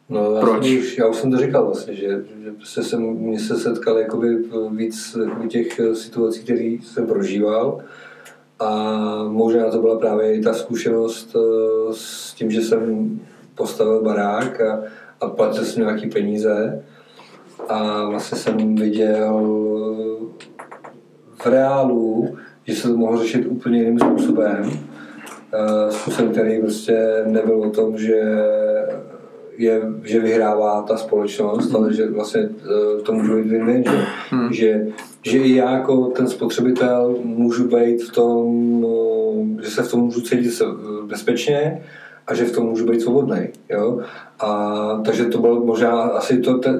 [0.10, 0.66] No, já Proč?
[0.66, 2.08] Jsem už, já už jsem to říkal vlastně, že,
[2.44, 4.38] že prostě jsem, mně se setkal jakoby
[4.72, 7.80] víc jakoby těch eh, situací, které jsem prožíval
[8.60, 13.20] a možná to byla právě i ta zkušenost eh, s tím, že jsem
[13.56, 14.84] postavil barák a,
[15.22, 16.84] a platil jsem nějaký peníze
[17.70, 19.58] a vlastně jsem viděl
[21.36, 24.72] v reálu, že se to mohlo řešit úplně jiným způsobem.
[25.54, 28.22] Eh, Způsobem, který prostě nebyl o tom, že
[29.58, 33.98] je, že vyhrává ta společnost, ale že vlastně eh, to může být win-win, že,
[34.30, 34.54] Hmm.
[34.54, 34.88] že,
[35.24, 38.86] že i já jako ten spotřebitel můžu být v tom,
[39.60, 40.66] eh, že se v tom můžu cítit se-
[41.06, 41.82] bezpečně
[42.28, 43.48] a že v tom můžu být svobodný.
[43.70, 44.00] Jo?
[44.40, 46.80] A, takže to bylo možná asi to, te,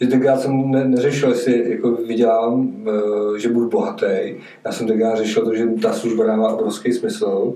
[0.00, 4.34] že tenkrát jsem ne, neřešil, jestli jako vydělám, eh, že budu bohatý.
[4.64, 7.54] Já jsem tenkrát řešil to, že ta služba dává obrovský smysl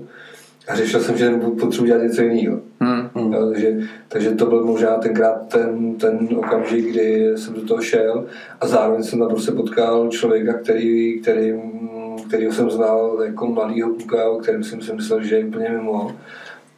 [0.67, 2.59] a řešil jsem, že potřebuji dělat něco jiného.
[2.79, 3.09] Hmm.
[3.15, 3.33] Mm.
[3.33, 3.77] Jo, takže,
[4.07, 8.25] takže to byl možná tenkrát ten, ten okamžik, kdy jsem do toho šel
[8.61, 11.53] a zároveň jsem tam prostě potkal člověka, který, který,
[12.27, 16.11] kterýho jsem znal jako mladýho kluka, o kterém jsem si myslel, že je úplně mimo.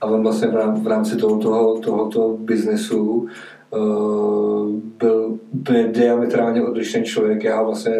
[0.01, 3.27] A on vlastně v rám- v rámci toho, toho, tohoto biznesu
[3.69, 7.43] uh, byl úplně diametrálně odlišný člověk.
[7.43, 7.93] Já vlastně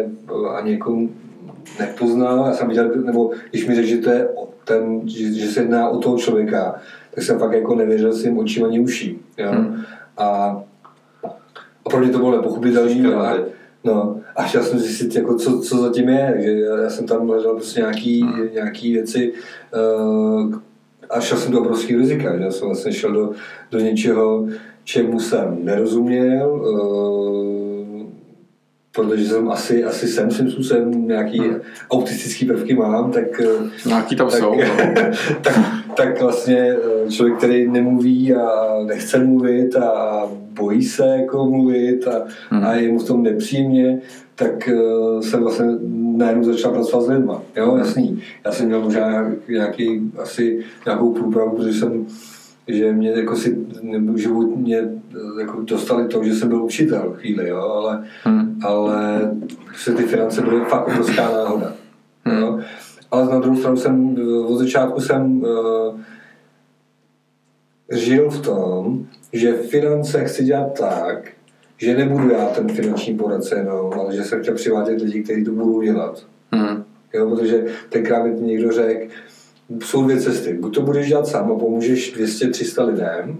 [0.56, 1.08] ani jako
[1.78, 2.46] nepoznal.
[2.46, 4.28] Já jsem viděl, nebo když mi řekl, že, to je
[4.64, 6.74] ten, že, že se jedná o toho člověka,
[7.14, 9.18] tak jsem fakt jako nevěřil svým očím ani uším.
[9.38, 9.50] Jo?
[9.50, 9.82] Hmm.
[10.18, 10.62] A,
[11.84, 13.38] a pro mě to bylo nepochopitelné.
[13.84, 16.30] No, a chtěl jsem zjistit, jako, co, co zatím je.
[16.32, 18.48] Takže já, já jsem tam hledal prostě nějaký, Hmm.
[18.54, 19.32] nějaký věci
[19.74, 20.54] uh,
[21.10, 22.36] a šel jsem do obrovského rizika.
[22.36, 22.44] Že?
[22.44, 23.30] Já jsem vlastně šel do,
[23.70, 24.46] do něčeho,
[24.84, 27.59] čemu jsem nerozuměl, uh,
[28.92, 31.56] protože jsem asi, asi jsem svým způsobem nějaký Hmm.
[31.90, 34.54] autistický prvky mám, tak uh, Nějaký tam tak, jsou.
[34.54, 34.94] No.
[35.40, 35.54] tak,
[35.96, 36.76] tak vlastně
[37.06, 40.22] eh, člověk, který nemluví a nechce mluvit a
[40.52, 42.64] bojí se jako mluvit a, Hmm.
[42.64, 44.00] a je mu v tom nepříjemně,
[44.34, 45.66] tak uh, jsem vlastně
[46.16, 47.42] najednou začal pracovat s lidma.
[47.56, 48.22] Jo, jasný.
[48.44, 52.06] Já jsem měl možná nějaký, asi nějakou průpravu, protože jsem
[52.68, 54.99] že mě jako si nebo životně eh,
[55.40, 58.60] jako dostali to, že jsem byl učitel chvíli, jo, ale, Hmm.
[58.64, 59.30] ale
[59.76, 61.72] se ty finance byly fakt obrovská náhoda.
[62.24, 62.38] Hmm.
[62.38, 62.58] Jo.
[63.10, 64.16] Ale na druhou stranu jsem
[64.46, 66.00] od začátku jsem uh,
[67.92, 71.28] žil v tom, že finance chci dělat tak,
[71.76, 75.50] že nebudu já ten finanční poradce jenom, ale že jsem chtěl přivádět lidi, kteří to
[75.50, 76.26] budou dělat.
[76.52, 76.84] Hmm.
[77.14, 79.12] Jo, protože tenkrát mi někdo řekl,
[79.84, 80.54] jsou dvě cesty.
[80.54, 83.38] Buď to budeš dělat sám a pomůžeš 200-300 lidem,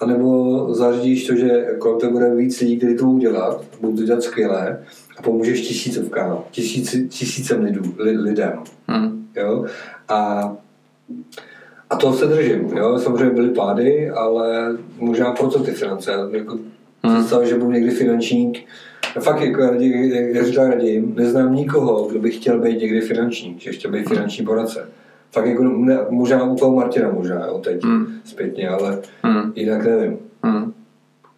[0.00, 4.02] anebo zařídíš to, že kolem tebe bude víc lidí, kteří to budou dělat, budou to
[4.02, 4.84] dělat skvěle
[5.18, 8.52] a pomůžeš tisícovkám, tisíci, tisícem lidů, li, lidem.
[8.88, 9.28] Hmm.
[9.36, 9.64] Jo?
[10.08, 10.52] A,
[11.90, 12.68] a to se držím.
[12.76, 12.98] Jo?
[12.98, 16.12] Samozřejmě byly pády, ale možná proto ty finance.
[16.30, 16.58] Jako,
[17.02, 17.16] Hmm.
[17.16, 18.66] Představ, že budu někdy finančník.
[19.16, 20.72] A fakt, jako já, radím, jak říkal
[21.14, 24.88] neznám nikoho, kdo by chtěl být někdy finančník, že chtěl být finanční poradce.
[25.32, 28.06] Fakt jako, ne, možná u toho Martina možná, jo, teď Hmm.
[28.24, 29.52] zpětně, ale Hmm.
[29.54, 30.18] jinak nevím.
[30.42, 30.72] Hmm.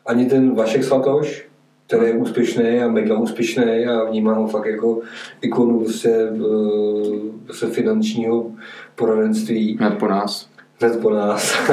[0.06, 1.46] Ani ten Vašek Svatoš,
[1.86, 5.00] který je úspěšný a mega úspěšný a vnímám ho fakt jako
[5.42, 8.46] ikonu prostě, eh, prostě finančního
[8.94, 9.76] poradenství.
[9.80, 10.48] Hned po nás.
[10.80, 11.54] Hned po nás.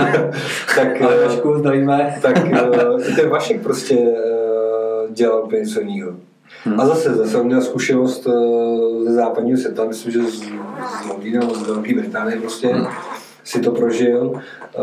[0.75, 2.15] tak, Ale eh, Vašku, zdravíme.
[2.21, 4.13] tak eh, ten Vašek prostě
[5.09, 6.15] dělal něco jiného.
[6.77, 11.67] A zase, zase měl zkušenost eh, ze západního světa, myslím, že z, z Londýna, z
[11.67, 12.75] Velké Británie prostě
[13.43, 14.81] si to prožil eh,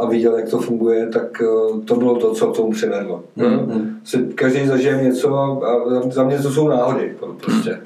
[0.00, 3.24] a viděl, jak to funguje, tak eh, to bylo to, co k tomu přivedlo.
[3.36, 4.00] Mm.
[4.04, 7.80] Si každý zažije něco a, a za mě to jsou náhody prostě.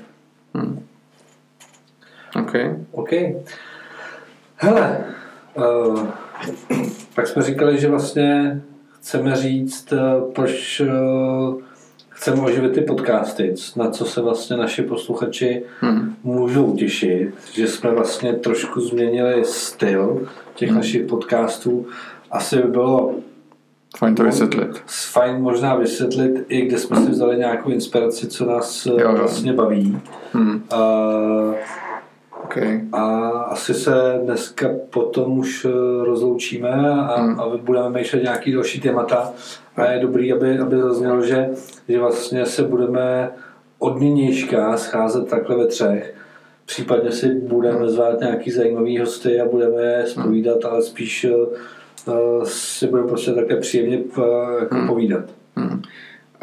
[2.41, 2.53] OK.
[2.93, 3.11] OK.
[4.57, 5.05] Hele,
[5.55, 6.07] uh,
[7.15, 8.61] pak jsme říkali, že vlastně
[9.01, 11.63] chceme říct, uh, proč uh,
[12.19, 16.15] chceme oživit ty podcasty, na co se vlastně naši posluchači Hmm.
[16.23, 21.87] můžou těšit, že jsme vlastně trošku změnili styl těch našich podcastů.
[22.31, 23.15] Asi by bylo
[23.99, 24.83] Fajn to vysvětlit.
[25.13, 29.13] fajn možná vysvětlit i kde jsme si vzali nějakou inspiraci, co nás jo, jo.
[29.17, 29.99] vlastně baví.
[30.33, 30.63] Hmm.
[30.73, 31.55] Uh,
[32.49, 32.57] OK.
[32.93, 35.71] a asi se dneska potom už eh,
[36.05, 37.41] rozloučíme a, Hmm.
[37.41, 39.33] a budeme myšlet nějaký další témata.
[39.77, 41.51] A je dobrý, aby, aby zaznělo, že,
[41.89, 43.31] že vlastně se budeme
[43.79, 46.15] od nynějška scházet takhle ve třech.
[46.67, 51.27] Případně si budeme zvát nějaký zajímavý hosty a budeme je zpovídat, ale spíš
[52.07, 54.25] uh, si budeme prostě také příjemně uh,
[54.61, 55.25] jako povídat.
[55.57, 55.83] Hmm.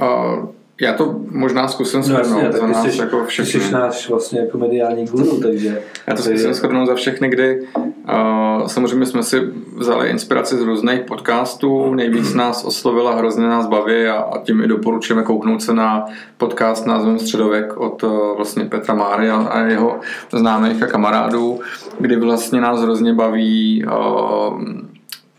[0.01, 0.49] Uh,
[0.81, 3.61] já to možná zkusím No shrnout za tak ty nás jsi, jako ty všechny.
[3.61, 5.81] jsi náš vlastně jako mediální guru, takže...
[6.07, 9.41] Já to zkusím shrnout za všechny, kdy uh, samozřejmě jsme si
[9.77, 14.67] vzali inspiraci z různých podcastů, nejvíc nás oslovila, hrozně nás baví a, a tím i
[14.67, 16.05] doporučujeme kouknout se na
[16.37, 19.99] podcast názvem Středověk od uh, vlastně Petra Máry a, a jeho
[20.33, 21.59] známých a kamarádů,
[21.99, 24.61] kdy vlastně nás hrozně baví uh,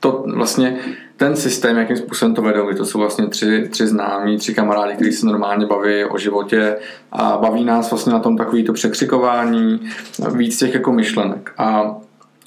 [0.01, 0.79] to vlastně
[1.17, 5.13] ten systém, jakým způsobem to vedou, to jsou vlastně tři, tři známí, tři kamarádi, kteří
[5.13, 6.77] se normálně baví o životě
[7.13, 9.81] a baví nás vlastně na tom takový to překřikování,
[10.35, 11.53] víc těch jako myšlenek.
[11.59, 11.97] A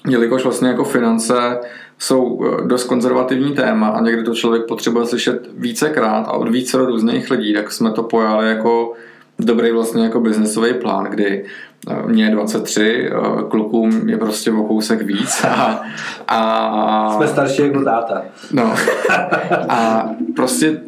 [0.07, 1.59] jelikož vlastně jako finance
[1.99, 6.77] jsou eh, dost konzervativní téma a někdy to člověk potřebuje slyšet vícekrát a od více
[6.77, 8.93] různých lidí, tak jsme to pojali jako
[9.40, 11.45] dobrý vlastně jako biznesový plán, kdy
[11.90, 15.82] eh, mě je 23, eh, klukům je prostě o kousek víc a,
[16.28, 18.22] a Jsme starší jako táta.
[18.52, 18.76] No.
[19.70, 20.82] A prostě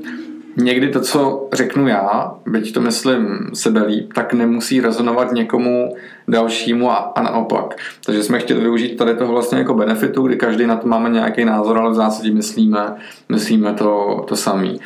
[0.57, 5.95] někdy to, co řeknu já, byť to myslím sebe líp, tak nemusí rezonovat někomu
[6.27, 7.75] dalšímu a, a naopak.
[8.05, 11.45] Takže jsme chtěli využít tady toho vlastně jako benefitu, kdy každý na to máme nějaký
[11.45, 12.95] názor, ale v zásadě myslíme,
[13.29, 14.79] myslíme to, to samý.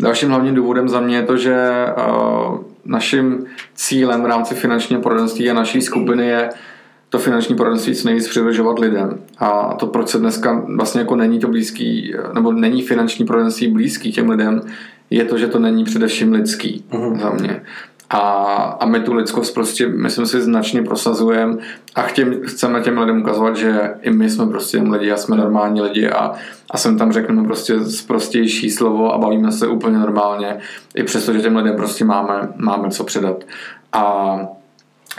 [0.00, 5.50] Dalším hlavním důvodem za mě je to, že uh, naším cílem v rámci finančního poradenství
[5.50, 6.50] a naší skupiny je
[7.08, 9.18] to finanční poradenství co nejvíc přibližovat lidem.
[9.38, 14.12] A to, proč se dneska vlastně jako není to blízký, nebo není finanční poradenství blízký
[14.12, 14.60] těm lidem,
[15.10, 17.18] je to, že to není především lidský mm-hmm.
[17.20, 17.62] za mě.
[18.10, 18.18] A,
[18.80, 21.56] a my tu lidskost prostě, myslím si, značně prosazujeme
[21.94, 25.80] a chtěm, chceme těm lidem ukazovat, že i my jsme prostě lidi a jsme normální
[25.80, 26.32] lidi a,
[26.70, 27.74] a sem tam řekneme prostě
[28.06, 30.58] prostější slovo a bavíme se úplně normálně,
[30.94, 33.44] i přesto, že těm lidem prostě máme, máme co předat.
[33.92, 34.38] A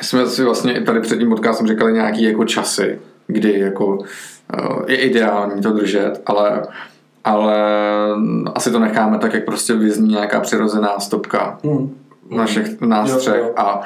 [0.02, 4.06] jsme si vlastně i tady před tím podcastem říkali nějaký jako časy, kdy jako uh,
[4.88, 6.62] je ideální to držet, ale
[7.24, 7.56] ale
[8.56, 11.58] asi to necháme tak, jak prostě vyzní nějaká přirozená stopka
[12.30, 13.54] Našich, nás Jo, třech jo.
[13.58, 13.82] a,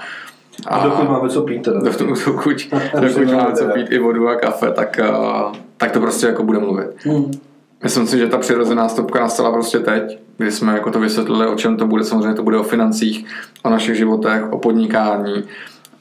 [0.67, 1.79] A dokud máme co pít teda.
[1.79, 2.57] dokud, dokud,
[3.01, 6.59] dokud máme co pít i vodu a kafe, tak, uh, tak to prostě jako bude
[6.59, 6.87] mluvit.
[7.05, 7.31] Hmm.
[7.83, 11.55] Myslím si, že ta přirozená stopka nastala prostě teď, kdy jsme jako to vysvětlili, o
[11.55, 12.03] čem to bude.
[12.03, 13.25] Samozřejmě to bude o financích,
[13.63, 15.43] o našich životech, o podnikání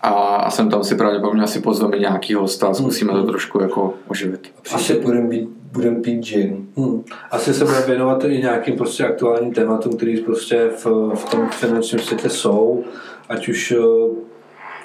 [0.02, 3.94] a, a jsem tam si pravděpodobně asi pozveme nějaký hosta a zkusíme to trošku jako
[4.08, 4.52] oživit.
[4.62, 6.66] Příště budeme pít, budem pít gin.
[6.76, 7.04] Hmm.
[7.30, 12.00] Asi se budeme věnovat i nějakým prostě aktuálním tématům, který prostě v, v tom finančním
[12.00, 12.84] světě jsou,
[13.28, 14.32] ať už eh,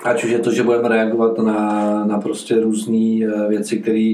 [0.04, 4.14] ať už je to, že budeme reagovat na, na prostě různé věci, které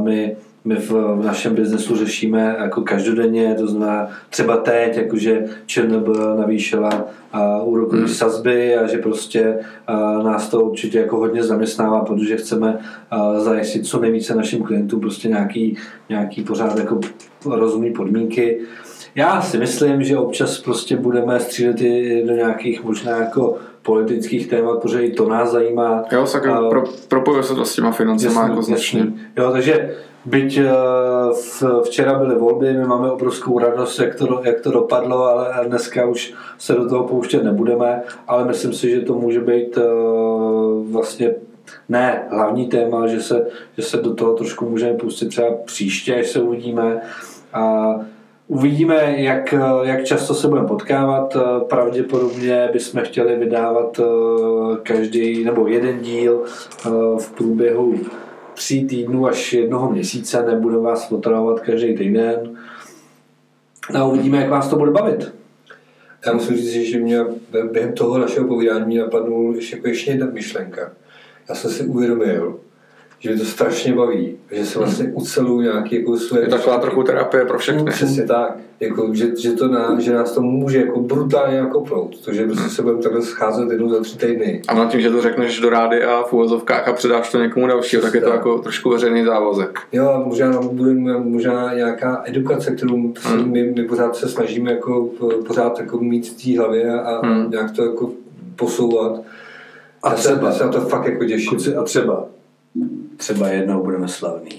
[0.00, 6.08] my, my v, v našem biznesu řešíme jako každodenně, to znamená třeba teď, jakože ČNB
[6.38, 12.36] navýšila a úrokové sazby a že prostě a, nás to určitě jako hodně zaměstnává, protože
[12.36, 12.78] chceme
[13.10, 15.76] a, zajistit co nejvíce našim klientům prostě nějaký,
[16.08, 17.00] nějaký pořád jako
[17.46, 18.60] rozumný podmínky.
[19.14, 24.82] Já si myslím, že občas prostě budeme střílet i do nějakých možná jako politických témat,
[24.82, 26.04] protože i to nás zajímá.
[26.12, 29.06] Jo, tak A- pro, propojuje se to s těma financema Jasný, jako značně.
[29.36, 29.94] Jo, takže
[30.24, 30.70] byť eh,
[31.84, 36.34] včera byly volby, my máme obrovskou radost, jak to, jak to dopadlo, ale dneska už
[36.58, 39.82] se do toho pouštět nebudeme, ale myslím si, že to může být eh,
[40.90, 41.34] vlastně
[41.88, 43.46] ne hlavní téma, že se,
[43.76, 47.00] že se do toho trošku můžeme pustit třeba příště, až se uvidíme.
[47.52, 47.94] A
[48.48, 51.36] Uvidíme, jak, jak často se budeme potkávat.
[51.68, 54.04] Pravděpodobně bychom chtěli vydávat eh,
[54.82, 57.94] každý nebo jeden díl eh, v průběhu
[58.62, 60.42] tří týdnů až jednoho měsíce.
[60.46, 62.56] Nebudu vás otravovat každý týden.
[63.94, 65.34] A uvidíme, jak vás to bude bavit.
[66.26, 67.20] Já musím říct, že mě
[67.72, 70.92] během toho našeho povídání mě napadnul ještě, jako ještě jedna myšlenka.
[71.48, 72.60] Já jsem si uvědomil,
[73.22, 76.40] že mě to strašně baví, že se vlastně uceluju nějaký jako své...
[76.40, 77.90] Je taková trochu terapie pro všechny.
[77.90, 82.32] Přesně tak, jako, že, že, to na, že nás to může jako brutálně nakopnout, to,
[82.32, 84.62] že prostě se budeme takhle scházet jednou za tři týdny.
[84.68, 87.66] A na tím, že to řekneš do rády a v úvozovkách a předáš to někomu
[87.66, 89.80] dalšího, tak je to jako trošku veřejný závazek.
[89.92, 93.50] Jo, a možná bude možná nějaká edukace, kterou hmm.
[93.50, 95.08] my, my, pořád se snažíme jako
[95.46, 97.50] pořád jako mít v té hlavě a hmm.
[97.50, 98.10] nějak to jako
[98.56, 99.20] posouvat.
[100.02, 100.48] A třeba.
[100.48, 101.58] Já se na to fakt jako těším.
[101.78, 102.26] A třeba
[103.22, 104.58] Třeba jednou budeme slavní.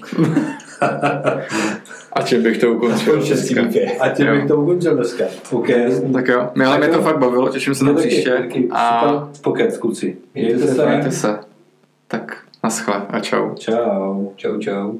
[2.12, 3.60] A čím bych to ukončil dneska.
[4.00, 5.24] A tím bych to ukončil dneska.
[5.50, 5.90] Okay.
[6.12, 8.48] Tak jo, mě, ale mě to fakt bavilo, těším se na příště.
[8.70, 10.16] A pokec, kluci.
[10.34, 10.86] Mějte se.
[10.86, 11.38] Mějte se.
[12.08, 13.54] Tak naschle a čau.
[13.54, 14.28] Čau.
[14.36, 14.92] Čau, čau.